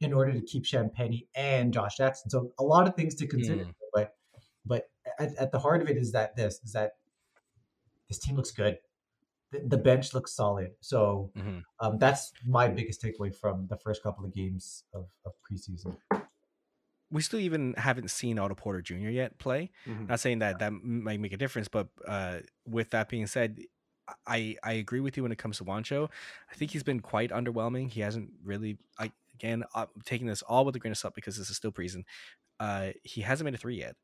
in 0.00 0.12
order 0.12 0.32
to 0.32 0.40
keep 0.40 0.64
Champagnie 0.64 1.26
and 1.34 1.72
Josh 1.72 1.96
Jackson? 1.96 2.30
So 2.30 2.52
a 2.58 2.64
lot 2.64 2.86
of 2.88 2.94
things 2.94 3.14
to 3.16 3.26
consider, 3.26 3.64
Mm. 3.64 3.74
but 3.92 4.14
but 4.64 4.90
at, 5.18 5.34
at 5.36 5.52
the 5.52 5.58
heart 5.58 5.82
of 5.82 5.88
it 5.90 5.96
is 5.96 6.12
that 6.12 6.36
this 6.36 6.60
is 6.64 6.72
that 6.72 6.92
this 8.08 8.18
team 8.18 8.36
looks 8.36 8.50
good. 8.50 8.78
The, 9.50 9.60
the 9.66 9.76
bench 9.76 10.14
looks 10.14 10.34
solid. 10.34 10.70
So 10.80 11.30
Mhm. 11.36 11.62
um, 11.80 11.98
that's 11.98 12.32
my 12.46 12.68
biggest 12.68 13.02
takeaway 13.02 13.34
from 13.34 13.66
the 13.68 13.76
first 13.76 14.02
couple 14.02 14.24
of 14.24 14.32
games 14.32 14.84
of, 14.94 15.08
of 15.26 15.32
preseason. 15.50 15.96
We 17.12 17.22
still 17.22 17.38
even 17.40 17.74
haven't 17.74 18.10
seen 18.10 18.38
Otto 18.38 18.54
Porter 18.54 18.80
Jr. 18.82 19.10
yet 19.10 19.38
play. 19.38 19.70
Mhm. 19.86 20.08
Not 20.08 20.18
saying 20.20 20.40
that 20.40 20.58
that 20.58 20.72
might 20.72 21.20
make 21.20 21.32
a 21.32 21.36
difference, 21.36 21.68
but 21.68 21.88
uh, 22.06 22.38
with 22.66 22.90
that 22.90 23.08
being 23.08 23.26
said, 23.26 23.60
I 24.26 24.56
I 24.62 24.72
agree 24.72 25.00
with 25.00 25.16
you 25.16 25.22
when 25.22 25.30
it 25.32 25.38
comes 25.38 25.58
to 25.58 25.64
Juancho. 25.64 26.10
I 26.50 26.54
think 26.54 26.70
he's 26.72 26.82
been 26.82 27.00
quite 27.00 27.30
underwhelming. 27.30 27.90
He 27.90 28.00
hasn't 28.00 28.30
really. 28.42 28.78
I 28.98 29.12
again, 29.34 29.64
I'm 29.74 29.86
taking 30.04 30.26
this 30.26 30.42
all 30.42 30.64
with 30.64 30.74
a 30.76 30.78
grain 30.78 30.92
of 30.92 30.98
salt 30.98 31.14
because 31.14 31.36
this 31.36 31.50
is 31.50 31.56
still 31.56 31.72
preseason. 31.72 32.04
Uh, 32.58 32.90
he 33.02 33.20
hasn't 33.22 33.44
made 33.44 33.54
a 33.54 33.58
three 33.58 33.76
yet, 33.76 33.96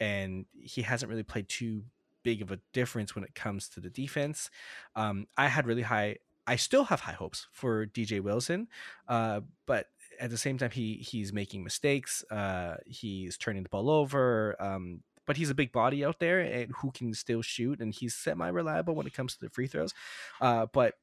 and 0.00 0.46
he 0.52 0.82
hasn't 0.82 1.08
really 1.10 1.22
played 1.22 1.48
too 1.48 1.84
big 2.22 2.42
of 2.42 2.50
a 2.50 2.58
difference 2.72 3.14
when 3.14 3.24
it 3.24 3.34
comes 3.34 3.68
to 3.68 3.80
the 3.80 3.90
defense. 3.90 4.50
Um, 4.94 5.26
I 5.36 5.48
had 5.48 5.66
really 5.66 5.82
high. 5.82 6.16
I 6.46 6.56
still 6.56 6.84
have 6.84 7.00
high 7.00 7.12
hopes 7.12 7.48
for 7.50 7.86
DJ 7.86 8.20
Wilson, 8.20 8.68
uh, 9.08 9.40
but 9.66 9.88
at 10.20 10.30
the 10.30 10.38
same 10.38 10.58
time, 10.58 10.70
he 10.70 10.94
he's 10.94 11.32
making 11.32 11.64
mistakes. 11.64 12.24
Uh, 12.30 12.76
he's 12.86 13.36
turning 13.36 13.62
the 13.62 13.68
ball 13.68 13.90
over. 13.90 14.56
Um, 14.60 15.02
but 15.26 15.36
he's 15.36 15.50
a 15.50 15.54
big 15.54 15.72
body 15.72 16.04
out 16.04 16.20
there 16.20 16.38
and 16.38 16.72
who 16.78 16.92
can 16.92 17.12
still 17.12 17.42
shoot, 17.42 17.80
and 17.80 17.92
he's 17.92 18.14
semi 18.14 18.48
reliable 18.48 18.94
when 18.94 19.06
it 19.06 19.14
comes 19.14 19.34
to 19.34 19.40
the 19.40 19.50
free 19.50 19.66
throws. 19.66 19.92
Uh, 20.40 20.66
but 20.72 20.94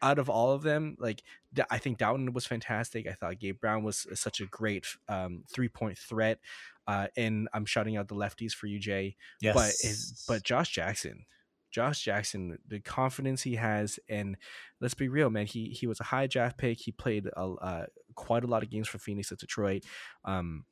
out 0.00 0.18
of 0.18 0.30
all 0.30 0.52
of 0.52 0.62
them, 0.62 0.96
like 0.98 1.22
i 1.70 1.78
think 1.78 1.98
Dowtin 1.98 2.32
was 2.32 2.46
fantastic. 2.46 3.06
I 3.06 3.12
thought 3.12 3.38
Gabe 3.38 3.60
Brown 3.60 3.82
was 3.82 4.06
such 4.14 4.40
a 4.40 4.46
great 4.46 4.86
um, 5.08 5.44
three 5.52 5.68
point 5.68 5.98
threat. 5.98 6.38
Uh, 6.86 7.08
and 7.16 7.48
I'm 7.52 7.66
shouting 7.66 7.96
out 7.96 8.08
the 8.08 8.14
lefties 8.14 8.52
for 8.52 8.66
you, 8.66 8.78
Jay. 8.78 9.16
Yes, 9.42 9.54
But 9.54 9.88
his, 9.88 10.24
but 10.26 10.42
Josh 10.42 10.70
Jackson, 10.70 11.26
Josh 11.70 12.02
Jackson, 12.02 12.58
the 12.66 12.80
confidence 12.80 13.42
he 13.42 13.56
has, 13.56 13.98
and 14.08 14.36
let's 14.80 14.94
be 14.94 15.08
real, 15.08 15.30
man. 15.30 15.46
He 15.46 15.68
he 15.68 15.86
was 15.86 16.00
a 16.00 16.04
high 16.04 16.26
draft 16.26 16.58
pick. 16.58 16.78
He 16.80 16.92
played 16.92 17.26
a, 17.26 17.40
uh, 17.40 17.86
quite 18.14 18.44
a 18.44 18.46
lot 18.46 18.62
of 18.62 18.70
games 18.70 18.88
for 18.88 18.98
Phoenix 18.98 19.30
at 19.32 19.38
Detroit. 19.38 19.84
Um, 20.24 20.64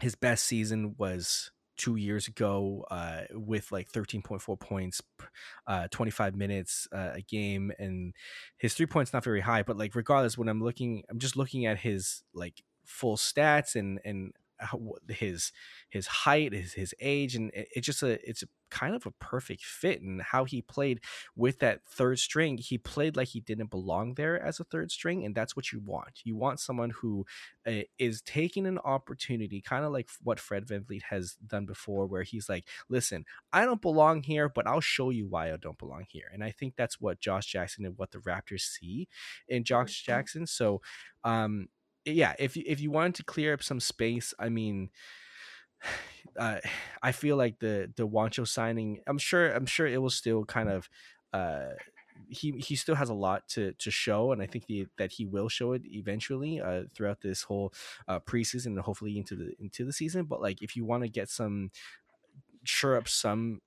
his 0.00 0.14
best 0.14 0.44
season 0.44 0.94
was 0.98 1.50
two 1.76 1.96
years 1.96 2.28
ago 2.28 2.84
uh, 2.90 3.22
with 3.32 3.72
like 3.72 3.90
13.4 3.90 4.60
points, 4.60 5.02
uh, 5.66 5.88
25 5.90 6.36
minutes 6.36 6.86
uh, 6.92 7.10
a 7.14 7.20
game, 7.22 7.72
and 7.78 8.14
his 8.58 8.74
three 8.74 8.86
points 8.86 9.12
not 9.12 9.24
very 9.24 9.40
high. 9.40 9.62
But 9.62 9.76
like 9.76 9.94
regardless, 9.94 10.38
when 10.38 10.48
I'm 10.48 10.62
looking, 10.62 11.02
I'm 11.10 11.18
just 11.18 11.36
looking 11.36 11.66
at 11.66 11.78
his 11.78 12.22
like 12.34 12.62
full 12.84 13.16
stats 13.16 13.76
and 13.76 14.00
and 14.04 14.32
his 15.08 15.52
his 15.90 16.06
height, 16.06 16.52
his 16.52 16.74
his 16.74 16.94
age, 17.00 17.34
and 17.34 17.50
it, 17.54 17.68
it's 17.74 17.86
just 17.86 18.02
a 18.02 18.18
it's 18.28 18.42
a 18.42 18.46
kind 18.70 18.96
of 18.96 19.06
a 19.06 19.10
perfect 19.12 19.64
fit 19.64 20.02
and 20.02 20.20
how 20.20 20.44
he 20.44 20.60
played 20.60 21.00
with 21.36 21.60
that 21.60 21.80
third 21.88 22.18
string. 22.18 22.58
He 22.58 22.76
played 22.76 23.16
like 23.16 23.28
he 23.28 23.40
didn't 23.40 23.70
belong 23.70 24.14
there 24.14 24.40
as 24.42 24.58
a 24.58 24.64
third 24.64 24.90
string, 24.90 25.24
and 25.24 25.34
that's 25.34 25.54
what 25.54 25.70
you 25.72 25.80
want. 25.80 26.20
You 26.24 26.36
want 26.36 26.58
someone 26.58 26.90
who 26.90 27.24
uh, 27.66 27.82
is 27.98 28.20
taking 28.22 28.66
an 28.66 28.78
opportunity, 28.78 29.60
kind 29.60 29.84
of 29.84 29.92
like 29.92 30.08
what 30.22 30.40
Fred 30.40 30.66
VanVleet 30.66 31.02
has 31.10 31.36
done 31.46 31.66
before, 31.66 32.06
where 32.06 32.24
he's 32.24 32.48
like, 32.48 32.66
"Listen, 32.88 33.24
I 33.52 33.64
don't 33.64 33.82
belong 33.82 34.22
here, 34.24 34.48
but 34.48 34.66
I'll 34.66 34.80
show 34.80 35.10
you 35.10 35.28
why 35.28 35.52
I 35.52 35.56
don't 35.56 35.78
belong 35.78 36.06
here." 36.08 36.28
And 36.32 36.42
I 36.42 36.50
think 36.50 36.74
that's 36.76 37.00
what 37.00 37.20
Josh 37.20 37.46
Jackson 37.46 37.84
and 37.84 37.96
what 37.96 38.10
the 38.10 38.18
Raptors 38.18 38.62
see 38.62 39.08
in 39.48 39.64
Josh 39.64 40.02
Jackson. 40.02 40.46
So, 40.46 40.80
um, 41.22 41.68
yeah, 42.04 42.34
if 42.38 42.56
you 42.56 42.64
if 42.66 42.80
you 42.80 42.90
wanted 42.90 43.16
to 43.16 43.24
clear 43.24 43.54
up 43.54 43.62
some 43.62 43.80
space, 43.80 44.34
I 44.38 44.48
mean, 44.48 44.90
uh, 46.38 46.58
I 47.02 47.12
feel 47.12 47.36
like 47.36 47.58
the 47.60 47.90
the 47.96 48.06
Juancho 48.06 48.46
signing, 48.46 49.00
I'm 49.06 49.18
sure 49.18 49.52
I'm 49.52 49.66
sure 49.66 49.86
it 49.86 50.00
will 50.00 50.10
still 50.10 50.44
kind 50.44 50.68
of 50.68 50.88
uh 51.32 51.70
he 52.28 52.52
he 52.52 52.76
still 52.76 52.94
has 52.94 53.10
a 53.10 53.14
lot 53.14 53.48
to 53.48 53.72
to 53.72 53.90
show 53.90 54.32
and 54.32 54.40
I 54.40 54.46
think 54.46 54.66
the, 54.66 54.86
that 54.98 55.12
he 55.12 55.26
will 55.26 55.48
show 55.48 55.72
it 55.72 55.82
eventually 55.84 56.60
uh 56.60 56.84
throughout 56.94 57.20
this 57.20 57.42
whole 57.42 57.74
uh 58.06 58.20
preseason 58.20 58.66
and 58.66 58.78
hopefully 58.78 59.18
into 59.18 59.34
the 59.34 59.52
into 59.58 59.84
the 59.84 59.92
season 59.92 60.24
but 60.24 60.40
like 60.40 60.62
if 60.62 60.76
you 60.76 60.84
want 60.84 61.02
to 61.02 61.08
get 61.08 61.28
some 61.28 61.70
sure 62.64 62.96
up 62.96 63.08
some 63.08 63.60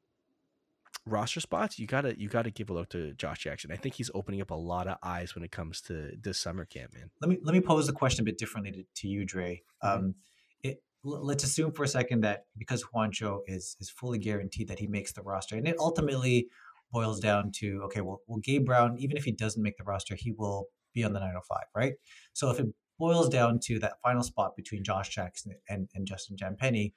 roster 1.07 1.39
spots 1.39 1.79
you 1.79 1.87
gotta 1.87 2.19
you 2.19 2.27
gotta 2.29 2.51
give 2.51 2.69
a 2.69 2.73
look 2.73 2.89
to 2.89 3.13
Josh 3.13 3.39
Jackson 3.39 3.71
I 3.71 3.75
think 3.75 3.95
he's 3.95 4.11
opening 4.13 4.41
up 4.41 4.51
a 4.51 4.55
lot 4.55 4.87
of 4.87 4.97
eyes 5.03 5.35
when 5.35 5.43
it 5.43 5.51
comes 5.51 5.81
to 5.81 6.11
this 6.21 6.39
summer 6.39 6.65
camp 6.65 6.93
man 6.93 7.09
let 7.21 7.29
me 7.29 7.37
let 7.43 7.53
me 7.53 7.61
pose 7.61 7.87
the 7.87 7.93
question 7.93 8.21
a 8.23 8.25
bit 8.25 8.37
differently 8.37 8.71
to, 8.71 8.83
to 9.01 9.07
you, 9.07 9.25
Dre. 9.25 9.61
Mhm. 9.83 9.89
Um, 9.89 10.15
it, 10.63 10.81
l- 11.05 11.23
let's 11.25 11.43
assume 11.43 11.71
for 11.71 11.83
a 11.83 11.87
second 11.87 12.21
that 12.21 12.45
because 12.57 12.83
Juancho 12.83 13.39
is 13.47 13.75
is 13.79 13.89
fully 13.89 14.19
guaranteed 14.19 14.67
that 14.67 14.79
he 14.79 14.87
makes 14.87 15.13
the 15.13 15.21
roster, 15.21 15.55
and 15.55 15.67
it 15.67 15.75
ultimately 15.79 16.47
boils 16.91 17.19
down 17.19 17.51
to 17.55 17.81
okay, 17.85 18.01
well, 18.01 18.21
well, 18.27 18.39
Gabe 18.39 18.65
Brown, 18.65 18.97
even 18.97 19.17
if 19.17 19.23
he 19.23 19.31
doesn't 19.31 19.61
make 19.61 19.77
the 19.77 19.83
roster, 19.83 20.15
he 20.15 20.31
will 20.31 20.67
be 20.93 21.03
on 21.03 21.13
the 21.13 21.19
905, 21.19 21.59
right? 21.75 21.93
So 22.33 22.49
if 22.49 22.59
it 22.59 22.67
boils 22.97 23.29
down 23.29 23.59
to 23.65 23.77
that 23.79 23.93
final 24.03 24.23
spot 24.23 24.55
between 24.55 24.83
Josh 24.83 25.09
Jackson 25.09 25.53
and, 25.69 25.89
and 25.93 26.07
Justin 26.07 26.35
Champagnie, 26.37 26.93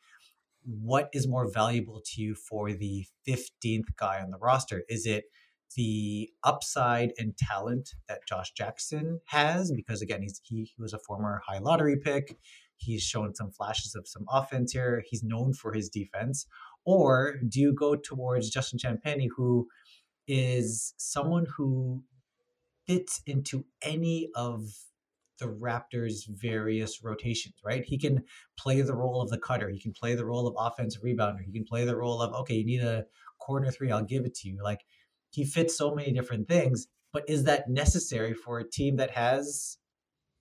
what 0.64 1.08
is 1.12 1.28
more 1.28 1.50
valuable 1.50 2.02
to 2.04 2.22
you 2.22 2.34
for 2.34 2.72
the 2.72 3.06
15th 3.28 3.96
guy 3.96 4.20
on 4.20 4.30
the 4.30 4.38
roster? 4.38 4.84
Is 4.88 5.06
it 5.06 5.24
the 5.76 6.28
upside 6.42 7.12
and 7.18 7.36
talent 7.36 7.90
that 8.08 8.26
Josh 8.28 8.52
Jackson 8.52 9.20
has? 9.26 9.72
Because 9.72 10.02
again, 10.02 10.22
he's 10.22 10.40
he, 10.44 10.64
he 10.64 10.82
was 10.82 10.92
a 10.92 10.98
former 10.98 11.40
high 11.46 11.58
lottery 11.58 11.96
pick. 11.96 12.36
He's 12.76 13.02
shown 13.02 13.34
some 13.34 13.50
flashes 13.50 13.94
of 13.94 14.08
some 14.08 14.24
offense 14.28 14.72
here. 14.72 15.02
He's 15.08 15.22
known 15.22 15.52
for 15.52 15.72
his 15.72 15.88
defense. 15.88 16.46
Or 16.84 17.36
do 17.46 17.61
you 17.61 17.74
go 17.74 17.94
towards 17.94 18.50
Justin 18.50 18.78
Champagnie, 18.78 19.28
who 19.36 19.68
is 20.26 20.94
someone 20.96 21.46
who 21.56 22.02
fits 22.86 23.20
into 23.26 23.64
any 23.82 24.30
of 24.34 24.64
the 25.41 25.47
Raptors' 25.49 26.28
various 26.28 27.03
rotations, 27.03 27.57
right? 27.64 27.84
He 27.84 27.99
can 27.99 28.24
play 28.59 28.82
the 28.82 28.95
role 28.95 29.20
of 29.20 29.30
the 29.30 29.38
cutter. 29.38 29.68
He 29.70 29.80
can 29.80 29.93
play 29.93 30.14
the 30.14 30.26
role 30.26 30.47
of 30.47 30.55
offensive 30.59 31.03
rebounder. 31.03 31.43
He 31.45 31.53
can 31.53 31.64
play 31.64 31.84
the 31.84 31.97
role 31.97 32.22
of, 32.22 32.32
okay, 32.34 32.55
you 32.55 32.64
need 32.64 32.82
a 32.82 33.07
corner 33.41 33.70
three, 33.72 33.91
I'll 33.91 34.05
give 34.05 34.24
it 34.26 34.34
to 34.36 34.49
you. 34.49 34.62
Like 34.62 34.80
he 35.30 35.45
fits 35.45 35.76
so 35.76 35.95
many 35.95 36.12
different 36.12 36.49
things, 36.49 36.86
but 37.12 37.28
is 37.28 37.45
that 37.45 37.68
necessary 37.68 38.34
for 38.34 38.61
a 38.61 38.68
team 38.70 38.97
that 38.97 39.11
has 39.12 39.78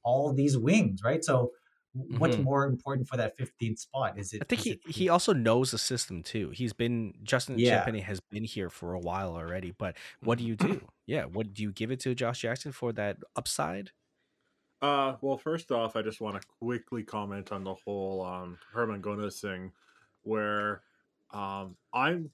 all 0.03 0.33
these 0.33 0.57
wings, 0.57 1.01
right? 1.03 1.23
So 1.23 1.51
what's 1.93 2.37
Mhm. 2.37 2.43
more 2.43 2.65
important 2.65 3.07
for 3.07 3.17
that 3.17 3.37
15th 3.37 3.79
spot? 3.79 4.19
Is 4.19 4.33
it 4.33 4.41
I 4.41 4.45
think 4.45 4.61
he, 4.61 4.71
it 4.71 4.79
he 4.87 5.09
also 5.09 5.33
knows 5.33 5.71
the 5.71 5.77
system 5.77 6.23
too. 6.23 6.49
He's 6.51 6.73
been 6.73 7.13
Justin 7.23 7.57
Yeah. 7.57 7.85
Champagnie 7.85 8.03
has 8.03 8.19
been 8.19 8.43
here 8.43 8.69
for 8.69 8.93
a 8.93 8.99
while 8.99 9.35
already. 9.35 9.71
But 9.71 9.97
what 10.21 10.37
do 10.37 10.45
you 10.45 10.55
do? 10.55 10.87
Yeah, 11.05 11.25
what 11.25 11.53
do 11.53 11.63
you 11.63 11.71
give 11.71 11.91
it 11.91 11.99
to 12.01 12.15
Josh 12.15 12.41
Jackson 12.41 12.71
for 12.71 12.93
that 12.93 13.17
upside? 13.35 13.91
Uh, 14.81 15.15
well, 15.21 15.37
first 15.37 15.71
off, 15.71 15.95
I 15.95 16.01
just 16.01 16.21
want 16.21 16.41
to 16.41 16.47
quickly 16.61 17.03
comment 17.03 17.51
on 17.51 17.63
the 17.63 17.73
whole 17.73 18.25
um, 18.25 18.57
Hernangomez 18.73 19.41
thing, 19.41 19.71
where 20.23 20.83
um, 21.31 21.75
I'm, 21.93 22.31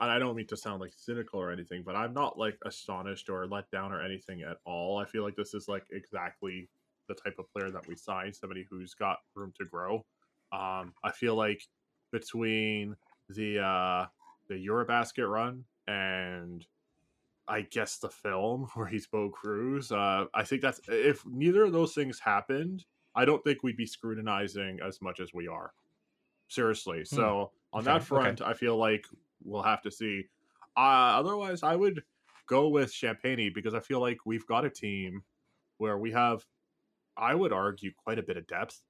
and 0.00 0.10
I 0.10 0.18
don't 0.18 0.34
mean 0.34 0.46
to 0.46 0.56
sound 0.56 0.80
like 0.80 0.92
cynical 0.96 1.40
or 1.40 1.50
anything, 1.50 1.82
but 1.84 1.94
I'm 1.94 2.14
not 2.14 2.38
like 2.38 2.56
astonished 2.64 3.28
or 3.28 3.46
let 3.46 3.70
down 3.70 3.92
or 3.92 4.00
anything 4.00 4.42
at 4.42 4.56
all. 4.64 4.98
I 4.98 5.04
feel 5.04 5.22
like 5.22 5.36
this 5.36 5.52
is 5.52 5.68
like 5.68 5.84
exactly 5.92 6.68
the 7.08 7.14
type 7.14 7.38
of 7.38 7.52
player 7.52 7.70
that 7.70 7.86
we 7.86 7.96
signed, 7.96 8.34
somebody 8.34 8.66
who's 8.70 8.94
got 8.94 9.18
room 9.34 9.52
to 9.58 9.66
grow. 9.66 10.04
Um, 10.52 10.94
I 11.02 11.12
feel 11.12 11.34
like 11.34 11.62
between 12.12 12.96
the 13.28 13.60
uh, 13.60 14.06
the 14.48 14.66
Eurobasket 14.66 15.28
run 15.28 15.64
and 15.86 16.66
I 17.46 17.62
guess 17.62 17.98
the 17.98 18.08
film 18.08 18.68
where 18.74 18.86
he's 18.86 19.06
Bo 19.06 19.28
Cruz. 19.30 19.92
Uh, 19.92 20.24
I 20.34 20.44
think 20.44 20.62
that's 20.62 20.80
if 20.88 21.24
neither 21.26 21.64
of 21.64 21.72
those 21.72 21.94
things 21.94 22.18
happened, 22.18 22.84
I 23.14 23.24
don't 23.24 23.42
think 23.44 23.62
we'd 23.62 23.76
be 23.76 23.86
scrutinizing 23.86 24.80
as 24.86 25.00
much 25.02 25.20
as 25.20 25.34
we 25.34 25.46
are. 25.46 25.72
Seriously. 26.48 27.04
So 27.04 27.50
on 27.72 27.80
Okay, 27.80 27.84
that 27.86 27.96
okay. 27.96 28.04
front, 28.04 28.40
I 28.42 28.54
feel 28.54 28.76
like 28.76 29.06
we'll 29.44 29.62
have 29.62 29.82
to 29.82 29.90
see. 29.90 30.24
Uh, 30.76 31.18
otherwise, 31.20 31.62
I 31.62 31.76
would 31.76 32.02
go 32.46 32.68
with 32.68 32.92
Champagnie 32.92 33.54
because 33.54 33.74
I 33.74 33.80
feel 33.80 34.00
like 34.00 34.18
we've 34.24 34.46
got 34.46 34.64
a 34.64 34.70
team 34.70 35.22
where 35.78 35.98
we 35.98 36.12
have, 36.12 36.44
I 37.16 37.34
would 37.34 37.52
argue, 37.52 37.92
quite 37.96 38.18
a 38.18 38.22
bit 38.22 38.36
of 38.36 38.46
depth 38.46 38.82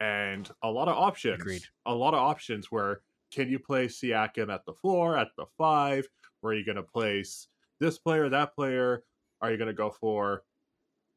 and 0.00 0.50
a 0.62 0.70
lot 0.70 0.88
of 0.88 0.96
options. 0.96 1.40
Agreed. 1.40 1.62
A 1.86 1.94
lot 1.94 2.14
of 2.14 2.20
options 2.20 2.70
where 2.70 3.00
can 3.30 3.48
you 3.48 3.58
play 3.58 3.86
Siakam 3.86 4.52
at 4.52 4.64
the 4.64 4.72
four, 4.72 5.16
at 5.18 5.28
the 5.36 5.46
five? 5.56 6.06
Where 6.40 6.52
are 6.52 6.56
you 6.56 6.64
going 6.64 6.76
to 6.76 6.82
place 6.82 7.48
this 7.80 7.98
player, 7.98 8.28
that 8.28 8.54
player? 8.54 9.02
Are 9.40 9.50
you 9.50 9.56
going 9.56 9.68
to 9.68 9.74
go 9.74 9.90
for 9.90 10.42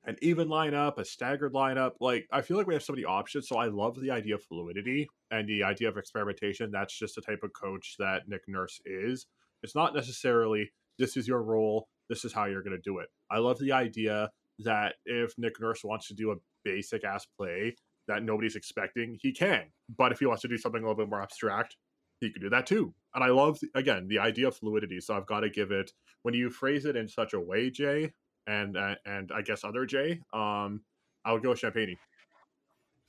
an 0.05 0.16
even 0.22 0.47
lineup, 0.47 0.97
a 0.97 1.05
staggered 1.05 1.53
lineup? 1.53 1.93
Like, 1.99 2.28
I 2.32 2.41
feel 2.41 2.57
like 2.57 2.68
we 2.68 2.74
have 2.74 2.84
so 2.84 2.93
many 2.93 3.05
options. 3.05 3.47
So 3.47 3.57
I 3.57 3.68
love 3.68 3.99
the 3.99 4.12
idea 4.12 4.36
of 4.36 4.43
fluidity 4.43 5.07
and 5.32 5.47
the 5.47 5.64
idea 5.64 5.89
of 5.89 5.97
experimentation. 5.97 6.72
That's 6.72 6.97
just 6.97 7.16
the 7.16 7.22
type 7.22 7.43
of 7.43 7.53
coach 7.53 7.95
that 7.99 8.28
Nick 8.28 8.43
Nurse 8.47 8.80
is. 8.86 9.28
It's 9.64 9.76
not 9.76 9.95
necessarily 9.95 10.72
this 10.97 11.18
is 11.18 11.28
your 11.28 11.41
role, 11.41 11.88
this 12.09 12.26
is 12.26 12.34
how 12.34 12.45
you're 12.45 12.64
going 12.64 12.76
to 12.76 12.82
do 12.82 12.99
it. 12.99 13.09
I 13.30 13.39
love 13.39 13.59
the 13.59 13.72
idea 13.72 14.30
that 14.59 14.95
if 15.05 15.34
Nick 15.38 15.59
Nurse 15.59 15.84
wants 15.84 16.07
to 16.07 16.14
do 16.14 16.32
a 16.32 16.36
basic 16.64 17.03
ass 17.03 17.26
play 17.38 17.76
that 18.07 18.24
nobody's 18.24 18.55
expecting, 18.55 19.18
he 19.20 19.32
can. 19.32 19.64
But 19.97 20.12
if 20.12 20.20
he 20.20 20.26
wants 20.26 20.41
to 20.43 20.47
do 20.47 20.57
something 20.57 20.84
a 20.84 20.86
little 20.86 21.03
bit 21.03 21.09
more 21.09 21.22
abstract, 21.22 21.78
he 22.22 22.32
could 22.32 22.41
do 22.41 22.49
that 22.49 22.65
too. 22.65 22.93
And 23.13 23.24
I 23.24 23.28
love 23.28 23.59
again 23.76 24.07
the 24.07 24.19
idea 24.19 24.47
of 24.47 24.55
fluidity. 24.55 25.01
So 25.01 25.15
I've 25.15 25.26
got 25.26 25.41
to 25.41 25.49
give 25.49 25.72
it 25.72 25.91
when 26.22 26.34
you 26.34 26.49
phrase 26.49 26.86
it 26.86 26.95
in 26.95 27.07
such 27.07 27.34
a 27.34 27.39
way, 27.39 27.69
Jay, 27.69 28.13
and 28.47 28.78
uh, 28.78 28.95
and 29.05 29.32
I 29.36 29.41
guess 29.41 29.63
other 29.63 29.86
Jay, 29.86 30.22
um, 30.34 30.82
I 31.26 31.34
would 31.34 31.43
go 31.43 31.49
with 31.49 31.61
Champagnie. 31.61 31.97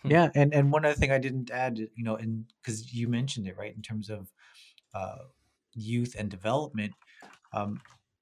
Yeah, 0.05 0.31
and 0.35 0.53
and 0.53 0.73
one 0.73 0.85
other 0.85 0.95
thing 0.95 1.13
I 1.13 1.19
didn't 1.19 1.51
add, 1.51 1.79
you 1.79 2.05
know, 2.05 2.17
and 2.17 2.47
because 2.61 2.93
you 2.93 3.07
mentioned 3.07 3.47
it 3.47 3.57
right 3.57 3.75
in 3.75 3.83
terms 3.83 4.11
of 4.11 4.33
uh, 4.95 5.19
youth 5.75 6.17
and 6.19 6.29
development, 6.29 6.93
um, 7.53 7.81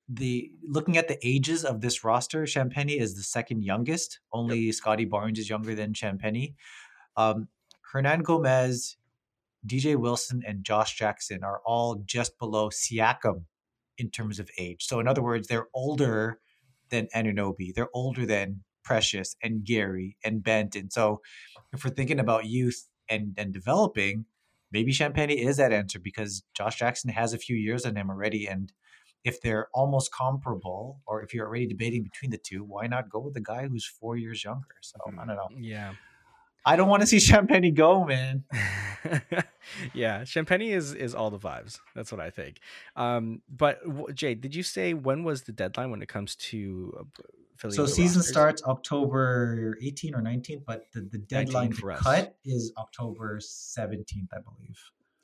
the 0.09 0.51
looking 0.69 0.99
at 0.99 1.09
the 1.09 1.19
ages 1.27 1.65
of 1.65 1.81
this 1.81 2.05
roster, 2.05 2.43
Champagnie 2.43 3.01
is 3.01 3.15
the 3.15 3.23
second 3.23 3.63
youngest. 3.63 4.21
Only 4.33 4.71
Scottie 4.73 5.07
Barnes 5.07 5.39
is 5.39 5.49
younger 5.49 5.75
than 5.75 5.95
Champagnie. 5.95 6.55
Um, 7.17 7.49
Hernangomez, 7.93 8.97
DJ 9.67 9.97
Wilson, 9.97 10.43
and 10.47 10.65
Josh 10.65 10.97
Jackson 10.97 11.45
are 11.45 11.61
all 11.65 12.03
just 12.07 12.39
below 12.39 12.71
Siakam 12.71 13.45
in 13.99 14.11
terms 14.11 14.39
of 14.39 14.51
age. 14.59 14.87
So 14.87 15.01
in 15.01 15.07
other 15.07 15.23
words, 15.23 15.49
they're 15.49 15.69
older 15.75 16.41
than 16.89 17.09
Anunoby. 17.15 17.75
They're 17.75 17.95
older 17.95 18.27
than 18.27 18.65
Precious 18.83 19.37
and 19.43 19.65
Gary 19.65 20.17
and 20.25 20.43
Banton. 20.43 20.91
So 20.93 21.21
if 21.73 21.85
we're 21.85 21.91
thinking 21.91 22.19
about 22.19 22.47
youth 22.47 22.89
and 23.09 23.35
and 23.37 23.53
developing, 23.53 24.25
maybe 24.73 24.93
Champagnie 24.93 25.45
is 25.47 25.59
that 25.59 25.73
answer 25.73 25.99
because 25.99 26.43
Josh 26.55 26.79
Jackson 26.79 27.11
has 27.11 27.33
a 27.33 27.39
few 27.39 27.57
years 27.57 27.85
on 27.85 27.97
him 27.97 28.11
already, 28.11 28.47
and 28.47 28.73
if 29.23 29.43
they're 29.43 29.69
almost 29.75 30.13
comparable, 30.13 31.01
or 31.07 31.23
if 31.23 31.35
you're 31.35 31.47
already 31.47 31.67
debating 31.67 32.03
between 32.03 32.31
the 32.31 32.39
two, 32.39 32.65
why 32.65 32.87
not 32.87 33.11
go 33.11 33.19
with 33.19 33.35
the 33.35 33.41
guy 33.41 33.69
who's 33.69 33.85
four 33.85 34.17
years 34.17 34.43
younger? 34.43 34.77
So 34.81 34.97
I 35.07 35.11
mm-hmm. 35.11 35.19
don't 35.19 35.37
know. 35.37 35.49
Yeah. 35.61 35.93
I 36.65 36.77
don't 36.77 36.89
want 36.89 37.01
to 37.03 37.07
see 37.07 37.17
Champagnie 37.17 37.75
go, 37.75 38.05
man. 38.05 38.45
yeah, 39.95 40.23
Champagnie 40.23 40.73
is 40.75 40.93
is 40.93 41.15
all 41.15 41.31
the 41.31 41.39
vibes. 41.39 41.81
That's 41.95 42.13
what 42.13 42.21
I 42.21 42.31
think. 42.31 42.61
Um, 42.97 43.43
but 43.49 43.83
w- 43.85 44.13
Jay, 44.13 44.35
did 44.35 44.55
you 44.55 44.63
say 44.63 44.95
when 44.95 45.25
was 45.25 45.43
the 45.43 45.53
deadline 45.53 45.91
when 45.91 46.03
it 46.03 46.09
comes 46.09 46.37
to 46.37 46.95
uh, 47.01 47.03
b- 47.63 47.71
So 47.71 47.87
season 47.87 48.23
starts 48.23 48.63
October 48.65 49.77
18 49.83 50.15
or 50.15 50.23
19th, 50.23 50.65
but 50.67 50.85
the, 50.93 51.01
the 51.01 51.19
deadline 51.19 51.73
for 51.73 51.93
to 51.93 51.97
us. 51.97 52.03
cut 52.03 52.37
is 52.45 52.73
October 52.79 53.39
17th, 53.39 54.29
I 54.33 54.41
believe. 54.41 54.79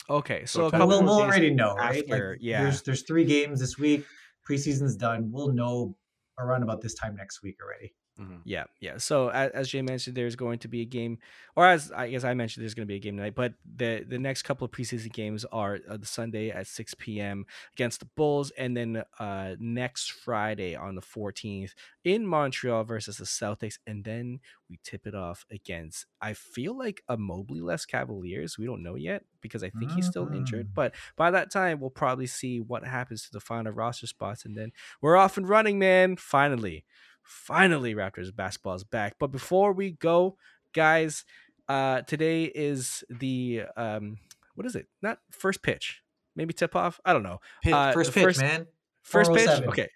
Okay, 0.08 0.46
so, 0.46 0.70
So 0.70 0.86
we'll, 0.86 1.02
we'll 1.02 1.20
already 1.20 1.50
know, 1.50 1.74
right? 1.74 2.08
Like, 2.08 2.22
yeah. 2.40 2.62
There's 2.62 2.82
there's 2.82 3.02
three 3.02 3.24
games 3.24 3.60
this 3.60 3.76
week. 3.76 4.06
Preseason's 4.48 4.96
done. 4.96 5.30
We'll 5.32 5.52
know 5.52 5.96
around 6.38 6.62
about 6.62 6.80
this 6.80 6.94
time 6.94 7.16
next 7.16 7.42
week 7.42 7.58
already. 7.62 7.94
Yeah, 8.44 8.64
yeah. 8.80 8.96
So 8.96 9.28
as, 9.28 9.50
as 9.50 9.68
Jay 9.68 9.82
mentioned, 9.82 10.16
there's 10.16 10.36
going 10.36 10.58
to 10.60 10.68
be 10.68 10.80
a 10.80 10.84
game, 10.86 11.18
or 11.54 11.66
as 11.66 11.92
I 11.92 12.08
guess 12.08 12.24
I 12.24 12.32
mentioned, 12.32 12.62
there's 12.62 12.74
going 12.74 12.86
to 12.86 12.90
be 12.90 12.96
a 12.96 12.98
game 13.00 13.16
tonight. 13.16 13.34
But 13.34 13.54
the 13.64 14.04
the 14.08 14.18
next 14.18 14.42
couple 14.42 14.64
of 14.64 14.70
preseason 14.70 15.12
games 15.12 15.44
are 15.52 15.80
uh, 15.88 15.98
the 15.98 16.06
Sunday 16.06 16.50
at 16.50 16.66
6 16.66 16.94
p.m. 16.94 17.44
against 17.74 18.00
the 18.00 18.06
Bulls, 18.16 18.50
and 18.56 18.74
then 18.76 19.02
uh, 19.18 19.56
next 19.58 20.12
Friday 20.12 20.74
on 20.74 20.94
the 20.94 21.02
14th 21.02 21.74
in 22.04 22.26
Montreal 22.26 22.84
versus 22.84 23.18
the 23.18 23.24
Celtics, 23.24 23.78
and 23.86 24.02
then 24.04 24.40
we 24.70 24.78
tip 24.82 25.06
it 25.06 25.14
off 25.14 25.44
against. 25.50 26.06
I 26.20 26.32
feel 26.32 26.76
like 26.76 27.02
a 27.08 27.18
Mobley 27.18 27.60
less 27.60 27.84
Cavaliers. 27.84 28.56
We 28.56 28.64
don't 28.64 28.82
know 28.82 28.94
yet 28.94 29.24
because 29.42 29.62
I 29.62 29.68
think 29.70 29.92
he's 29.92 30.06
still 30.06 30.32
injured. 30.32 30.68
Mhm. 30.68 30.74
But 30.74 30.94
by 31.16 31.30
that 31.32 31.50
time, 31.52 31.80
we'll 31.80 31.90
probably 31.90 32.26
see 32.26 32.60
what 32.60 32.84
happens 32.84 33.24
to 33.24 33.32
the 33.32 33.40
final 33.40 33.72
roster 33.72 34.06
spots, 34.06 34.44
and 34.46 34.56
then 34.56 34.72
we're 35.02 35.16
off 35.16 35.36
and 35.36 35.46
running, 35.46 35.78
man. 35.78 36.16
Finally 36.16 36.84
finally 37.26 37.94
raptors 37.94 38.34
basketball 38.34 38.74
is 38.74 38.84
back. 38.84 39.16
But 39.18 39.28
before 39.28 39.72
we 39.72 39.92
go 39.92 40.36
guys 40.72 41.24
uh 41.68 42.02
today 42.02 42.44
is 42.44 43.02
the 43.10 43.62
um 43.76 44.18
what 44.54 44.66
is 44.66 44.76
it? 44.76 44.86
Not 45.02 45.18
first 45.30 45.62
pitch. 45.62 46.02
Maybe 46.34 46.52
tip 46.52 46.76
off? 46.76 47.00
I 47.04 47.12
don't 47.12 47.22
know. 47.22 47.40
Uh, 47.70 47.92
first 47.92 48.12
pitch, 48.12 48.24
first- 48.24 48.40
man. 48.40 48.66
first 49.02 49.32
pitch? 49.32 49.48
okay. 49.48 49.88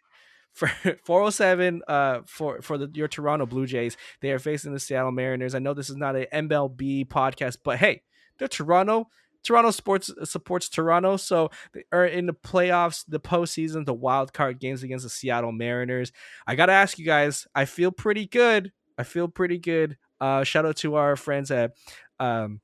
For 0.53 0.69
407 1.05 1.83
uh 1.87 2.21
for 2.27 2.61
for 2.63 2.77
the 2.77 2.91
your 2.95 3.09
toronto 3.09 3.47
blue 3.47 3.67
jays. 3.67 3.97
They 4.21 4.33
are 4.33 4.39
facing 4.39 4.73
the 4.73 4.81
seattle 4.81 5.13
mariners. 5.13 5.55
I 5.55 5.61
know 5.61 5.75
this 5.75 5.91
is 5.91 5.97
not 5.97 6.17
a 6.17 6.27
mlb 6.33 7.07
podcast 7.09 7.59
but 7.63 7.79
hey 7.79 8.03
they're 8.39 8.49
toronto 8.49 9.09
toronto 9.43 9.71
sports 9.71 10.11
supports 10.25 10.69
toronto 10.69 11.17
so 11.17 11.51
they 11.73 11.85
are 11.93 12.07
in 12.07 12.27
the 12.27 12.33
playoffs 12.33 13.05
the 13.09 13.21
postseason 13.21 13.87
the 13.87 13.95
wild 13.95 14.33
card 14.33 14.59
games 14.59 14.83
against 14.83 15.05
the 15.05 15.11
seattle 15.11 15.53
mariners 15.53 16.13
i 16.47 16.55
gotta 16.55 16.73
ask 16.73 16.99
you 16.99 17.05
guys 17.05 17.47
i 17.55 17.65
feel 17.65 17.91
pretty 17.91 18.27
good 18.27 18.73
i 18.99 19.03
feel 19.03 19.29
pretty 19.29 19.59
good 19.59 19.97
uh 20.21 20.45
shout 20.45 20.67
out 20.67 20.77
to 20.77 20.95
our 20.95 21.17
friends 21.17 21.51
at 21.51 21.73
um 22.19 22.61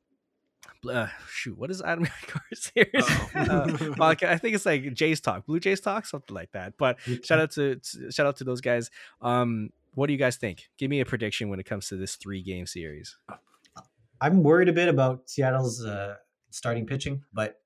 uh, 0.91 1.09
shoot 1.29 1.59
what 1.59 1.71
is 1.71 1.83
adam 1.83 2.07
series 2.55 3.05
uh, 3.35 3.67
podcast. 3.97 4.29
i 4.29 4.37
think 4.37 4.55
it's 4.55 4.67
like 4.67 4.93
jays 4.95 5.21
talk 5.21 5.45
blue 5.45 5.59
jays 5.59 5.81
talk 5.81 6.07
something 6.07 6.35
like 6.35 6.53
that 6.53 6.75
but 6.79 6.99
shout 7.25 7.41
out 7.41 7.51
to, 7.51 7.77
to 7.77 8.11
shout 8.13 8.27
out 8.27 8.37
to 8.37 8.45
those 8.45 8.61
guys. 8.61 8.91
Um, 9.21 9.71
what 9.95 10.07
do 10.07 10.13
you 10.13 10.19
guys 10.19 10.37
think? 10.37 10.69
Give 10.79 10.91
me 10.91 11.01
a 11.01 11.05
prediction 11.05 11.49
when 11.49 11.59
it 11.59 11.65
comes 11.65 11.89
to 11.89 11.97
this 11.97 12.17
three 12.17 12.43
game 12.43 12.67
series. 12.67 13.17
I'm 14.21 14.43
worried 14.43 14.69
a 14.69 14.73
bit 14.73 14.89
about 14.89 15.29
Seattle's 15.29 15.85
uh, 15.85 16.17
starting 16.57 16.87
pitching, 16.87 17.23
but 17.33 17.57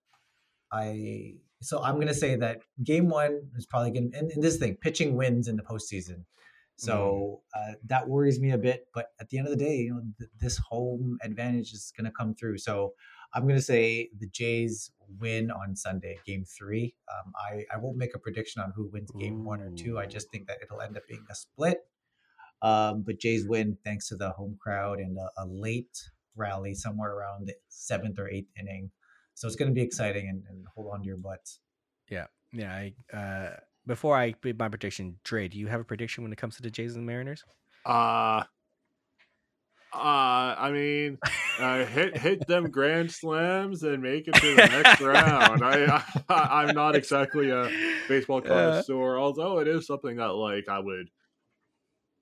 I 0.73 1.35
so 1.63 1.83
I'm 1.83 1.99
gonna 1.99 2.15
say 2.15 2.37
that 2.37 2.63
game 2.83 3.09
one 3.09 3.51
is 3.57 3.67
probably 3.67 3.91
gonna 3.91 4.11
and, 4.15 4.31
and 4.31 4.43
this 4.43 4.57
thing 4.57 4.77
pitching 4.77 5.17
wins 5.17 5.49
in 5.49 5.57
the 5.57 5.63
postseason. 5.63 6.25
So 6.77 7.43
uh, 7.55 7.73
that 7.89 8.09
worries 8.09 8.41
me 8.41 8.53
a 8.53 8.59
bit. 8.59 8.87
But 8.95 9.09
at 9.21 9.29
the 9.29 9.37
end 9.37 9.47
of 9.47 9.51
the 9.51 9.63
day, 9.63 9.77
you 9.81 9.93
know, 9.93 10.01
th- 10.19 10.31
this 10.41 10.57
home 10.57 11.19
advantage 11.23 11.73
is 11.73 11.93
gonna 11.95 12.11
come 12.11 12.35
through. 12.35 12.57
So 12.59 12.95
I'm 13.35 13.47
gonna 13.47 13.61
say 13.61 14.09
the 14.19 14.27
Jays 14.27 14.91
win 15.19 15.51
on 15.51 15.77
Sunday, 15.77 16.19
game 16.25 16.45
three. 16.45 16.95
Um, 17.13 17.33
I 17.37 17.65
I 17.73 17.79
won't 17.79 17.99
make 17.99 18.15
a 18.15 18.19
prediction 18.19 18.63
on 18.63 18.73
who 18.75 18.89
wins 18.91 19.11
game 19.19 19.45
one 19.45 19.61
or 19.61 19.71
two. 19.71 19.99
I 19.99 20.07
just 20.07 20.31
think 20.31 20.47
that 20.47 20.59
it'll 20.63 20.81
end 20.81 20.97
up 20.97 21.07
being 21.07 21.27
a 21.31 21.35
split. 21.35 21.81
Um, 22.63 23.03
but 23.03 23.19
Jays 23.19 23.47
win 23.47 23.77
thanks 23.85 24.09
to 24.09 24.17
the 24.17 24.31
home 24.31 24.57
crowd 24.61 25.01
and 25.01 25.17
a, 25.19 25.43
a 25.43 25.47
late 25.47 26.11
rally 26.37 26.75
somewhere 26.75 27.13
around 27.13 27.47
the 27.47 27.55
seventh 27.69 28.19
or 28.19 28.29
eighth 28.29 28.51
inning. 28.59 28.91
So 29.35 29.47
it's 29.47 29.57
going 29.57 29.71
to 29.71 29.75
be 29.75 29.83
exciting 29.83 30.29
and, 30.29 30.43
and 30.49 30.67
hold 30.75 30.93
on 30.93 31.01
to 31.01 31.07
your 31.07 31.17
butts. 31.17 31.61
Yeah, 32.09 32.27
yeah. 32.53 32.73
I 32.73 33.17
uh, 33.17 33.57
before 33.87 34.17
I 34.17 34.35
made 34.45 34.59
my 34.59 34.69
prediction, 34.69 35.19
Dre, 35.25 35.49
do 35.49 35.59
you 35.59 35.67
have 35.69 35.81
a 35.81 35.85
prediction 35.85 36.23
when 36.23 36.33
it 36.33 36.39
comes 36.39 36.57
to 36.57 36.63
the 36.63 36.71
Jays 36.71 36.95
and 36.95 37.03
the 37.03 37.07
Mariners? 37.07 37.45
Uh 37.85 38.43
uh, 39.93 40.55
I 40.57 40.71
mean, 40.71 41.19
uh, 41.59 41.85
hit 41.85 42.17
hit 42.17 42.47
them 42.47 42.71
grand 42.71 43.11
slams 43.11 43.83
and 43.83 44.01
make 44.01 44.29
it 44.29 44.35
to 44.35 44.55
the 44.55 44.67
next 44.67 45.01
round. 45.01 45.65
I, 45.65 46.05
I 46.29 46.69
am 46.69 46.77
not 46.77 46.95
exactly 46.95 47.51
a 47.51 47.69
baseball 48.09 48.39
Uh, 48.45 48.49
connoisseur, 48.49 49.19
although 49.19 49.59
it 49.59 49.67
is 49.67 49.87
something 49.89 50.17
that 50.17 50.29
like 50.29 50.69
I 50.69 50.79
would 50.79 51.09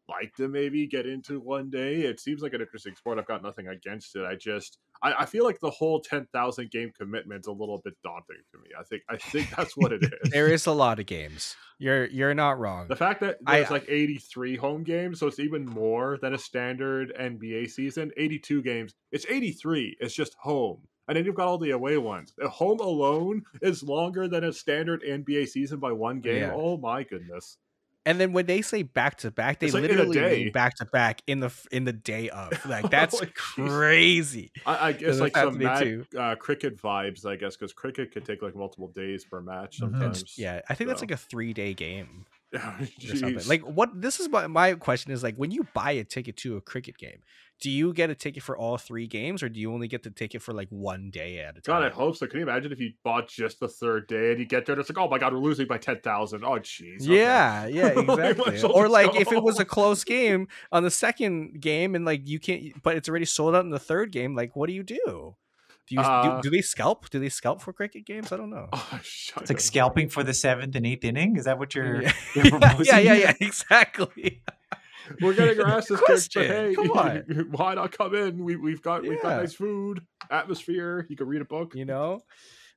like 0.09 0.35
to 0.37 0.49
maybe 0.49 0.87
get 0.87 1.07
into 1.07 1.39
one 1.41 1.71
day. 1.71 1.97
It 2.03 2.19
seems 2.21 2.41
like 2.43 2.55
an 2.55 2.61
interesting 2.61 2.95
sport. 2.97 3.19
I've 3.19 3.27
got 3.27 3.43
nothing 3.43 3.69
against 3.69 4.17
it. 4.17 4.25
I 4.25 4.35
just 4.35 4.79
I, 5.03 5.13
I 5.21 5.27
feel 5.27 5.45
like 5.45 5.61
the 5.61 5.71
whole 5.71 6.01
ten 6.01 6.27
thousand 6.33 6.71
game 6.71 6.91
commitment's 6.99 7.47
a 7.47 7.53
little 7.53 7.81
bit 7.85 7.95
daunting 8.03 8.37
to 8.53 8.59
me. 8.59 8.71
I 8.79 8.83
think 8.85 9.03
I 9.09 9.17
think 9.17 9.51
that's 9.57 9.77
what 9.77 9.93
it 9.93 10.03
is. 10.23 10.31
there 10.31 10.49
is 10.49 10.67
a 10.67 10.73
lot 10.73 10.99
of 10.99 11.07
games. 11.07 11.57
You're 11.79 12.07
you're 12.07 12.35
not 12.35 12.59
wrong. 12.59 12.89
The 12.89 12.97
fact 12.97 13.21
that 13.21 13.39
I- 13.47 13.59
there's 13.59 13.71
like 13.71 13.87
83 13.89 14.57
home 14.57 14.83
games, 14.83 15.21
so 15.21 15.27
it's 15.27 15.39
even 15.39 15.65
more 15.67 16.19
than 16.21 16.35
a 16.35 16.39
standard 16.39 17.13
NBA 17.19 17.71
season. 17.71 18.11
82 18.17 18.63
games. 18.63 18.95
It's 19.13 19.27
83. 19.29 19.97
It's 20.01 20.15
just 20.15 20.35
home. 20.41 20.81
And 21.07 21.17
then 21.17 21.25
you've 21.25 21.37
got 21.37 21.47
all 21.49 21.57
the 21.57 21.71
away 21.71 21.97
ones. 21.97 22.35
The 22.37 22.51
home 22.51 22.81
alone 22.81 23.43
is 23.63 23.83
longer 23.83 24.29
than 24.29 24.45
a 24.45 24.53
standard 24.53 25.03
NBA 25.03 25.49
season 25.49 25.79
by 25.79 25.91
one 25.93 26.21
game. 26.21 26.43
Yeah. 26.43 26.53
Oh 26.55 26.77
my 26.77 27.03
goodness. 27.03 27.57
And 28.09 28.19
then 28.19 28.33
when 28.33 28.47
they 28.47 28.63
say 28.63 28.83
back 28.83 29.19
to 29.19 29.31
back, 29.31 29.61
they 29.61 29.71
like 29.71 29.83
literally 29.83 30.19
mean 30.19 30.53
back 30.53 30.77
to 30.77 30.87
back 30.87 31.21
in 31.27 31.41
the 31.41 31.53
in 31.71 31.85
the 31.85 31.93
day 31.93 32.31
of. 32.31 32.65
Like 32.65 32.91
that's 32.91 33.21
Like, 33.21 33.35
crazy. 33.35 34.51
I, 34.65 34.89
I 34.89 34.93
guess 34.93 35.21
like 35.21 35.37
some 35.37 35.59
mad 35.59 36.07
uh, 36.17 36.35
cricket 36.37 36.77
vibes, 36.77 37.25
I 37.27 37.37
guess, 37.37 37.57
because 37.57 37.73
cricket 37.73 38.13
could 38.13 38.25
take 38.25 38.41
like 38.43 38.57
multiple 38.57 38.89
days 38.89 39.25
per 39.25 39.41
match 39.43 39.79
Mhm. 39.79 39.81
sometimes. 39.81 40.39
Yeah, 40.39 40.61
I 40.69 40.75
think 40.75 40.89
that's 40.89 41.03
like 41.03 41.11
a 41.11 41.17
three 41.17 41.53
day 41.53 41.75
game 41.75 42.25
Oh, 42.57 42.87
something. 42.99 43.47
Like 43.47 43.63
what? 43.63 44.01
This 44.01 44.21
is 44.21 44.29
what 44.29 44.51
my 44.51 44.73
question 44.75 45.13
is. 45.13 45.23
Like 45.23 45.37
when 45.37 45.51
you 45.51 45.67
buy 45.75 45.93
a 45.93 46.05
ticket 46.05 46.37
to 46.39 46.57
a 46.57 46.63
cricket 46.63 46.97
game, 46.97 47.19
do 47.61 47.71
you 47.71 47.93
get 47.93 48.09
a 48.09 48.15
ticket 48.15 48.43
for 48.43 48.57
all 48.57 48.79
three 48.79 49.07
games, 49.07 49.43
or 49.43 49.49
do 49.49 49.61
you 49.61 49.73
only 49.73 49.89
get 49.89 50.03
the 50.03 50.11
ticket 50.11 50.41
for 50.41 50.55
like 50.55 50.69
one 50.71 51.11
day 51.11 51.41
at 51.41 51.59
a 51.59 51.61
time? 51.61 51.83
God, 51.83 51.85
I 51.85 51.91
hope 51.91 52.17
so. 52.17 52.27
Can 52.27 52.39
you 52.39 52.47
imagine 52.47 52.73
if 52.73 52.81
you 52.81 52.93
bought 53.05 53.29
just 53.29 53.61
the 53.61 53.69
third 53.69 54.07
day 54.07 54.31
and 54.31 54.41
you 54.41 54.47
get 54.47 54.65
there 54.65 54.75
and 54.75 54.81
it's 54.81 54.89
like, 54.89 54.99
oh 54.99 55.11
my 55.11 55.19
god, 55.19 55.35
we're 55.35 55.41
losing 55.41 55.67
by 55.67 55.77
ten 55.77 56.01
thousand. 56.01 56.43
Oh 56.43 56.53
jeez. 56.53 57.03
okay. 57.03 57.17
Yeah, 57.17 57.67
yeah, 57.67 57.87
exactly. 57.99 58.63
or 58.63 58.89
like 58.89 59.15
if 59.17 59.31
it 59.31 59.43
was 59.43 59.59
a 59.59 59.65
close 59.65 60.05
game 60.17 60.49
on 60.73 60.85
the 60.85 60.91
second 60.91 61.61
game 61.61 61.95
and 61.95 62.05
like 62.05 62.27
you 62.27 62.39
can't, 62.39 62.83
but 62.83 62.97
it's 62.97 63.09
already 63.09 63.27
sold 63.27 63.57
out 63.57 63.65
in 63.65 63.71
the 63.71 63.79
third 63.79 64.11
game. 64.11 64.35
Like, 64.35 64.57
what 64.57 64.69
do 64.69 64.73
you 64.73 64.83
do? 64.83 65.37
Do 65.89 65.95
you 65.97 66.01
Uh, 66.01 66.41
do, 66.43 66.51
do 66.51 66.57
they 66.57 66.61
scalp? 66.63 67.09
Do 67.11 67.19
they 67.19 67.29
scalp 67.29 67.63
for 67.63 67.73
cricket 67.73 68.05
games? 68.05 68.31
I 68.33 68.37
don't 68.37 68.51
know. 68.51 68.69
Oh, 68.73 69.01
shut 69.03 69.43
It's 69.43 69.51
like 69.51 69.57
up. 69.59 69.63
scalping 69.63 70.09
for 70.09 70.23
the 70.23 70.35
seventh 70.35 70.75
and 70.77 70.87
eighth 70.87 71.05
inning. 71.05 71.37
Is 71.37 71.45
that 71.47 71.59
what 71.59 71.75
you're? 71.75 72.03
yeah. 72.03 72.13
you're 72.35 72.45
yeah, 72.45 72.51
proposing 72.51 72.87
yeah, 72.87 72.99
yeah, 72.99 73.15
yeah, 73.15 73.33
exactly. 73.41 74.43
We're 75.23 75.33
getting 75.35 75.59
our 75.61 75.71
asses 75.71 76.01
kicked, 76.07 76.35
but 76.35 76.47
hey, 76.47 76.75
come 76.75 76.91
on. 76.91 77.49
why 77.53 77.75
not 77.75 77.93
come 77.93 78.15
in? 78.15 78.45
We 78.45 78.57
we've 78.57 78.83
got 78.83 79.03
we've 79.03 79.23
got 79.23 79.39
nice 79.41 79.55
food, 79.55 80.03
atmosphere. 80.31 81.07
You 81.09 81.17
can 81.17 81.27
read 81.27 81.41
a 81.41 81.47
book. 81.47 81.75
You 81.75 81.87
know. 81.87 82.21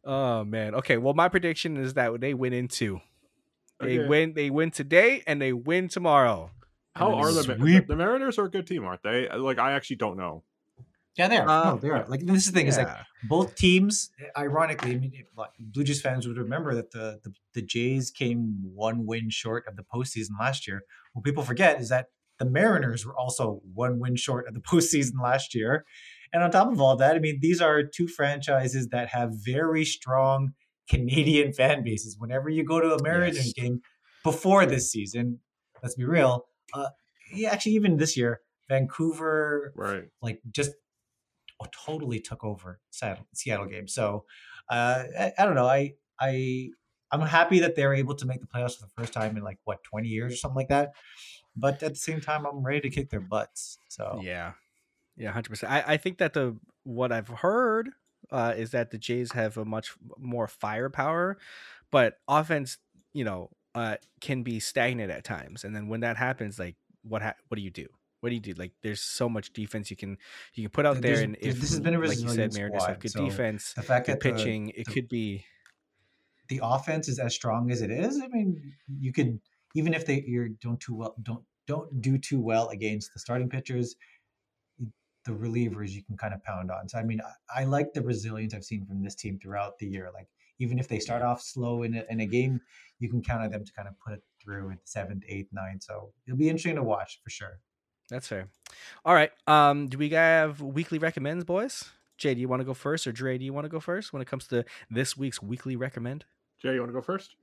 Oh 0.05 0.45
man. 0.45 0.74
Okay. 0.76 0.97
Well, 0.97 1.14
my 1.14 1.28
prediction 1.28 1.76
is 1.78 1.95
that 1.95 2.22
they 2.22 2.34
win 2.34 2.53
in 2.53 2.70
two. 2.70 3.01
They 3.82 3.99
Okay. 3.99 4.07
win. 4.07 4.34
They 4.34 4.49
win 4.49 4.72
today 4.72 5.24
and 5.28 5.41
they 5.41 5.51
win 5.51 5.89
tomorrow. 5.89 6.51
How 6.95 7.14
are 7.16 7.32
the, 7.34 7.41
the 7.43 7.84
the 7.88 7.95
Mariners 7.97 8.38
are 8.39 8.45
a 8.45 8.49
good 8.49 8.66
team, 8.68 8.86
aren't 8.86 9.03
they? 9.03 9.28
Like 9.30 9.59
I 9.59 9.74
actually 9.74 9.97
don't 9.97 10.16
know. 10.18 10.43
Yeah, 11.18 11.28
they 11.28 11.38
are. 11.38 11.47
Uh, 11.47 11.70
no, 11.72 11.78
they 11.78 11.89
are. 11.89 12.05
Like 12.07 12.26
this 12.26 12.45
is 12.45 12.51
the 12.51 12.59
thing 12.59 12.68
is 12.68 12.78
like 12.78 12.88
both 13.24 13.55
teams. 13.55 14.12
Ironically, 14.38 14.91
I 14.91 14.95
mean, 14.95 15.12
if, 15.14 15.28
like, 15.38 15.49
Blue 15.59 15.84
Jays 15.84 16.01
fans 16.01 16.26
would 16.28 16.38
remember 16.38 16.74
that 16.76 16.91
the, 16.91 17.20
the 17.24 17.34
the 17.53 17.62
Jays 17.62 18.12
came 18.12 18.59
one 18.74 19.05
win 19.05 19.30
short 19.30 19.66
of 19.68 19.76
the 19.76 19.84
postseason 19.84 20.39
last 20.39 20.68
year. 20.68 20.84
What 21.14 21.26
people 21.26 21.43
forget 21.43 21.82
is 21.82 21.89
that 21.89 22.07
the 22.39 22.45
Mariners 22.45 23.05
were 23.05 23.16
also 23.18 23.62
one 23.74 23.99
win 23.99 24.16
short 24.16 24.47
of 24.47 24.53
the 24.53 24.62
postseason 24.72 25.22
last 25.22 25.53
year. 25.53 25.86
And 26.34 26.41
on 26.43 26.49
top 26.49 26.72
of 26.72 26.80
all 26.80 26.95
that, 26.95 27.16
I 27.18 27.20
mean, 27.20 27.39
these 27.41 27.59
are 27.62 27.84
two 27.84 28.07
franchises 28.07 28.88
that 28.93 29.09
have 29.09 29.32
very 29.45 29.84
strong 29.84 30.53
Canadian 30.89 31.51
fan 31.59 31.84
bases. 31.84 32.16
Whenever 32.18 32.47
you 32.49 32.64
go 32.64 32.80
to 32.80 32.95
a 32.95 33.03
Mariners 33.03 33.36
Yes. 33.36 33.53
game 33.53 33.82
before 34.24 34.66
this 34.66 34.89
season, 34.89 35.39
let's 35.84 35.95
be 35.95 36.05
real. 36.05 36.45
Uh, 36.74 36.88
yeah, 37.34 37.49
actually, 37.51 37.74
even 37.74 37.97
this 37.97 38.16
year, 38.16 38.39
Vancouver 38.70 39.74
Right. 39.76 40.05
like 40.22 40.39
just 40.49 40.72
totally 41.72 42.20
took 42.20 42.43
over 42.43 42.80
Seattle, 42.89 43.28
Seattle 43.34 43.66
game. 43.66 43.88
So 43.88 44.26
uh, 44.70 45.03
I, 45.20 45.34
I 45.38 45.45
don't 45.45 45.55
know. 45.55 45.68
I 45.68 45.93
I 46.20 46.70
I'm 47.12 47.22
happy 47.22 47.59
that 47.59 47.76
they're 47.76 47.93
able 47.93 48.16
to 48.16 48.26
make 48.26 48.41
the 48.41 48.47
playoffs 48.47 48.78
for 48.78 48.86
the 48.86 48.91
first 48.97 49.14
time 49.14 49.36
in 49.36 49.43
like 49.43 49.59
what 49.66 49.84
20 49.84 50.07
years 50.07 50.34
or 50.34 50.38
something 50.38 50.55
like 50.55 50.70
that. 50.70 50.93
But 51.55 51.84
at 51.84 51.93
the 51.93 51.99
same 51.99 52.22
time, 52.22 52.45
I'm 52.45 52.64
ready 52.64 52.82
to 52.82 52.89
kick 52.89 53.09
their 53.09 53.20
butts. 53.20 53.78
So 53.89 54.22
Yeah, 54.24 54.53
yeah, 55.18 55.32
hundred 55.32 55.49
percent. 55.49 55.72
I, 55.72 55.84
I 55.86 55.97
think 55.97 56.18
that 56.20 56.34
the 56.34 56.57
what 56.84 57.12
I've 57.12 57.28
heard 57.28 57.89
uh, 58.32 58.53
is 58.55 58.72
that 58.72 58.91
the 58.91 58.97
Jays 58.97 59.34
have 59.34 59.57
a 59.57 59.66
much 59.66 59.93
more 60.18 60.47
firepower, 60.47 61.38
but 61.91 62.20
offense, 62.28 62.78
you 63.14 63.24
know, 63.24 63.49
uh, 63.76 63.97
can 64.22 64.43
be 64.43 64.59
stagnant 64.59 65.12
at 65.12 65.24
times. 65.24 65.64
And 65.64 65.76
then 65.76 65.88
when 65.88 65.99
that 66.01 66.18
happens, 66.18 66.57
like, 66.57 66.76
what 67.03 67.22
ha- 67.22 67.36
what 67.47 67.55
do 67.55 67.62
you 67.62 67.72
do? 67.72 67.88
What 68.22 68.30
do 68.30 68.36
you 68.36 68.41
do? 68.41 68.53
Like, 68.53 68.72
there's 68.82 69.01
so 69.01 69.28
much 69.28 69.51
defense 69.51 69.89
you 69.89 69.97
can 69.97 70.17
you 70.53 70.63
can 70.63 70.72
put 70.72 70.86
out 70.86 71.01
there, 71.01 71.22
and 71.22 71.36
if 71.41 71.59
this 71.59 71.72
has 71.72 71.80
been 71.80 71.95
a 71.95 71.99
like 71.99 72.19
you 72.19 72.30
said, 72.30 72.53
Mariners 72.53 72.84
have 72.84 72.95
squad, 72.95 72.99
good 72.99 73.11
so 73.11 73.26
defense, 73.26 73.74
the 73.74 73.82
fact 73.82 74.05
good 74.05 74.13
that 74.13 74.19
the- 74.22 74.32
pitching, 74.32 74.69
it 74.69 74.86
the- 74.86 74.93
could 74.93 75.09
be 75.09 75.43
the 76.47 76.59
offense 76.63 77.07
is 77.07 77.17
as 77.17 77.34
strong 77.34 77.72
as 77.72 77.82
it 77.82 77.89
is. 77.89 78.22
I 78.22 78.28
mean, 78.28 78.74
you 78.99 79.11
could 79.11 79.39
even 79.74 79.93
if 79.93 80.05
they 80.05 80.22
you 80.22 80.55
don't 80.61 80.80
too 80.80 80.93
well 80.95 81.15
don't 81.24 81.43
don't 81.65 82.01
do 82.01 82.17
too 82.17 82.39
well 82.39 82.69
against 82.69 83.13
the 83.13 83.19
starting 83.19 83.49
pitchers, 83.49 83.95
the 85.26 85.32
relievers 85.32 85.91
you 85.91 86.03
can 86.03 86.17
kind 86.17 86.34
of 86.34 86.43
pound 86.43 86.69
on. 86.69 86.89
So 86.89 86.99
I 86.99 87.03
mean, 87.03 87.22
I, 87.22 87.61
I 87.61 87.63
like 87.63 87.93
the 87.93 88.03
resilience 88.03 88.53
I've 88.53 88.63
seen 88.65 88.86
from 88.86 89.01
this 89.01 89.15
team 89.15 89.39
throughout 89.41 89.80
the 89.80 89.88
year. 89.88 90.09
Like 90.13 90.28
even 90.59 90.78
if 90.78 90.88
they 90.88 90.99
start 90.99 91.24
off 91.24 91.41
slow 91.41 91.82
in 91.84 91.95
a, 91.95 92.03
in 92.09 92.19
a 92.19 92.28
game, 92.28 92.61
you 92.99 93.09
can 93.09 93.24
count 93.24 93.41
on 93.43 93.49
them 93.49 93.65
to 93.65 93.74
kind 93.74 93.88
of 93.88 93.99
put 93.99 94.13
it 94.13 94.24
through 94.43 94.69
in 94.69 94.78
seventh, 94.84 95.24
eighth, 95.28 95.49
ninth. 95.51 95.82
So 95.84 96.11
it'll 96.28 96.38
be 96.38 96.49
interesting 96.49 96.76
to 96.76 96.84
watch 96.84 97.19
for 97.24 97.32
sure. 97.32 97.59
That's 98.12 98.28
fair. 98.28 98.49
All 99.05 99.16
right. 99.16 99.32
Um, 99.47 99.88
do 99.88 99.97
we 99.97 100.09
have 100.09 100.62
weekly 100.62 100.99
recommends, 100.99 101.45
boys? 101.45 101.86
Jay, 102.18 102.36
do 102.36 102.41
you 102.41 102.49
want 102.49 102.59
to 102.59 102.66
go 102.66 102.74
first, 102.74 103.07
or 103.07 103.14
Dre, 103.14 103.38
do 103.38 103.45
you 103.45 103.53
want 103.53 103.66
to 103.66 103.70
go 103.70 103.80
first 103.80 104.12
when 104.12 104.22
it 104.22 104.28
comes 104.28 104.47
to 104.49 104.66
this 104.91 105.18
week's 105.18 105.41
weekly 105.41 105.78
recommend? 105.78 106.26
Jay, 106.62 106.74
you 106.74 106.82
want 106.82 106.89
to 106.89 106.93
go 106.93 107.01
first? 107.01 107.36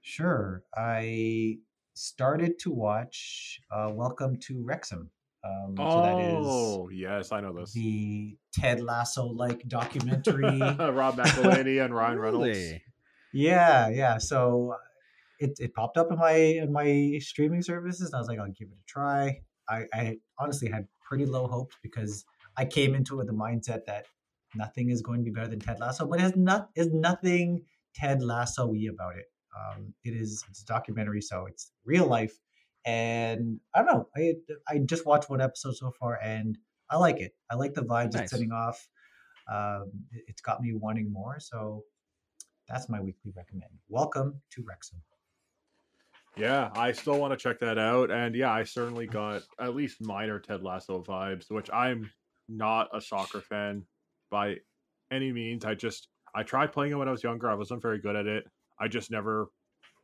Sure. 0.00 0.62
I 0.74 1.58
started 1.94 2.60
to 2.60 2.70
watch 2.70 3.60
uh, 3.74 3.90
Welcome 3.92 4.38
to 4.42 4.62
Wrexham. 4.64 5.10
Um, 5.44 5.74
so 5.76 6.02
that 6.02 6.18
is 6.20 6.46
oh, 6.48 6.88
yes, 6.90 7.32
I 7.32 7.40
know 7.40 7.52
this. 7.52 7.72
the 7.72 8.38
Ted 8.54 8.80
Lasso 8.80 9.26
like 9.26 9.66
documentary. 9.68 10.44
Rob 10.78 11.18
McElhenney 11.18 11.84
and 11.84 11.94
Ryan 11.94 12.18
Reynolds. 12.18 12.58
Yeah, 13.32 13.88
yeah. 13.88 14.18
So 14.18 14.74
uh, 14.74 14.78
it, 15.40 15.50
it 15.58 15.74
popped 15.74 15.98
up 15.98 16.10
in 16.10 16.18
my 16.18 16.32
in 16.32 16.72
my 16.72 17.18
streaming 17.20 17.60
services, 17.60 18.06
and 18.06 18.14
I 18.14 18.18
was 18.20 18.28
like, 18.28 18.38
I'll 18.38 18.46
give 18.46 18.68
it 18.68 18.78
a 18.78 18.86
try. 18.86 19.40
I, 19.68 19.86
I 19.92 20.18
honestly 20.38 20.68
had 20.70 20.86
pretty 21.06 21.26
low 21.26 21.46
hopes 21.46 21.76
because 21.82 22.24
I 22.56 22.64
came 22.64 22.94
into 22.94 23.14
it 23.14 23.18
with 23.18 23.26
the 23.26 23.32
mindset 23.32 23.84
that 23.86 24.06
nothing 24.54 24.90
is 24.90 25.02
going 25.02 25.18
to 25.20 25.24
be 25.24 25.30
better 25.30 25.48
than 25.48 25.60
Ted 25.60 25.80
Lasso, 25.80 26.06
but 26.06 26.18
it 26.18 26.22
has 26.22 26.36
not 26.36 26.70
is 26.76 26.92
nothing 26.92 27.62
Ted 27.94 28.22
Lasso-y 28.22 28.88
about 28.92 29.16
it. 29.16 29.26
Um, 29.56 29.94
it 30.04 30.14
is 30.14 30.44
it's 30.50 30.62
a 30.62 30.66
documentary, 30.66 31.20
so 31.20 31.46
it's 31.46 31.70
real 31.84 32.06
life, 32.06 32.38
and 32.84 33.60
I 33.74 33.82
don't 33.82 33.86
know. 33.94 34.08
I 34.16 34.34
I 34.68 34.78
just 34.78 35.06
watched 35.06 35.30
one 35.30 35.40
episode 35.40 35.76
so 35.76 35.92
far, 35.98 36.18
and 36.22 36.58
I 36.90 36.96
like 36.96 37.20
it. 37.20 37.32
I 37.50 37.54
like 37.56 37.74
the 37.74 37.82
vibes 37.82 38.12
Nice. 38.14 38.22
it's 38.22 38.30
setting 38.32 38.52
off. 38.52 38.88
Um, 39.50 39.90
it- 40.12 40.24
it's 40.28 40.40
got 40.42 40.60
me 40.60 40.72
wanting 40.74 41.12
more, 41.12 41.38
so 41.38 41.84
that's 42.68 42.88
my 42.88 43.00
weekly 43.00 43.32
recommend. 43.36 43.70
Welcome 43.88 44.40
to 44.52 44.62
Wrexham. 44.66 45.00
Yeah, 46.36 46.70
I 46.74 46.92
still 46.92 47.18
want 47.18 47.32
to 47.32 47.36
check 47.36 47.60
that 47.60 47.78
out. 47.78 48.10
And 48.10 48.34
yeah, 48.34 48.52
I 48.52 48.64
certainly 48.64 49.06
got 49.06 49.42
at 49.60 49.74
least 49.76 49.98
minor 50.00 50.40
Ted 50.40 50.62
Lasso 50.62 51.02
vibes, 51.02 51.50
which 51.50 51.70
I'm 51.72 52.10
not 52.48 52.88
a 52.92 53.00
soccer 53.00 53.40
fan 53.40 53.84
by 54.30 54.56
any 55.12 55.32
means. 55.32 55.64
I 55.64 55.74
just 55.74 56.08
I 56.34 56.42
tried 56.42 56.72
playing 56.72 56.92
it 56.92 56.96
when 56.96 57.08
I 57.08 57.12
was 57.12 57.22
younger. 57.22 57.48
I 57.48 57.54
wasn't 57.54 57.82
very 57.82 58.00
good 58.00 58.16
at 58.16 58.26
it. 58.26 58.44
I 58.80 58.88
just 58.88 59.10
never 59.10 59.46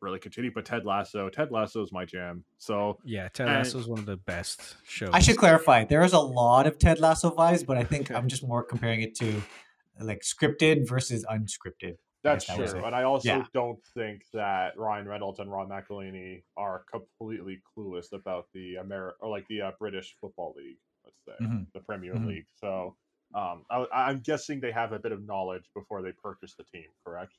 really 0.01 0.21
continued. 0.21 0.55
But 0.55 0.65
Ted 0.65 0.85
Lasso, 0.87 1.29
Ted 1.29 1.51
Lasso 1.51 1.83
is 1.83 1.91
my 1.93 2.05
jam. 2.05 2.45
So 2.59 2.99
Yeah, 3.05 3.29
Ted 3.29 3.49
And- 3.49 3.59
Lasso 3.59 3.79
is 3.79 3.89
one 3.89 3.99
of 3.99 4.07
the 4.07 4.17
best 4.17 4.77
shows. 4.87 5.11
I 5.13 5.19
should 5.19 5.37
clarify. 5.37 5.85
There 5.85 6.03
is 6.03 6.13
a 6.13 6.21
lot 6.21 6.67
of 6.67 6.79
Ted 6.79 7.01
Lasso 7.01 7.31
vibes, 7.31 7.67
but 7.67 7.77
I 7.77 7.83
think 7.85 8.11
I'm 8.11 8.29
just 8.29 8.47
more 8.47 8.63
comparing 8.63 9.03
it 9.03 9.15
to 9.17 9.43
like 10.01 10.23
scripted 10.23 10.89
versus 10.89 11.27
unscripted. 11.31 11.97
That's 12.23 12.47
that 12.47 12.57
true, 12.57 12.85
and 12.85 12.95
I 12.95 13.05
also 13.05 13.29
Yeah. 13.29 13.47
don't 13.55 13.83
think 13.95 14.25
that 14.35 14.77
Ryan 14.77 15.07
Reynolds 15.09 15.39
and 15.39 15.51
Ron 15.51 15.69
McElhenney 15.69 16.43
are 16.57 16.85
completely 16.91 17.63
clueless 17.77 18.13
about 18.13 18.49
the 18.53 18.75
Ameri- 18.75 19.13
or 19.21 19.31
like 19.31 19.47
the 19.49 19.63
uh, 19.63 19.73
British 19.79 20.15
Football 20.21 20.55
League, 20.57 20.79
let's 21.05 21.25
say 21.25 21.45
Mhm. 21.45 21.73
the 21.73 21.81
Premier 21.81 22.15
Mhm. 22.15 22.27
League. 22.27 22.47
So 22.57 22.97
um, 23.33 23.65
I, 23.71 23.87
I'm 23.93 24.21
guessing 24.21 24.61
they 24.61 24.73
have 24.73 24.93
a 24.93 24.99
bit 24.99 25.13
of 25.13 25.25
knowledge 25.25 25.71
before 25.73 26.03
they 26.03 26.13
purchase 26.13 26.55
the 26.57 26.65
team, 26.65 26.89
correct? 27.05 27.39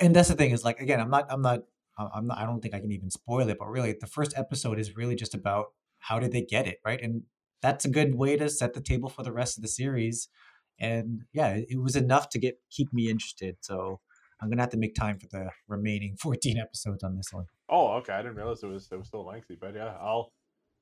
and 0.00 0.14
that's 0.14 0.28
the 0.28 0.34
thing 0.34 0.50
is 0.50 0.64
like 0.64 0.80
again 0.80 1.00
i'm 1.00 1.10
not 1.10 1.26
i'm 1.30 1.40
not 1.42 1.60
i'm 1.96 2.26
not 2.26 2.38
i 2.38 2.44
don't 2.44 2.60
think 2.60 2.74
i 2.74 2.80
can 2.80 2.90
even 2.90 3.10
spoil 3.10 3.48
it 3.48 3.56
but 3.58 3.68
really 3.68 3.92
the 4.00 4.06
first 4.06 4.32
episode 4.36 4.78
is 4.78 4.96
really 4.96 5.14
just 5.14 5.34
about 5.34 5.66
how 5.98 6.18
did 6.18 6.32
they 6.32 6.42
get 6.42 6.66
it 6.66 6.78
right 6.84 7.00
and 7.00 7.22
that's 7.60 7.84
a 7.84 7.88
good 7.90 8.14
way 8.14 8.36
to 8.36 8.48
set 8.48 8.74
the 8.74 8.80
table 8.80 9.08
for 9.08 9.22
the 9.22 9.32
rest 9.32 9.56
of 9.56 9.62
the 9.62 9.68
series 9.68 10.28
and 10.80 11.22
yeah 11.32 11.58
it, 11.68 11.80
was 11.80 11.96
enough 11.96 12.28
to 12.28 12.38
get 12.38 12.58
keep 12.70 12.92
me 12.92 13.08
interested 13.08 13.56
so 13.60 14.00
i'm 14.40 14.48
gonna 14.48 14.62
have 14.62 14.70
to 14.70 14.76
make 14.76 14.94
time 14.94 15.18
for 15.18 15.26
the 15.28 15.50
remaining 15.66 16.16
14 16.20 16.58
episodes 16.58 17.02
on 17.02 17.16
this 17.16 17.32
one 17.32 17.46
Oh, 17.68 17.94
okay. 17.96 18.14
I 18.14 18.22
didn't 18.22 18.36
realize 18.36 18.62
it 18.62 18.66
was 18.68 18.88
it 18.90 18.98
was 18.98 19.10
so 19.10 19.22
lengthy, 19.22 19.56
but 19.60 19.74
yeah, 19.74 19.94
I'll 20.00 20.32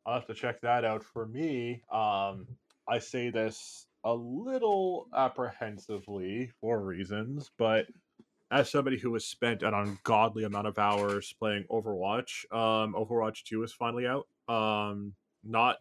I'll 0.04 0.14
have 0.14 0.26
to 0.26 0.34
check 0.34 0.60
that 0.60 0.84
out. 0.84 1.02
For 1.02 1.26
me, 1.26 1.82
um, 1.92 2.46
I 2.88 3.00
say 3.00 3.30
this 3.30 3.86
a 4.04 4.14
little 4.14 5.08
apprehensively 5.14 6.52
for 6.60 6.80
reasons, 6.80 7.50
but 7.58 7.86
as 8.52 8.70
somebody 8.70 8.98
who 8.98 9.12
has 9.14 9.26
spent 9.26 9.64
an 9.64 9.74
ungodly 9.74 10.44
amount 10.44 10.68
of 10.68 10.78
hours 10.78 11.34
playing 11.40 11.64
Overwatch, 11.70 12.44
um, 12.52 12.94
Overwatch 12.94 13.42
Two 13.42 13.64
is 13.64 13.72
finally 13.72 14.06
out. 14.06 14.28
Um, 14.48 15.14
not 15.42 15.78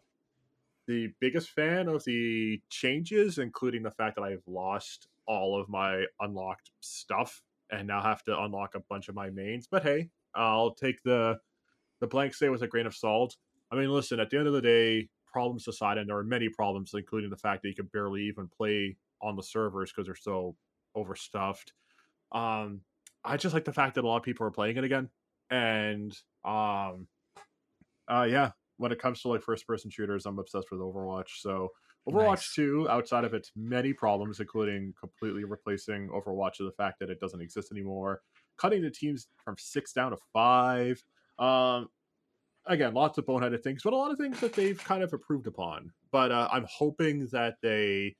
the 0.87 1.09
biggest 1.19 1.49
fan 1.49 1.87
of 1.87 2.03
the 2.05 2.61
changes, 2.69 3.37
including 3.37 3.83
the 3.83 3.91
fact 3.91 4.15
that 4.15 4.23
I've 4.23 4.43
lost 4.47 5.07
all 5.27 5.59
of 5.59 5.69
my 5.69 6.05
unlocked 6.19 6.71
stuff 6.81 7.41
and 7.71 7.87
now 7.87 8.01
have 8.01 8.23
to 8.23 8.39
unlock 8.39 8.75
a 8.75 8.81
bunch 8.89 9.09
of 9.09 9.15
my 9.15 9.29
mains. 9.29 9.67
But 9.69 9.83
hey, 9.83 10.09
I'll 10.35 10.73
take 10.73 11.01
the 11.03 11.37
the 12.01 12.07
blank 12.07 12.33
say 12.33 12.49
with 12.49 12.61
a 12.61 12.67
grain 12.67 12.85
of 12.85 12.95
salt. 12.95 13.35
I 13.71 13.75
mean, 13.75 13.89
listen, 13.89 14.19
at 14.19 14.29
the 14.29 14.37
end 14.37 14.47
of 14.47 14.53
the 14.53 14.61
day, 14.61 15.09
problems 15.25 15.67
aside, 15.67 15.97
and 15.97 16.09
there 16.09 16.17
are 16.17 16.23
many 16.23 16.49
problems, 16.49 16.91
including 16.93 17.29
the 17.29 17.37
fact 17.37 17.63
that 17.63 17.69
you 17.69 17.75
can 17.75 17.89
barely 17.91 18.23
even 18.23 18.47
play 18.47 18.95
on 19.21 19.35
the 19.35 19.43
servers 19.43 19.91
because 19.91 20.05
they're 20.05 20.15
so 20.15 20.55
overstuffed. 20.95 21.73
Um, 22.31 22.81
I 23.23 23.37
just 23.37 23.53
like 23.53 23.65
the 23.65 23.73
fact 23.73 23.95
that 23.95 24.03
a 24.03 24.07
lot 24.07 24.17
of 24.17 24.23
people 24.23 24.45
are 24.45 24.51
playing 24.51 24.77
it 24.77 24.83
again, 24.83 25.09
and 25.49 26.15
um, 26.43 27.07
uh, 28.07 28.27
yeah, 28.29 28.51
when 28.77 28.91
it 28.91 28.99
comes 28.99 29.21
to 29.21 29.29
like 29.29 29.41
first 29.41 29.67
person 29.67 29.89
shooters, 29.89 30.25
I'm 30.25 30.39
obsessed 30.39 30.67
with 30.71 30.81
Overwatch. 30.81 31.39
So 31.39 31.69
Overwatch 32.07 32.27
Nice. 32.27 32.53
2, 32.53 32.87
outside 32.89 33.23
of 33.23 33.33
its 33.33 33.51
many 33.55 33.93
problems, 33.93 34.39
including 34.39 34.93
completely 34.99 35.43
replacing 35.43 36.09
Overwatch 36.09 36.57
2 36.57 36.65
the 36.65 36.71
fact 36.71 36.99
that 36.99 37.09
it 37.09 37.19
doesn't 37.19 37.41
exist 37.41 37.71
anymore, 37.71 38.21
cutting 38.57 38.81
the 38.81 38.91
teams 38.91 39.27
from 39.43 39.55
six 39.57 39.91
down 39.93 40.11
to 40.11 40.17
five. 40.31 41.03
Um, 41.39 41.87
again, 42.67 42.93
lots 42.93 43.17
of 43.17 43.25
boneheaded 43.25 43.63
things, 43.63 43.81
but 43.83 43.93
a 43.93 43.97
lot 43.97 44.11
of 44.11 44.17
things 44.17 44.39
that 44.41 44.53
they've 44.53 44.81
kind 44.83 45.03
of 45.03 45.13
improved 45.13 45.47
upon. 45.47 45.91
But 46.11 46.31
uh, 46.31 46.47
I'm 46.51 46.65
hoping 46.69 47.27
that 47.31 47.55
they 47.61 48.15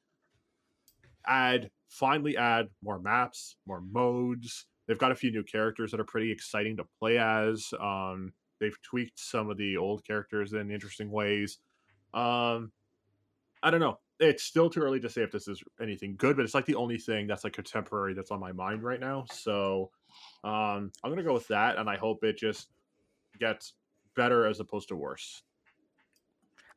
add, 1.27 1.69
finally 1.89 2.37
add 2.37 2.69
more 2.83 2.99
maps, 2.99 3.55
more 3.67 3.81
modes. 3.81 4.65
They've 4.87 4.97
got 4.97 5.11
a 5.11 5.15
few 5.15 5.31
new 5.31 5.43
characters 5.43 5.91
that 5.91 5.99
are 5.99 6.05
pretty 6.05 6.31
exciting 6.31 6.77
to 6.77 6.85
play 6.99 7.17
as. 7.17 7.71
Um, 7.79 8.33
they've 8.59 8.81
tweaked 8.81 9.19
some 9.19 9.49
of 9.49 9.57
the 9.57 9.77
old 9.77 10.05
characters 10.05 10.53
in 10.53 10.71
interesting 10.71 11.11
ways. 11.11 11.59
Um, 12.13 12.71
I 13.61 13.71
don't 13.71 13.79
know. 13.79 13.99
It's 14.19 14.43
still 14.43 14.69
too 14.69 14.79
early 14.79 14.99
to 15.01 15.09
say 15.09 15.23
if 15.23 15.31
this 15.31 15.47
is 15.47 15.61
anything 15.81 16.15
good, 16.17 16.37
but 16.37 16.45
it's 16.45 16.53
like 16.53 16.65
the 16.65 16.75
only 16.75 16.97
thing 16.97 17.27
that's 17.27 17.43
like 17.43 17.53
contemporary 17.53 18.13
that's 18.13 18.31
on 18.31 18.39
my 18.39 18.53
mind 18.53 18.83
right 18.83 18.99
now. 18.99 19.25
So 19.31 19.91
um, 20.43 20.91
I'm 21.03 21.09
gonna 21.11 21.23
go 21.23 21.33
with 21.33 21.47
that, 21.49 21.77
and 21.77 21.89
I 21.89 21.97
hope 21.97 22.23
it 22.23 22.37
just 22.37 22.69
gets 23.39 23.73
better 24.15 24.45
as 24.45 24.59
opposed 24.59 24.87
to 24.89 24.95
worse. 24.95 25.43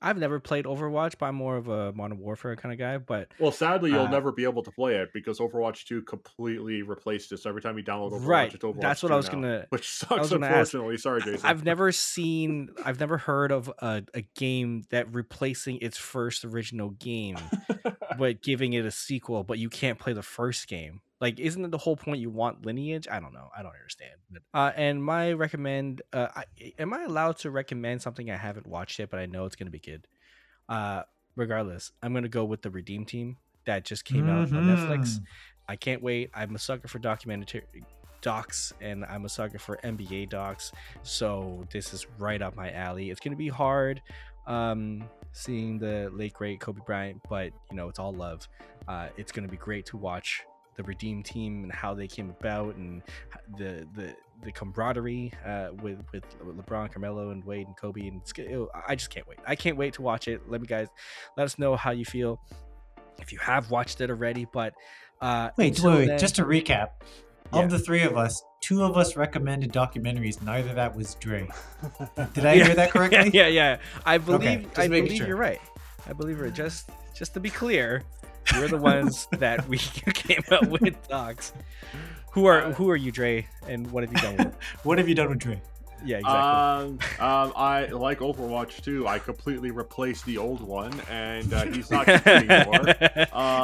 I've 0.01 0.17
never 0.17 0.39
played 0.39 0.65
Overwatch, 0.65 1.15
but 1.19 1.27
I'm 1.27 1.35
more 1.35 1.57
of 1.57 1.69
a 1.69 1.93
Modern 1.93 2.19
Warfare 2.19 2.55
kind 2.57 2.73
of 2.73 2.79
guy. 2.79 2.99
But 2.99 3.29
Well, 3.41 3.51
sadly, 3.51 3.91
you'll 3.91 4.03
Uh, 4.07 4.11
never 4.11 4.31
be 4.31 4.45
able 4.45 4.63
to 4.63 4.71
play 4.71 4.97
it 4.97 5.13
because 5.13 5.41
Overwatch 5.41 5.85
2 5.87 6.03
completely 6.03 6.83
replaced 6.83 7.33
it. 7.33 7.39
So 7.39 7.49
every 7.51 7.63
time 7.63 7.77
you 7.79 7.83
download 7.85 8.13
Overwatch, 8.13 8.27
right, 8.27 8.55
it's 8.55 8.65
Overwatch 8.65 8.81
that's 8.81 9.03
what 9.03 9.09
2 9.09 9.15
I 9.15 9.17
was 9.17 9.27
now, 9.27 9.33
gonna. 9.33 9.67
which 9.71 9.89
sucks. 9.99 10.31
gonna 10.31 10.47
ask. 10.47 10.73
Unfortunately, 10.75 10.97
sorry, 10.99 11.21
Jason. 11.23 11.47
I've 11.47 11.65
never 11.65 11.91
seen, 11.91 12.71
I've 12.85 13.01
never 13.01 13.19
heard 13.19 13.51
of 13.51 13.73
a, 13.81 14.03
a 14.15 14.23
game 14.37 14.85
that 14.91 15.13
replacing 15.13 15.79
its 15.81 15.99
first 15.99 16.45
original 16.45 16.91
game, 16.91 17.37
but 18.19 18.43
giving 18.43 18.73
it 18.73 18.85
a 18.85 18.91
sequel, 18.91 19.45
but 19.45 19.59
you 19.59 19.69
can't 19.71 19.99
play 19.99 20.13
the 20.13 20.23
first 20.23 20.69
game. 20.69 21.01
Like, 21.21 21.41
isn't 21.41 21.65
it 21.65 21.71
the 21.71 21.79
whole 21.79 21.97
point 21.97 22.21
you 22.21 22.31
want 22.31 22.65
lineage? 22.65 23.09
I 23.11 23.19
don't 23.19 23.33
know. 23.33 23.49
I 23.57 23.63
don't 23.63 23.75
understand. 23.75 24.13
Uh, 24.55 24.73
and 24.77 25.03
my 25.03 25.33
recommend, 25.33 26.03
uh, 26.13 26.29
I, 26.35 26.45
am 26.79 26.93
I 26.93 27.05
allowed 27.05 27.39
to 27.39 27.51
recommend 27.51 28.03
something 28.03 28.31
I 28.31 28.37
haven't 28.37 28.67
watched 28.67 28.99
yet, 28.99 29.11
but 29.11 29.19
I 29.19 29.27
know 29.27 29.45
it's 29.45 29.57
gonna 29.57 29.71
be 29.71 29.81
good? 29.81 30.07
Uh, 30.69 31.03
regardless, 31.35 31.93
I'm 32.03 32.15
gonna 32.15 32.29
go 32.29 32.45
with 32.45 32.63
the 32.63 32.71
Redeem 32.71 33.05
Team 33.05 33.39
that 33.67 33.85
just 33.85 34.05
came 34.05 34.29
out 34.29 34.53
on 34.53 34.65
Netflix. 34.65 35.19
Mhm. 35.19 35.25
I 35.69 35.77
can't 35.77 36.03
wait. 36.03 36.31
I'm 36.35 36.55
a 36.55 36.59
sucker 36.59 36.89
for 36.89 36.99
documentary 36.99 37.65
docs 38.21 38.73
and 38.81 39.05
I'm 39.05 39.25
a 39.25 39.29
sucker 39.29 39.59
for 39.59 39.79
NBA 39.85 40.27
docs. 40.27 40.73
So 41.03 41.67
this 41.71 41.93
is 41.93 42.07
right 42.19 42.41
up 42.41 42.57
my 42.57 42.73
alley. 42.73 43.11
It's 43.11 43.21
gonna 43.21 43.37
be 43.37 43.49
hard 43.49 44.03
um 44.47 45.09
seeing 45.39 45.79
the 45.79 46.11
late 46.13 46.33
great 46.35 46.61
Kobe 46.61 46.81
Bryant, 46.87 47.21
but 47.29 47.53
you 47.71 47.77
know, 47.77 47.89
it's 47.89 47.99
all 47.99 48.13
love. 48.13 48.47
Uh 48.87 49.09
it's 49.17 49.33
gonna 49.33 49.49
be 49.49 49.57
great 49.57 49.87
to 49.87 49.97
watch 49.97 50.43
the 50.77 50.83
Redeem 50.85 51.23
team 51.25 51.65
and 51.65 51.73
how 51.73 51.93
they 51.95 52.07
came 52.07 52.31
about 52.31 52.77
and 52.77 53.03
the 53.57 53.87
the 53.95 54.15
the 54.45 54.53
camaraderie 54.53 55.33
uh, 55.45 55.71
with 55.83 55.99
with 56.13 56.23
LeBron, 56.41 56.93
Carmelo, 56.93 57.31
and 57.31 57.43
Wade 57.45 57.67
and 57.67 57.77
Kobe, 57.77 58.07
and 58.07 58.23
it'll- 58.37 58.71
I 58.87 58.95
just 58.95 59.11
can't 59.11 59.27
wait. 59.27 59.39
I 59.45 59.57
can't 59.57 59.77
wait 59.77 59.95
to 59.95 60.03
watch 60.03 60.29
it. 60.29 60.49
Let 60.49 60.61
me 60.61 60.69
guys, 60.69 60.87
let 61.37 61.43
us 61.45 61.59
know 61.59 61.75
how 61.75 61.91
you 61.91 62.05
feel 62.05 62.41
if 63.21 63.33
you 63.33 63.39
have 63.41 63.73
watched 63.73 64.01
it 64.01 64.11
already. 64.11 64.47
But 64.53 64.75
uh, 65.21 65.51
wait 65.57 65.81
wait 65.81 65.93
wait 65.93 66.07
then- 66.07 66.19
just 66.21 66.37
to 66.37 66.45
recap 66.45 66.91
Yeah. 67.53 67.63
of 67.63 67.71
the 67.71 67.79
three 67.79 68.03
of 68.03 68.17
us 68.17 68.43
two 68.61 68.83
of 68.83 68.97
us 68.97 69.17
recommended 69.17 69.73
documentaries 69.73 70.43
neither 70.43 70.75
that 70.75 70.95
was 70.97 71.15
dre 71.15 71.49
did 72.35 72.45
i 72.45 72.53
Yeah. 72.55 72.65
hear 72.67 72.75
that 72.75 72.91
correctly 72.91 73.31
Yeah, 73.33 73.47
yeah, 73.47 73.49
yeah. 73.49 73.77
I 74.05 74.19
believe 74.19 74.63
just 74.65 74.79
I 74.79 74.89
believe 74.89 75.17
sure. 75.17 75.27
you're 75.29 75.37
right. 75.37 75.61
I 76.09 76.13
believe 76.13 76.39
you're 76.39 76.51
just 76.51 76.91
just 77.15 77.35
to 77.35 77.41
be 77.41 77.51
clear, 77.51 78.03
you're 78.55 78.69
the 78.69 78.77
ones 78.79 79.27
that 79.39 79.69
we 79.69 79.79
came 79.79 80.43
up 80.51 80.69
with 80.69 80.97
docs. 81.09 81.53
Who 82.33 82.47
are 82.47 82.73
who 82.73 82.89
are 82.91 82.97
you, 82.97 83.11
Dre? 83.13 83.47
And 83.67 83.91
what 83.91 84.05
have 84.05 84.13
you 84.13 84.19
done 84.21 84.37
with 84.37 84.47
it? 84.49 84.55
what 84.85 84.99
have 84.99 85.09
you 85.09 85.15
done 85.15 85.29
with 85.31 85.39
dre 85.41 85.61
Yeah, 86.05 86.19
exactly. 86.19 86.41
Um, 86.41 86.99
um, 87.21 87.53
I 87.57 87.87
like 87.87 88.21
Overwatch 88.21 88.83
2. 88.83 89.07
I 89.09 89.19
completely 89.19 89.71
replaced 89.73 90.25
the 90.27 90.39
old 90.39 90.61
one, 90.61 90.93
and 91.11 91.53
uh, 91.53 91.65
he's 91.67 91.91
not 91.91 92.07
good 92.07 92.27
anymore. 92.27 92.95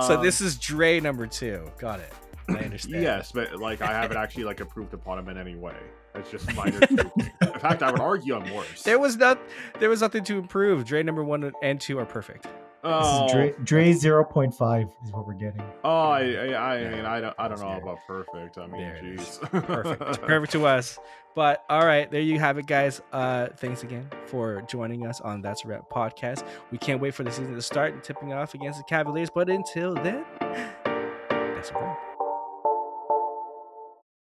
so 0.02 0.16
Um, 0.18 0.22
this 0.24 0.40
is 0.40 0.56
Dre 0.58 0.98
number 1.00 1.26
two. 1.28 1.70
Got 1.78 2.00
it. 2.00 2.12
I 2.48 2.54
understand. 2.58 3.02
Yes, 3.02 3.32
but 3.32 3.56
like 3.56 3.80
I 3.82 3.92
haven't 3.92 4.16
actually 4.16 4.44
like 4.44 4.60
improved 4.60 4.92
upon 4.94 5.18
him 5.18 5.28
in 5.28 5.38
any 5.38 5.54
way. 5.54 5.74
It's 6.14 6.30
just 6.30 6.54
minor 6.54 6.78
tweaking. 6.80 7.10
In 7.42 7.58
fact, 7.58 7.82
I 7.82 7.90
would 7.90 8.00
argue 8.00 8.36
I'm 8.36 8.52
worse. 8.54 8.82
There 8.82 8.98
was 8.98 9.16
not 9.16 9.38
there 9.80 9.88
was 9.88 10.00
nothing 10.00 10.24
to 10.24 10.38
improve. 10.38 10.84
Dre 10.84 11.02
number 11.02 11.24
one 11.24 11.52
and 11.62 11.80
two 11.80 11.98
are 11.98 12.04
perfect. 12.06 12.46
oh, 12.84 13.26
Dre 13.64 13.92
0.5 13.94 14.90
is 15.04 15.10
what 15.12 15.26
we're 15.26 15.32
getting. 15.32 15.62
oh, 15.84 15.88
I, 15.90 16.20
I, 16.20 16.44
I 16.52 16.78
Yeah. 16.80 16.90
mean, 16.90 17.04
I 17.06 17.20
don't, 17.20 17.34
I 17.38 17.48
don't 17.48 17.58
know 17.58 17.78
about 17.78 17.98
perfect. 18.06 18.58
I 18.58 18.66
mean, 18.66 18.82
There 18.82 18.96
it 18.96 19.04
is. 19.06 19.20
jeez. 19.42 19.64
Perfect. 19.64 20.20
Perfect 20.26 20.52
to 20.52 20.66
us. 20.66 20.98
But 21.34 21.64
all 21.70 21.84
right, 21.84 22.08
there 22.10 22.20
you 22.20 22.38
have 22.38 22.58
it, 22.58 22.66
guys. 22.66 23.00
Uh 23.12 23.48
thanks 23.56 23.82
again 23.82 24.08
for 24.26 24.62
joining 24.68 25.06
us 25.06 25.20
on 25.22 25.40
That's 25.42 25.64
a 25.64 25.68
Wrap 25.68 25.88
podcast. 25.90 26.46
We 26.70 26.76
can't 26.78 27.00
wait 27.00 27.14
for 27.14 27.24
the 27.24 27.32
season 27.32 27.54
to 27.54 27.62
start 27.62 27.94
and 27.94 28.04
tipping 28.04 28.32
off 28.34 28.52
against 28.54 28.78
the 28.78 28.84
Cavaliers. 28.84 29.30
But 29.34 29.48
until 29.48 29.94
then, 29.94 30.24
that's 30.44 31.70
a 31.70 31.74
wrap. 31.74 31.98